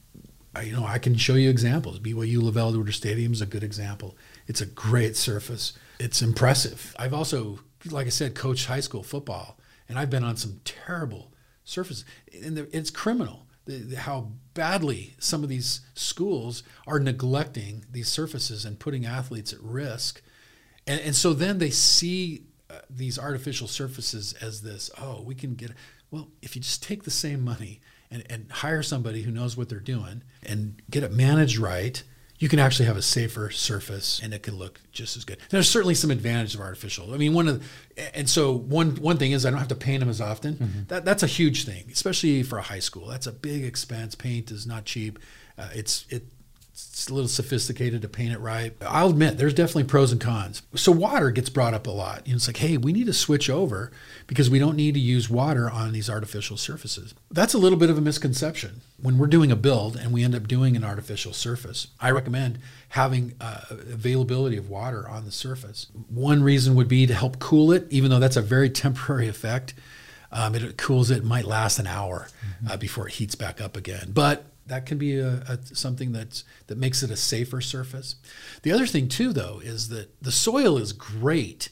you 0.61 0.73
know 0.73 0.85
I 0.85 0.99
can 0.99 1.15
show 1.15 1.35
you 1.35 1.49
examples. 1.49 1.99
BYU 1.99 2.37
LaVell 2.37 2.69
Edwards 2.69 2.95
Stadium 2.95 3.33
is 3.33 3.41
a 3.41 3.45
good 3.45 3.63
example. 3.63 4.17
It's 4.47 4.61
a 4.61 4.65
great 4.65 5.15
surface. 5.15 5.73
It's 5.99 6.21
impressive. 6.21 6.95
I've 6.99 7.13
also, 7.13 7.59
like 7.89 8.07
I 8.07 8.09
said, 8.09 8.35
coached 8.35 8.67
high 8.67 8.79
school 8.79 9.03
football, 9.03 9.57
and 9.87 9.97
I've 9.97 10.09
been 10.09 10.23
on 10.23 10.37
some 10.37 10.61
terrible 10.65 11.31
surfaces, 11.63 12.05
and 12.43 12.57
it's 12.71 12.89
criminal 12.89 13.41
how 13.97 14.31
badly 14.53 15.15
some 15.17 15.41
of 15.41 15.49
these 15.49 15.81
schools 15.95 16.61
are 16.85 16.99
neglecting 16.99 17.83
these 17.91 18.07
surfaces 18.07 18.63
and 18.63 18.77
putting 18.77 19.07
athletes 19.07 19.51
at 19.51 19.59
risk 19.59 20.21
and, 20.87 21.01
and 21.01 21.15
so 21.15 21.33
then 21.33 21.57
they 21.57 21.69
see 21.69 22.43
uh, 22.69 22.79
these 22.89 23.17
artificial 23.17 23.67
surfaces 23.67 24.33
as 24.41 24.61
this, 24.61 24.89
oh, 24.99 25.21
we 25.21 25.35
can 25.35 25.55
get, 25.55 25.71
well, 26.11 26.29
if 26.41 26.55
you 26.55 26.61
just 26.61 26.83
take 26.83 27.03
the 27.03 27.11
same 27.11 27.41
money 27.41 27.81
and, 28.15 28.23
and 28.29 28.51
hire 28.51 28.81
somebody 28.81 29.21
who 29.21 29.31
knows 29.31 29.57
what 29.57 29.69
they're 29.69 29.79
doing 29.79 30.23
and 30.43 30.81
get 30.89 31.03
it 31.03 31.11
managed 31.11 31.57
right, 31.57 32.01
you 32.37 32.49
can 32.49 32.59
actually 32.59 32.85
have 32.85 32.97
a 32.97 33.01
safer 33.01 33.49
surface 33.49 34.19
and 34.23 34.33
it 34.33 34.43
can 34.43 34.55
look 34.55 34.79
just 34.91 35.15
as 35.17 35.25
good. 35.25 35.37
There's 35.49 35.69
certainly 35.69 35.95
some 35.95 36.11
advantages 36.11 36.55
of 36.55 36.61
artificial. 36.61 37.13
I 37.13 37.17
mean, 37.17 37.33
one 37.33 37.47
of 37.47 37.59
the, 37.95 38.17
and 38.17 38.29
so 38.29 38.53
one 38.53 38.95
one 38.95 39.17
thing 39.17 39.31
is 39.31 39.45
I 39.45 39.49
don't 39.49 39.59
have 39.59 39.69
to 39.69 39.75
paint 39.75 40.01
them 40.01 40.09
as 40.09 40.21
often. 40.21 40.55
Mm-hmm. 40.55 40.79
That 40.87 41.05
that's 41.05 41.23
a 41.23 41.27
huge 41.27 41.65
thing, 41.65 41.85
especially 41.91 42.43
for 42.43 42.57
a 42.57 42.61
high 42.61 42.79
school. 42.79 43.07
That's 43.07 43.27
a 43.27 43.31
big 43.31 43.63
expense. 43.63 44.15
Paint 44.15 44.51
is 44.51 44.65
not 44.65 44.85
cheap. 44.85 45.19
Uh, 45.57 45.69
it's 45.73 46.05
it 46.09 46.23
it's 46.75 47.07
a 47.07 47.13
little 47.13 47.29
sophisticated 47.29 48.01
to 48.01 48.09
paint 48.09 48.33
it 48.33 48.39
right. 48.39 48.73
I'll 48.81 49.11
admit 49.11 49.37
there's 49.37 49.53
definitely 49.53 49.85
pros 49.85 50.11
and 50.11 50.19
cons. 50.19 50.61
So 50.75 50.91
water 50.91 51.31
gets 51.31 51.49
brought 51.49 51.73
up 51.73 51.87
a 51.87 51.91
lot. 51.91 52.27
You 52.27 52.33
know, 52.33 52.35
it's 52.35 52.47
like, 52.47 52.57
hey, 52.57 52.75
we 52.75 52.91
need 52.91 53.05
to 53.05 53.13
switch 53.13 53.49
over 53.49 53.93
because 54.27 54.49
we 54.49 54.59
don't 54.59 54.75
need 54.75 54.93
to 54.95 54.99
use 54.99 55.29
water 55.29 55.69
on 55.69 55.93
these 55.93 56.09
artificial 56.09 56.57
surfaces. 56.57 57.13
That's 57.31 57.53
a 57.53 57.57
little 57.57 57.79
bit 57.79 57.89
of 57.89 57.97
a 57.97 58.01
misconception. 58.01 58.81
When 59.01 59.17
we're 59.17 59.27
doing 59.27 59.53
a 59.53 59.55
build 59.55 59.95
and 59.95 60.11
we 60.11 60.21
end 60.21 60.35
up 60.35 60.49
doing 60.49 60.75
an 60.75 60.83
artificial 60.83 61.31
surface, 61.31 61.87
I 62.01 62.11
recommend 62.11 62.59
having 62.89 63.35
uh, 63.39 63.61
availability 63.69 64.57
of 64.57 64.69
water 64.69 65.07
on 65.07 65.23
the 65.23 65.31
surface. 65.31 65.87
One 66.09 66.43
reason 66.43 66.75
would 66.75 66.89
be 66.89 67.07
to 67.07 67.13
help 67.13 67.39
cool 67.39 67.71
it, 67.71 67.87
even 67.89 68.09
though 68.09 68.19
that's 68.19 68.35
a 68.37 68.41
very 68.41 68.69
temporary 68.85 69.29
effect. 69.29 69.75
Um, 70.29 70.55
it 70.55 70.77
cools 70.77 71.09
it, 71.09 71.19
it 71.19 71.23
might 71.23 71.45
last 71.45 71.79
an 71.79 71.87
hour 71.87 72.27
mm-hmm. 72.45 72.71
uh, 72.73 72.75
before 72.75 73.07
it 73.07 73.13
heats 73.13 73.35
back 73.35 73.61
up 73.61 73.77
again. 73.77 74.11
But 74.13 74.43
that 74.67 74.85
can 74.85 74.97
be 74.97 75.19
a, 75.19 75.43
a, 75.47 75.59
something 75.73 76.11
that's 76.11 76.43
that 76.67 76.77
makes 76.77 77.03
it 77.03 77.11
a 77.11 77.15
safer 77.15 77.61
surface. 77.61 78.15
The 78.63 78.71
other 78.71 78.85
thing 78.85 79.07
too, 79.07 79.33
though, 79.33 79.59
is 79.63 79.89
that 79.89 80.21
the 80.21 80.31
soil 80.31 80.77
is 80.77 80.93
great 80.93 81.69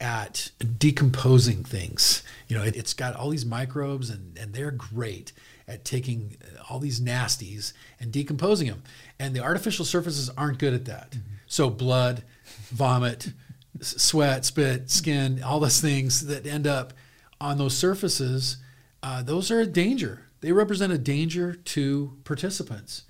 at 0.00 0.50
decomposing 0.78 1.62
things. 1.64 2.22
You 2.48 2.56
know, 2.56 2.64
it, 2.64 2.74
has 2.76 2.94
got 2.94 3.16
all 3.16 3.30
these 3.30 3.44
microbes, 3.46 4.10
and 4.10 4.38
and 4.38 4.54
they're 4.54 4.70
great 4.70 5.32
at 5.68 5.84
taking 5.84 6.36
all 6.68 6.80
these 6.80 7.00
nasties 7.00 7.72
and 8.00 8.10
decomposing 8.10 8.68
them. 8.68 8.82
And 9.18 9.36
the 9.36 9.40
artificial 9.40 9.84
surfaces 9.84 10.30
aren't 10.30 10.58
good 10.58 10.74
at 10.74 10.86
that. 10.86 11.12
Mm-hmm. 11.12 11.34
So 11.46 11.70
blood, 11.70 12.24
vomit, 12.70 13.32
sweat, 13.80 14.44
spit, 14.44 14.90
skin, 14.90 15.42
all 15.42 15.60
those 15.60 15.80
things 15.80 16.26
that 16.26 16.46
end 16.46 16.66
up 16.66 16.92
on 17.40 17.58
those 17.58 17.76
surfaces, 17.76 18.56
uh, 19.02 19.22
those 19.22 19.50
are 19.50 19.60
a 19.60 19.66
danger 19.66 20.29
they 20.40 20.52
represent 20.52 20.92
a 20.92 20.98
danger 20.98 21.54
to 21.54 22.18
participants 22.24 23.04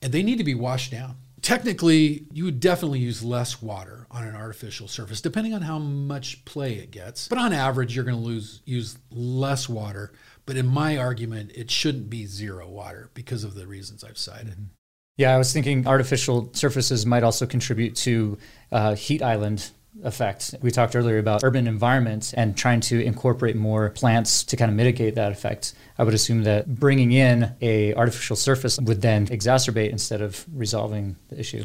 and 0.00 0.12
they 0.12 0.22
need 0.22 0.38
to 0.38 0.44
be 0.44 0.54
washed 0.54 0.90
down. 0.90 1.16
Technically, 1.40 2.26
you 2.32 2.44
would 2.44 2.60
definitely 2.60 3.00
use 3.00 3.22
less 3.22 3.60
water 3.60 4.06
on 4.12 4.24
an 4.24 4.36
artificial 4.36 4.86
surface, 4.86 5.20
depending 5.20 5.54
on 5.54 5.62
how 5.62 5.78
much 5.78 6.44
play 6.44 6.74
it 6.74 6.92
gets. 6.92 7.26
But 7.26 7.38
on 7.38 7.52
average, 7.52 7.96
you're 7.96 8.04
going 8.04 8.16
to 8.16 8.22
lose 8.22 8.62
use 8.64 8.96
less 9.10 9.68
water. 9.68 10.12
But 10.46 10.56
in 10.56 10.66
my 10.66 10.98
argument, 10.98 11.52
it 11.54 11.70
shouldn't 11.70 12.08
be 12.08 12.26
zero 12.26 12.68
water 12.68 13.10
because 13.14 13.42
of 13.42 13.54
the 13.54 13.66
reasons 13.66 14.04
I've 14.04 14.18
cited. 14.18 14.52
Mm-hmm. 14.52 14.74
Yeah, 15.16 15.34
I 15.34 15.38
was 15.38 15.52
thinking 15.52 15.86
artificial 15.86 16.50
surfaces 16.54 17.04
might 17.04 17.22
also 17.22 17.46
contribute 17.46 17.96
to 17.96 18.38
uh, 18.70 18.94
heat 18.94 19.22
island 19.22 19.70
effect. 20.02 20.54
We 20.62 20.70
talked 20.70 20.96
earlier 20.96 21.18
about 21.18 21.44
urban 21.44 21.66
environments 21.66 22.32
and 22.32 22.56
trying 22.56 22.80
to 22.82 23.00
incorporate 23.00 23.56
more 23.56 23.90
plants 23.90 24.44
to 24.44 24.56
kind 24.56 24.70
of 24.70 24.76
mitigate 24.76 25.14
that 25.16 25.32
effect. 25.32 25.74
I 25.98 26.04
would 26.04 26.14
assume 26.14 26.44
that 26.44 26.74
bringing 26.74 27.12
in 27.12 27.54
a 27.60 27.94
artificial 27.94 28.36
surface 28.36 28.78
would 28.80 29.02
then 29.02 29.26
exacerbate 29.26 29.90
instead 29.90 30.22
of 30.22 30.44
resolving 30.52 31.16
the 31.28 31.38
issue. 31.38 31.64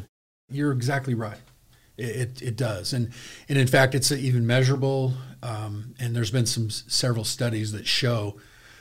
You're 0.50 0.72
exactly 0.72 1.14
right. 1.14 1.38
It, 1.98 2.44
it, 2.44 2.56
does, 2.56 2.94
and 2.94 3.12
and 3.50 3.58
in 3.58 3.66
fact, 3.66 3.96
it's 3.96 4.12
even 4.12 4.46
measurable. 4.46 5.16
Um, 5.42 5.96
and 6.00 6.16
there's 6.16 6.30
been 6.30 6.46
some 6.46 6.70
several 6.70 7.26
studies 7.26 7.72
that 7.72 7.88
show, 7.88 8.38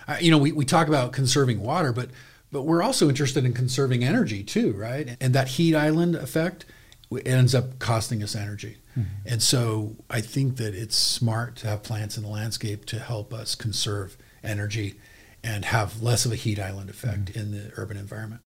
uh, 0.07 0.19
you 0.21 0.31
know, 0.31 0.37
we, 0.37 0.53
we 0.53 0.67
talk 0.67 0.87
about 0.87 1.13
conserving 1.13 1.61
water, 1.61 1.95
but 1.95 2.11
but 2.53 2.65
we're 2.65 2.83
also 2.83 3.09
interested 3.09 3.47
in 3.47 3.55
conserving 3.55 4.05
energy 4.05 4.43
too, 4.43 4.75
right? 4.75 5.17
And 5.19 5.35
that 5.35 5.49
heat 5.49 5.75
island 5.75 6.15
effect 6.15 6.67
ends 7.25 7.55
up 7.55 7.79
costing 7.79 8.23
us 8.23 8.37
energy. 8.37 8.77
Mm-hmm. 8.97 9.27
And 9.27 9.43
so 9.43 9.97
I 10.09 10.21
think 10.21 10.57
that 10.57 10.75
it's 10.75 10.97
smart 10.97 11.57
to 11.57 11.67
have 11.67 11.83
plants 11.83 12.17
in 12.17 12.23
the 12.23 12.29
landscape 12.29 12.87
to 12.87 12.99
help 12.99 13.35
us 13.35 13.55
conserve 13.55 14.17
energy 14.43 14.95
and 15.45 15.65
have 15.67 16.03
less 16.03 16.25
of 16.25 16.33
a 16.33 16.37
heat 16.37 16.59
island 16.59 16.91
effect 16.91 17.27
mm-hmm. 17.27 17.39
in 17.39 17.51
the 17.53 17.73
urban 17.77 17.97
environment. 17.97 18.43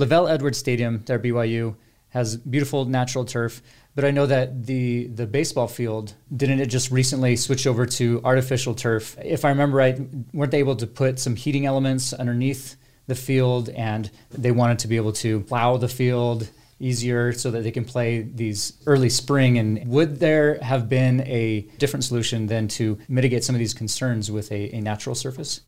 LaVell 0.00 0.30
Edwards 0.30 0.58
Stadium, 0.58 1.02
there 1.06 1.18
BYU, 1.18 1.76
has 2.08 2.36
beautiful 2.36 2.84
natural 2.84 3.24
turf, 3.24 3.60
but 3.94 4.04
I 4.04 4.10
know 4.10 4.26
that 4.26 4.66
the 4.66 5.06
the 5.08 5.26
baseball 5.26 5.68
field 5.68 6.14
didn't 6.34 6.60
it 6.60 6.66
just 6.66 6.90
recently 6.90 7.36
switch 7.36 7.66
over 7.66 7.86
to 7.86 8.20
artificial 8.24 8.74
turf? 8.74 9.16
If 9.22 9.44
I 9.44 9.50
remember 9.50 9.76
right, 9.76 9.98
weren't 10.32 10.50
they 10.50 10.60
able 10.60 10.76
to 10.76 10.86
put 10.86 11.18
some 11.18 11.36
heating 11.36 11.66
elements 11.66 12.12
underneath 12.12 12.76
the 13.06 13.14
field, 13.14 13.68
and 13.70 14.10
they 14.30 14.50
wanted 14.50 14.78
to 14.80 14.88
be 14.88 14.96
able 14.96 15.12
to 15.12 15.40
plow 15.40 15.76
the 15.76 15.88
field 15.88 16.48
easier 16.78 17.32
so 17.32 17.50
that 17.50 17.62
they 17.62 17.70
can 17.70 17.84
play 17.84 18.22
these 18.22 18.74
early 18.86 19.08
spring? 19.08 19.58
And 19.58 19.86
would 19.88 20.20
there 20.20 20.58
have 20.60 20.88
been 20.88 21.20
a 21.22 21.62
different 21.78 22.04
solution 22.04 22.46
than 22.46 22.68
to 22.68 22.98
mitigate 23.08 23.44
some 23.44 23.54
of 23.54 23.58
these 23.58 23.74
concerns 23.74 24.30
with 24.30 24.50
a, 24.52 24.74
a 24.74 24.80
natural 24.80 25.14
surface? 25.14 25.60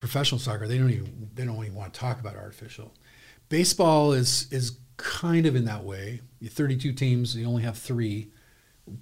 Professional 0.00 0.38
soccer 0.38 0.68
they 0.68 0.76
don't 0.76 0.90
even 0.90 1.30
they 1.34 1.44
don't 1.44 1.56
even 1.62 1.74
want 1.74 1.94
to 1.94 2.00
talk 2.00 2.20
about 2.20 2.36
artificial. 2.36 2.92
Baseball 3.48 4.12
is 4.12 4.48
is 4.50 4.78
kind 4.96 5.46
of 5.46 5.56
in 5.56 5.64
that 5.64 5.84
way. 5.84 6.20
32 6.46 6.92
teams 6.92 7.34
you 7.34 7.46
only 7.46 7.62
have 7.62 7.78
three 7.78 8.30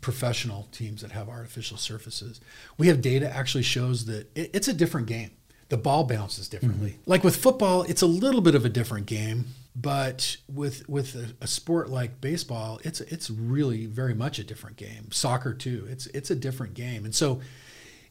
professional 0.01 0.69
teams 0.71 1.03
that 1.03 1.11
have 1.11 1.29
artificial 1.29 1.77
surfaces. 1.77 2.41
We 2.79 2.87
have 2.87 3.01
data 3.01 3.29
actually 3.35 3.65
shows 3.65 4.05
that 4.07 4.31
it, 4.37 4.51
it's 4.55 4.69
a 4.69 4.73
different 4.73 5.09
game. 5.09 5.33
The 5.71 5.77
ball 5.77 6.05
bounces 6.05 6.49
differently. 6.49 6.91
Mm-hmm. 6.91 7.11
like 7.11 7.25
with 7.25 7.35
football 7.35 7.83
it's 7.85 8.03
a 8.03 8.07
little 8.07 8.43
bit 8.43 8.55
of 8.55 8.65
a 8.65 8.69
different 8.69 9.07
game 9.07 9.47
but 9.75 10.37
with 10.49 10.89
with 10.89 11.15
a, 11.15 11.35
a, 11.41 11.47
sport 11.47 11.89
like 11.89 12.21
baseball, 12.21 12.79
it's 12.85 13.01
it's 13.01 13.31
really 13.31 13.87
very 13.87 14.15
much 14.15 14.39
a 14.39 14.45
different 14.45 14.77
game. 14.77 15.11
Soccer 15.11 15.55
too, 15.55 15.87
it's 15.89 16.07
it's 16.09 16.31
a 16.31 16.35
different 16.35 16.75
game, 16.75 17.05
and 17.05 17.15
so 17.15 17.41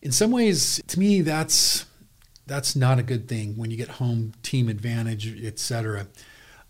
in 0.02 0.12
some 0.12 0.32
ways, 0.32 0.82
to 0.88 1.00
me, 1.00 1.22
that's 1.22 1.86
that's 2.48 2.76
not 2.76 2.98
a 2.98 3.04
good 3.04 3.28
thing 3.28 3.56
when 3.56 3.70
you 3.70 3.78
get 3.78 3.88
home 3.90 4.34
team 4.42 4.70
advantage, 4.70 5.44
etc. 5.44 6.08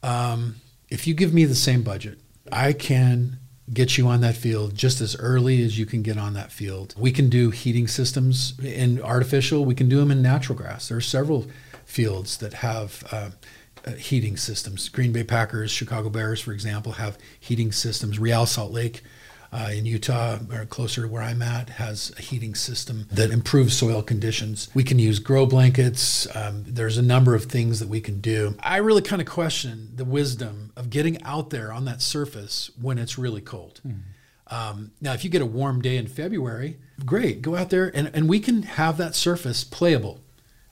Um, 0.03 0.57
if 0.89 1.07
you 1.07 1.13
give 1.13 1.33
me 1.33 1.45
the 1.45 1.55
same 1.55 1.83
budget, 1.83 2.19
I 2.51 2.73
can 2.73 3.37
get 3.71 3.97
you 3.97 4.07
on 4.07 4.19
that 4.21 4.35
field 4.35 4.75
just 4.75 4.99
as 4.99 5.15
early 5.15 5.63
as 5.63 5.79
you 5.79 5.85
can 5.85 6.01
get 6.01 6.17
on 6.17 6.33
that 6.33 6.51
field. 6.51 6.93
We 6.97 7.13
can 7.13 7.29
do 7.29 7.51
heating 7.51 7.87
systems 7.87 8.59
in 8.59 9.01
artificial. 9.01 9.63
We 9.63 9.75
can 9.75 9.87
do 9.87 9.97
them 9.97 10.11
in 10.11 10.21
natural 10.21 10.57
grass. 10.57 10.89
There 10.89 10.97
are 10.97 11.01
several 11.01 11.47
fields 11.85 12.37
that 12.37 12.55
have. 12.55 13.03
Uh, 13.11 13.29
uh, 13.85 13.91
heating 13.91 14.37
systems. 14.37 14.89
Green 14.89 15.11
Bay 15.11 15.23
Packers, 15.23 15.71
Chicago 15.71 16.09
Bears, 16.09 16.39
for 16.41 16.51
example, 16.51 16.93
have 16.93 17.17
heating 17.39 17.71
systems. 17.71 18.19
Real 18.19 18.45
Salt 18.45 18.71
Lake 18.71 19.01
uh, 19.53 19.69
in 19.73 19.85
Utah, 19.85 20.39
or 20.51 20.65
closer 20.65 21.01
to 21.01 21.07
where 21.07 21.21
I'm 21.21 21.41
at, 21.41 21.71
has 21.71 22.13
a 22.17 22.21
heating 22.21 22.55
system 22.55 23.07
that 23.11 23.31
improves 23.31 23.77
soil 23.77 24.01
conditions. 24.01 24.69
We 24.73 24.83
can 24.83 24.97
use 24.97 25.19
grow 25.19 25.45
blankets. 25.45 26.33
Um, 26.35 26.63
there's 26.65 26.97
a 26.97 27.01
number 27.01 27.35
of 27.35 27.45
things 27.45 27.79
that 27.79 27.89
we 27.89 27.99
can 27.99 28.21
do. 28.21 28.55
I 28.61 28.77
really 28.77 29.01
kind 29.01 29.21
of 29.21 29.27
question 29.27 29.89
the 29.95 30.05
wisdom 30.05 30.71
of 30.77 30.89
getting 30.89 31.21
out 31.23 31.49
there 31.49 31.73
on 31.73 31.85
that 31.85 32.01
surface 32.01 32.71
when 32.79 32.97
it's 32.97 33.17
really 33.17 33.41
cold. 33.41 33.81
Mm. 33.85 33.99
Um, 34.47 34.91
now, 35.01 35.13
if 35.13 35.23
you 35.23 35.29
get 35.29 35.41
a 35.41 35.45
warm 35.45 35.81
day 35.81 35.97
in 35.97 36.07
February, 36.07 36.77
great, 37.05 37.41
go 37.41 37.55
out 37.55 37.69
there 37.69 37.89
and, 37.95 38.11
and 38.13 38.27
we 38.27 38.39
can 38.39 38.63
have 38.63 38.97
that 38.97 39.15
surface 39.15 39.63
playable, 39.63 40.19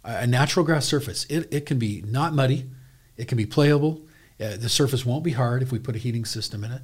a 0.03 0.27
natural 0.27 0.65
grass 0.65 0.85
surface. 0.85 1.25
It, 1.29 1.47
it 1.53 1.65
can 1.65 1.79
be 1.79 2.03
not 2.05 2.33
muddy, 2.33 2.69
it 3.19 3.27
can 3.27 3.37
be 3.37 3.45
playable. 3.45 4.01
Uh, 4.39 4.57
the 4.57 4.69
surface 4.69 5.05
won't 5.05 5.23
be 5.23 5.33
hard 5.33 5.61
if 5.61 5.71
we 5.71 5.77
put 5.77 5.95
a 5.95 5.99
heating 5.99 6.25
system 6.25 6.63
in 6.63 6.71
it 6.71 6.81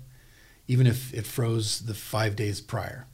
even 0.67 0.87
if 0.87 1.13
it 1.13 1.25
froze 1.25 1.81
the 1.81 1.93
five 1.93 2.35
days 2.35 2.61
prior. 2.61 3.05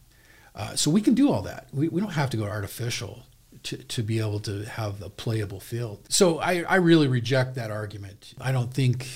Uh, 0.56 0.76
so 0.76 0.92
we 0.92 1.02
can 1.02 1.14
do 1.14 1.32
all 1.32 1.42
that. 1.42 1.68
We, 1.74 1.88
we 1.88 2.02
don't 2.02 2.12
have 2.12 2.30
to 2.32 2.38
go 2.38 2.44
artificial 2.44 3.24
to, 3.64 3.78
to 3.78 4.04
be 4.04 4.20
able 4.20 4.40
to 4.42 4.64
have 4.66 5.02
a 5.02 5.10
playable 5.10 5.60
field. 5.60 6.06
So 6.10 6.40
I, 6.40 6.64
I 6.68 6.76
really 6.76 7.08
reject 7.08 7.56
that 7.56 7.72
argument. 7.72 8.34
I 8.40 8.52
don't 8.52 8.74
think, 8.74 9.08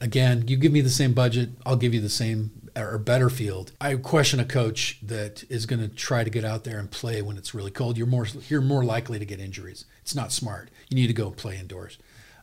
again, 0.00 0.48
you 0.48 0.56
give 0.56 0.72
me 0.72 0.80
the 0.80 0.90
same 0.90 1.12
budget, 1.12 1.50
I'll 1.64 1.76
give 1.76 1.94
you 1.94 2.00
the 2.00 2.08
same 2.08 2.50
or 2.76 2.98
better 2.98 3.30
field. 3.30 3.72
I 3.80 3.94
question 3.94 4.38
a 4.38 4.44
coach 4.44 4.98
that 5.02 5.44
is 5.48 5.64
going 5.64 5.80
to 5.80 5.88
try 5.88 6.24
to 6.24 6.30
get 6.30 6.44
out 6.44 6.64
there 6.64 6.78
and 6.78 6.90
play 6.90 7.22
when 7.22 7.38
it's 7.38 7.54
really 7.54 7.70
cold. 7.70 7.96
You're 7.96 8.06
more 8.06 8.26
you're 8.48 8.60
more 8.60 8.84
likely 8.84 9.18
to 9.18 9.24
get 9.24 9.40
injuries. 9.40 9.86
It's 10.02 10.14
not 10.14 10.30
smart. 10.30 10.70
You 10.90 10.96
need 10.96 11.06
to 11.06 11.14
go 11.14 11.30
play 11.30 11.56
indoors. 11.56 11.96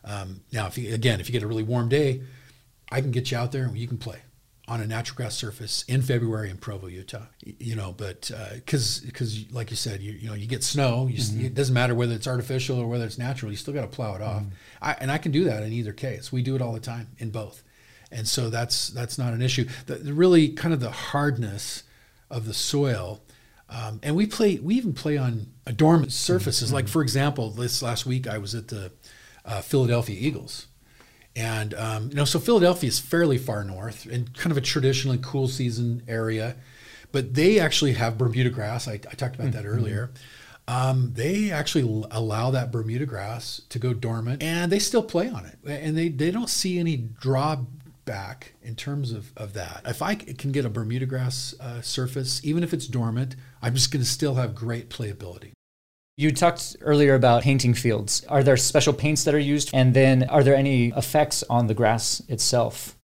Um, 0.04 0.42
now, 0.52 0.66
if 0.66 0.76
you, 0.78 0.94
again, 0.94 1.20
if 1.20 1.28
you 1.28 1.32
get 1.32 1.42
a 1.42 1.46
really 1.46 1.62
warm 1.62 1.88
day, 1.88 2.22
I 2.90 3.00
can 3.00 3.10
get 3.10 3.30
you 3.30 3.38
out 3.38 3.52
there 3.52 3.64
and 3.64 3.76
you 3.76 3.88
can 3.88 3.98
play 3.98 4.18
on 4.66 4.80
a 4.80 4.86
natural 4.86 5.16
grass 5.16 5.34
surface 5.34 5.84
in 5.88 6.00
February 6.00 6.48
in 6.48 6.56
Provo, 6.56 6.86
Utah. 6.86 7.26
You 7.42 7.76
know, 7.76 7.92
but 7.96 8.30
because 8.54 9.02
uh, 9.02 9.06
because 9.06 9.50
like 9.52 9.70
you 9.70 9.76
said, 9.76 10.00
you 10.00 10.12
you 10.12 10.28
know 10.28 10.34
you 10.34 10.46
get 10.46 10.64
snow. 10.64 11.06
You, 11.06 11.18
mm-hmm. 11.18 11.46
It 11.46 11.54
doesn't 11.54 11.74
matter 11.74 11.94
whether 11.94 12.14
it's 12.14 12.26
artificial 12.26 12.78
or 12.78 12.86
whether 12.86 13.04
it's 13.04 13.18
natural. 13.18 13.50
You 13.50 13.56
still 13.56 13.74
got 13.74 13.82
to 13.82 13.88
plow 13.88 14.14
it 14.14 14.22
off. 14.22 14.42
Mm-hmm. 14.42 14.54
I, 14.82 14.96
and 15.00 15.10
I 15.10 15.18
can 15.18 15.32
do 15.32 15.44
that 15.44 15.62
in 15.62 15.72
either 15.72 15.92
case. 15.92 16.32
We 16.32 16.42
do 16.42 16.56
it 16.56 16.62
all 16.62 16.72
the 16.72 16.80
time 16.80 17.08
in 17.18 17.30
both, 17.30 17.62
and 18.10 18.26
so 18.26 18.48
that's 18.48 18.88
that's 18.88 19.18
not 19.18 19.34
an 19.34 19.42
issue. 19.42 19.66
The, 19.86 19.96
the 19.96 20.14
really 20.14 20.50
kind 20.50 20.72
of 20.72 20.80
the 20.80 20.90
hardness 20.90 21.82
of 22.30 22.46
the 22.46 22.54
soil. 22.54 23.22
Um, 23.68 23.98
and 24.02 24.14
we 24.14 24.26
play. 24.26 24.56
We 24.56 24.76
even 24.76 24.92
play 24.92 25.16
on 25.16 25.52
dormant 25.76 26.12
surfaces. 26.12 26.68
Mm-hmm. 26.68 26.74
Like 26.74 26.88
for 26.88 27.02
example, 27.02 27.50
this 27.50 27.82
last 27.82 28.06
week 28.06 28.26
I 28.26 28.38
was 28.38 28.54
at 28.54 28.68
the 28.68 28.92
uh, 29.44 29.60
Philadelphia 29.60 30.16
Eagles, 30.18 30.66
and 31.36 31.74
um, 31.74 32.10
you 32.10 32.16
know, 32.16 32.24
so 32.24 32.38
Philadelphia 32.38 32.88
is 32.88 32.98
fairly 32.98 33.38
far 33.38 33.64
north 33.64 34.06
and 34.06 34.32
kind 34.34 34.50
of 34.50 34.56
a 34.56 34.60
traditionally 34.60 35.18
cool 35.20 35.48
season 35.48 36.02
area, 36.06 36.56
but 37.12 37.34
they 37.34 37.58
actually 37.58 37.94
have 37.94 38.16
Bermuda 38.18 38.50
grass. 38.50 38.86
I, 38.86 38.94
I 38.94 38.96
talked 38.96 39.34
about 39.34 39.48
mm-hmm. 39.48 39.50
that 39.50 39.66
earlier. 39.66 40.10
Um, 40.66 41.12
they 41.14 41.50
actually 41.50 42.06
allow 42.10 42.50
that 42.52 42.72
Bermuda 42.72 43.04
grass 43.04 43.60
to 43.68 43.78
go 43.78 43.92
dormant, 43.92 44.42
and 44.42 44.72
they 44.72 44.78
still 44.78 45.02
play 45.02 45.28
on 45.28 45.44
it, 45.44 45.58
and 45.66 45.96
they 45.96 46.08
they 46.08 46.30
don't 46.30 46.48
see 46.48 46.78
any 46.78 46.96
drawback 46.96 48.54
in 48.62 48.74
terms 48.74 49.12
of, 49.12 49.32
of 49.36 49.52
that. 49.54 49.82
If 49.84 50.00
I 50.00 50.14
can 50.14 50.52
get 50.52 50.64
a 50.64 50.70
Bermuda 50.70 51.06
grass 51.06 51.54
uh, 51.60 51.82
surface, 51.82 52.40
even 52.44 52.62
if 52.62 52.72
it's 52.72 52.86
dormant, 52.86 53.36
I'm 53.60 53.74
just 53.74 53.90
going 53.90 54.02
to 54.02 54.08
still 54.08 54.36
have 54.36 54.54
great 54.54 54.88
playability. 54.88 55.52
You 56.16 56.30
talked 56.30 56.76
earlier 56.80 57.14
about 57.14 57.42
painting 57.42 57.74
fields. 57.74 58.24
Are 58.28 58.44
there 58.44 58.56
special 58.56 58.92
paints 58.92 59.24
that 59.24 59.34
are 59.34 59.38
used? 59.38 59.70
And 59.74 59.94
then 59.94 60.24
are 60.24 60.44
there 60.44 60.54
any 60.54 60.88
effects 60.96 61.42
on 61.50 61.66
the 61.66 61.74
grass 61.74 62.22
itself? 62.28 62.96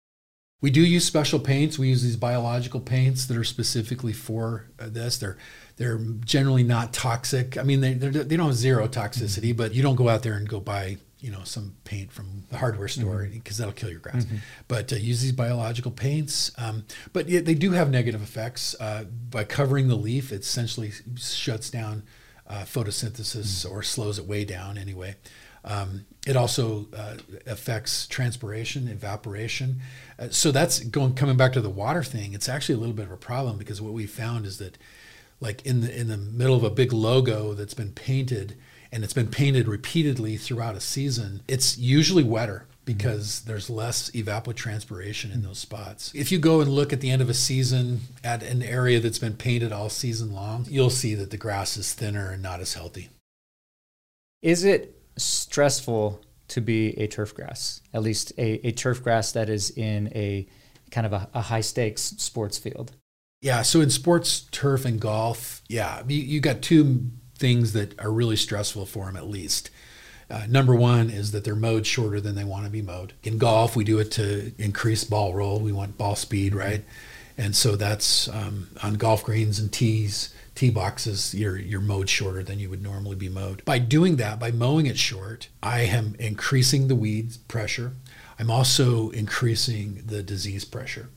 We 0.60 0.70
do 0.70 0.82
use 0.82 1.06
special 1.06 1.38
paints. 1.38 1.78
We 1.78 1.88
use 1.88 2.02
these 2.02 2.16
biological 2.16 2.80
paints 2.80 3.26
that 3.26 3.36
are 3.36 3.44
specifically 3.44 4.12
for 4.12 4.66
uh, 4.78 4.88
this. 4.88 5.16
They're 5.16 5.38
they're 5.76 5.98
generally 6.24 6.64
not 6.64 6.92
toxic. 6.92 7.56
I 7.56 7.62
mean, 7.62 7.80
they 7.80 7.94
they 7.94 8.36
don't 8.36 8.48
have 8.48 8.54
zero 8.56 8.88
toxicity, 8.88 9.50
mm-hmm. 9.50 9.56
but 9.56 9.72
you 9.72 9.82
don't 9.82 9.94
go 9.94 10.08
out 10.08 10.22
there 10.24 10.34
and 10.34 10.48
go 10.48 10.58
buy 10.58 10.98
you 11.20 11.30
know 11.30 11.44
some 11.44 11.76
paint 11.84 12.12
from 12.12 12.44
the 12.50 12.58
hardware 12.58 12.88
store 12.88 13.28
because 13.32 13.56
mm-hmm. 13.56 13.62
that'll 13.62 13.74
kill 13.74 13.90
your 13.90 14.00
grass. 14.00 14.24
Mm-hmm. 14.24 14.36
But 14.66 14.92
uh, 14.92 14.96
use 14.96 15.22
these 15.22 15.32
biological 15.32 15.92
paints. 15.92 16.50
Um, 16.58 16.84
but 17.12 17.28
they 17.28 17.54
do 17.54 17.70
have 17.70 17.90
negative 17.90 18.20
effects 18.20 18.74
uh, 18.80 19.04
by 19.30 19.44
covering 19.44 19.86
the 19.86 19.96
leaf. 19.96 20.32
It 20.32 20.40
essentially 20.40 20.92
shuts 21.16 21.70
down 21.70 22.02
uh, 22.48 22.62
photosynthesis 22.64 23.66
mm. 23.66 23.70
or 23.70 23.82
slows 23.82 24.18
it 24.18 24.26
way 24.26 24.44
down 24.44 24.78
anyway. 24.78 25.16
Um, 25.64 26.06
it 26.26 26.36
also 26.36 26.86
uh, 26.96 27.16
affects 27.46 28.06
transpiration, 28.06 28.88
evaporation. 28.88 29.80
Uh, 30.18 30.28
so 30.30 30.50
that's 30.50 30.80
going 30.80 31.14
coming 31.14 31.36
back 31.36 31.52
to 31.54 31.60
the 31.60 31.70
water 31.70 32.02
thing. 32.02 32.32
It's 32.32 32.48
actually 32.48 32.76
a 32.76 32.78
little 32.78 32.94
bit 32.94 33.06
of 33.06 33.12
a 33.12 33.16
problem 33.16 33.58
because 33.58 33.80
what 33.82 33.92
we 33.92 34.06
found 34.06 34.46
is 34.46 34.58
that, 34.58 34.78
like 35.40 35.64
in 35.66 35.80
the 35.82 35.94
in 35.94 36.08
the 36.08 36.16
middle 36.16 36.56
of 36.56 36.64
a 36.64 36.70
big 36.70 36.92
logo 36.92 37.54
that's 37.54 37.74
been 37.74 37.92
painted 37.92 38.56
and 38.90 39.04
it's 39.04 39.12
been 39.12 39.28
painted 39.28 39.68
repeatedly 39.68 40.36
throughout 40.36 40.74
a 40.74 40.80
season, 40.80 41.42
it's 41.48 41.76
usually 41.76 42.22
wetter 42.22 42.67
because 42.88 43.42
there's 43.42 43.68
less 43.68 44.10
evapotranspiration 44.12 45.30
in 45.30 45.42
those 45.42 45.58
spots. 45.58 46.10
If 46.14 46.32
you 46.32 46.38
go 46.38 46.62
and 46.62 46.70
look 46.70 46.90
at 46.90 47.02
the 47.02 47.10
end 47.10 47.20
of 47.20 47.28
a 47.28 47.34
season 47.34 48.00
at 48.24 48.42
an 48.42 48.62
area 48.62 48.98
that's 48.98 49.18
been 49.18 49.36
painted 49.36 49.72
all 49.72 49.90
season 49.90 50.32
long, 50.32 50.64
you'll 50.70 50.88
see 50.88 51.14
that 51.16 51.30
the 51.30 51.36
grass 51.36 51.76
is 51.76 51.92
thinner 51.92 52.30
and 52.30 52.42
not 52.42 52.60
as 52.60 52.72
healthy. 52.72 53.10
Is 54.40 54.64
it 54.64 54.98
stressful 55.18 56.22
to 56.48 56.62
be 56.62 56.98
a 56.98 57.06
turf 57.08 57.34
grass, 57.34 57.82
at 57.92 58.02
least 58.02 58.32
a, 58.38 58.66
a 58.66 58.72
turf 58.72 59.04
grass 59.04 59.32
that 59.32 59.50
is 59.50 59.68
in 59.68 60.10
a 60.14 60.48
kind 60.90 61.06
of 61.06 61.12
a, 61.12 61.28
a 61.34 61.42
high 61.42 61.60
stakes 61.60 62.00
sports 62.00 62.56
field? 62.56 62.92
Yeah, 63.42 63.60
so 63.60 63.82
in 63.82 63.90
sports, 63.90 64.40
turf, 64.50 64.86
and 64.86 64.98
golf, 64.98 65.60
yeah, 65.68 66.02
you, 66.08 66.22
you 66.22 66.40
got 66.40 66.62
two 66.62 67.10
things 67.36 67.74
that 67.74 68.00
are 68.00 68.10
really 68.10 68.36
stressful 68.36 68.86
for 68.86 69.04
them 69.04 69.16
at 69.18 69.28
least. 69.28 69.68
Uh, 70.30 70.44
number 70.48 70.74
one 70.74 71.08
is 71.10 71.32
that 71.32 71.44
they're 71.44 71.54
mowed 71.54 71.86
shorter 71.86 72.20
than 72.20 72.34
they 72.34 72.44
want 72.44 72.64
to 72.64 72.70
be 72.70 72.82
mowed. 72.82 73.14
In 73.22 73.38
golf, 73.38 73.74
we 73.74 73.84
do 73.84 73.98
it 73.98 74.10
to 74.12 74.52
increase 74.58 75.04
ball 75.04 75.34
roll. 75.34 75.58
We 75.58 75.72
want 75.72 75.96
ball 75.96 76.16
speed, 76.16 76.54
right? 76.54 76.84
And 77.38 77.54
so 77.54 77.76
that's 77.76 78.28
um, 78.28 78.68
on 78.82 78.94
golf 78.94 79.24
greens 79.24 79.58
and 79.58 79.72
tees, 79.72 80.34
tee 80.54 80.70
boxes. 80.70 81.34
You're 81.34 81.56
you're 81.56 81.80
mowed 81.80 82.10
shorter 82.10 82.42
than 82.42 82.58
you 82.58 82.68
would 82.68 82.82
normally 82.82 83.16
be 83.16 83.28
mowed. 83.28 83.64
By 83.64 83.78
doing 83.78 84.16
that, 84.16 84.40
by 84.40 84.50
mowing 84.50 84.86
it 84.86 84.98
short, 84.98 85.48
I 85.62 85.82
am 85.82 86.16
increasing 86.18 86.88
the 86.88 86.96
weed 86.96 87.36
pressure. 87.46 87.92
I'm 88.40 88.50
also 88.50 89.10
increasing 89.10 90.02
the 90.06 90.22
disease 90.22 90.64
pressure. 90.64 91.08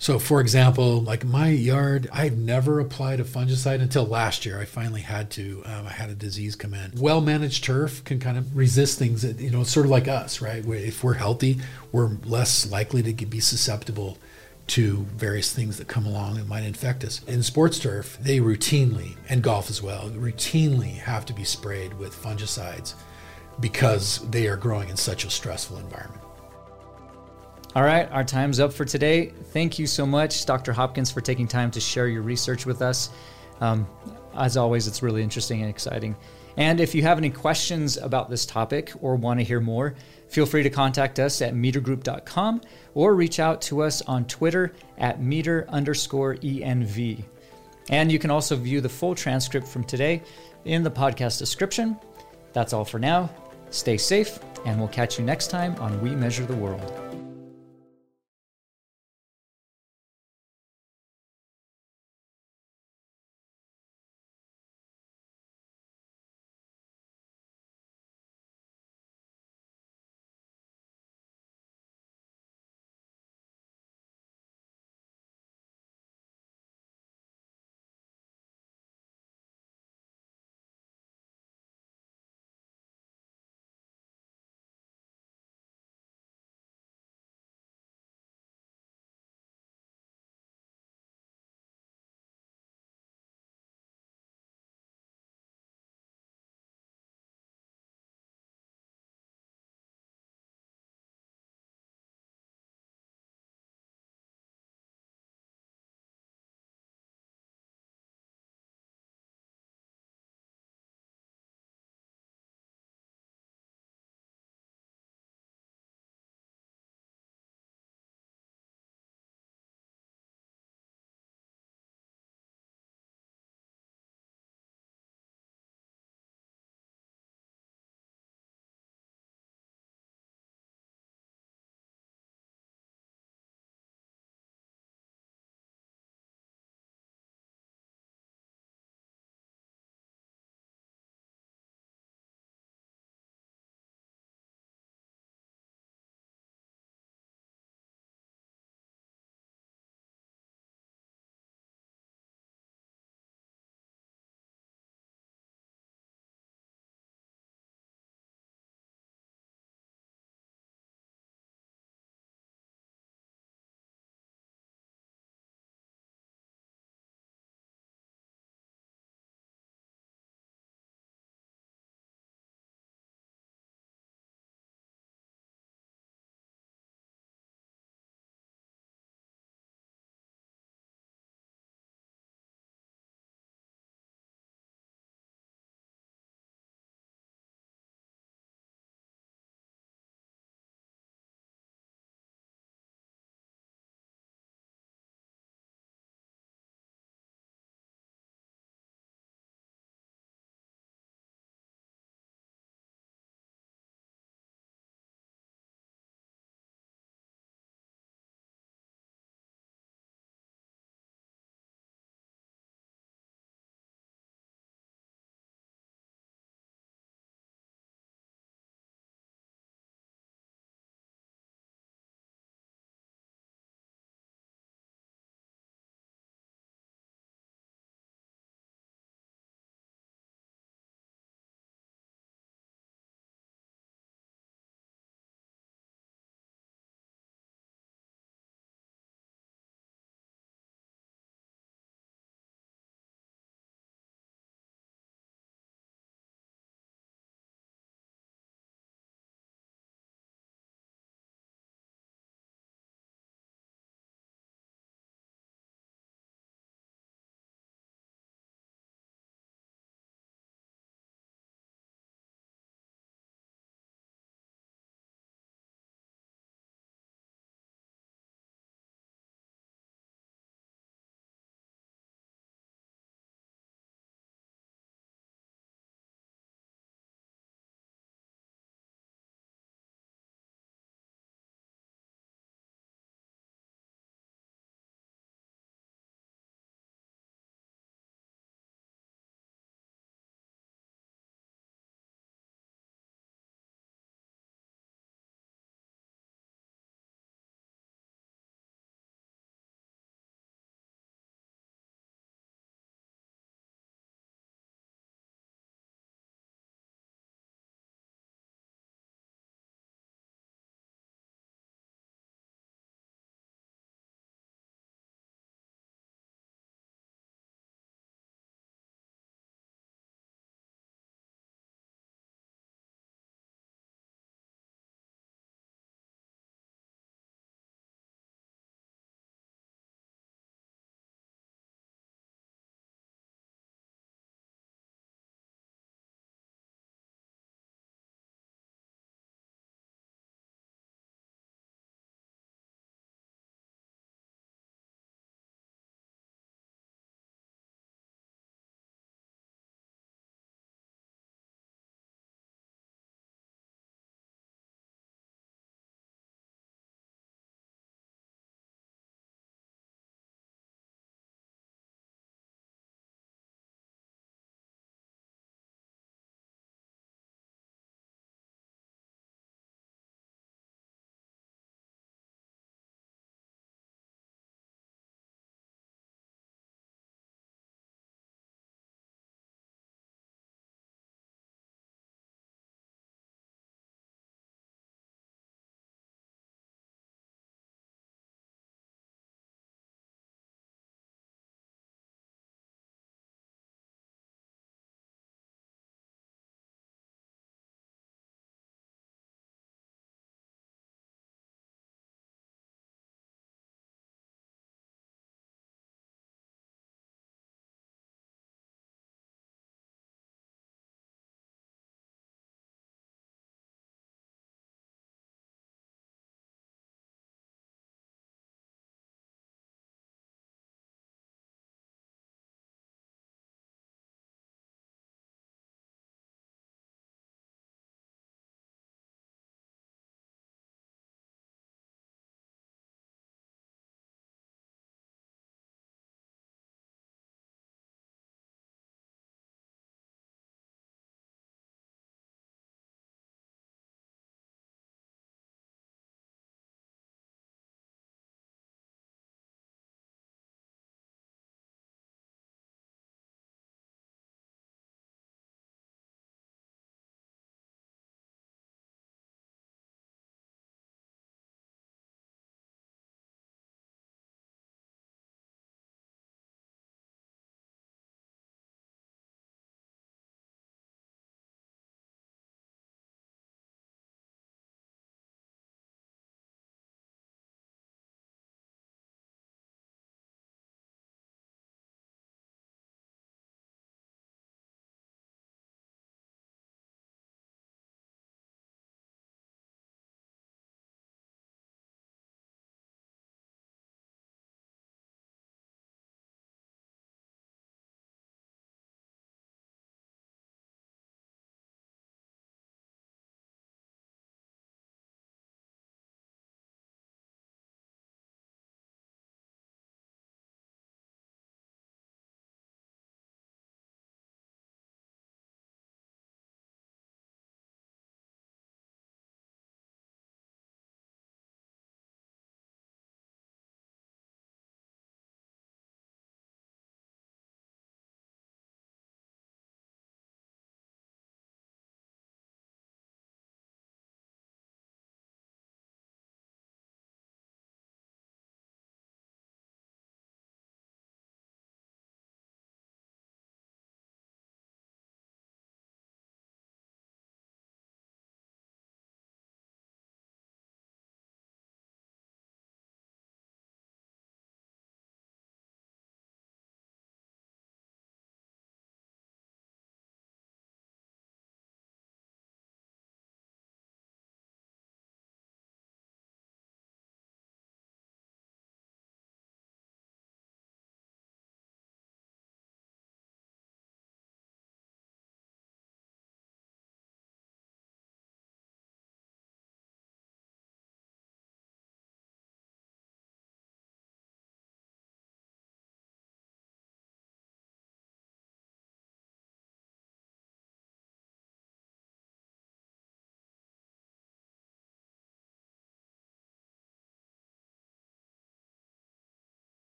So, 0.00 0.20
for 0.20 0.40
example, 0.40 1.02
like 1.02 1.24
my 1.24 1.48
yard, 1.48 2.08
I 2.12 2.24
had 2.24 2.38
never 2.38 2.78
applied 2.78 3.18
a 3.18 3.24
fungicide 3.24 3.82
until 3.82 4.04
last 4.04 4.46
year. 4.46 4.60
I 4.60 4.64
finally 4.64 5.00
had 5.00 5.28
to. 5.32 5.62
Um, 5.66 5.86
I 5.86 5.90
had 5.90 6.08
a 6.08 6.14
disease 6.14 6.54
come 6.54 6.72
in. 6.72 6.92
Well 6.96 7.20
managed 7.20 7.64
turf 7.64 8.04
can 8.04 8.20
kind 8.20 8.38
of 8.38 8.56
resist 8.56 8.98
things 8.98 9.22
that, 9.22 9.40
you 9.40 9.50
know, 9.50 9.62
it's 9.62 9.72
sort 9.72 9.86
of 9.86 9.90
like 9.90 10.06
us, 10.06 10.40
right? 10.40 10.64
If 10.64 11.02
we're 11.02 11.14
healthy, 11.14 11.58
we're 11.90 12.10
less 12.24 12.70
likely 12.70 13.02
to 13.02 13.26
be 13.26 13.40
susceptible 13.40 14.18
to 14.68 15.06
various 15.16 15.52
things 15.52 15.78
that 15.78 15.88
come 15.88 16.06
along 16.06 16.36
and 16.38 16.48
might 16.48 16.62
infect 16.62 17.02
us. 17.02 17.22
In 17.24 17.42
sports 17.42 17.78
turf, 17.78 18.18
they 18.20 18.38
routinely, 18.38 19.16
and 19.28 19.42
golf 19.42 19.68
as 19.68 19.82
well, 19.82 20.10
routinely 20.10 20.98
have 20.98 21.26
to 21.26 21.32
be 21.32 21.42
sprayed 21.42 21.94
with 21.94 22.14
fungicides 22.14 22.94
because 23.60 24.18
they 24.30 24.46
are 24.46 24.56
growing 24.56 24.90
in 24.90 24.96
such 24.96 25.24
a 25.24 25.30
stressful 25.30 25.78
environment. 25.78 26.22
All 27.74 27.82
right, 27.82 28.10
our 28.10 28.24
time's 28.24 28.60
up 28.60 28.72
for 28.72 28.84
today. 28.84 29.26
Thank 29.26 29.78
you 29.78 29.86
so 29.86 30.06
much, 30.06 30.46
Dr. 30.46 30.72
Hopkins, 30.72 31.10
for 31.10 31.20
taking 31.20 31.46
time 31.46 31.70
to 31.72 31.80
share 31.80 32.08
your 32.08 32.22
research 32.22 32.64
with 32.64 32.80
us. 32.80 33.10
Um, 33.60 33.86
as 34.34 34.56
always, 34.56 34.86
it's 34.86 35.02
really 35.02 35.22
interesting 35.22 35.60
and 35.60 35.68
exciting. 35.68 36.16
And 36.56 36.80
if 36.80 36.94
you 36.94 37.02
have 37.02 37.18
any 37.18 37.30
questions 37.30 37.96
about 37.96 38.30
this 38.30 38.46
topic 38.46 38.92
or 39.00 39.16
want 39.16 39.38
to 39.38 39.44
hear 39.44 39.60
more, 39.60 39.94
feel 40.28 40.46
free 40.46 40.62
to 40.62 40.70
contact 40.70 41.20
us 41.20 41.40
at 41.42 41.54
metergroup.com 41.54 42.62
or 42.94 43.14
reach 43.14 43.38
out 43.38 43.60
to 43.62 43.82
us 43.82 44.02
on 44.02 44.24
Twitter 44.24 44.72
at 44.96 45.22
meter 45.22 45.66
underscore 45.68 46.36
ENV. 46.36 47.22
And 47.90 48.10
you 48.10 48.18
can 48.18 48.30
also 48.30 48.56
view 48.56 48.80
the 48.80 48.88
full 48.88 49.14
transcript 49.14 49.68
from 49.68 49.84
today 49.84 50.22
in 50.64 50.82
the 50.82 50.90
podcast 50.90 51.38
description. 51.38 51.96
That's 52.52 52.72
all 52.72 52.84
for 52.84 52.98
now. 52.98 53.30
Stay 53.70 53.98
safe, 53.98 54.40
and 54.64 54.78
we'll 54.78 54.88
catch 54.88 55.18
you 55.18 55.24
next 55.24 55.48
time 55.48 55.76
on 55.76 56.00
We 56.00 56.10
Measure 56.10 56.46
the 56.46 56.56
World. 56.56 57.07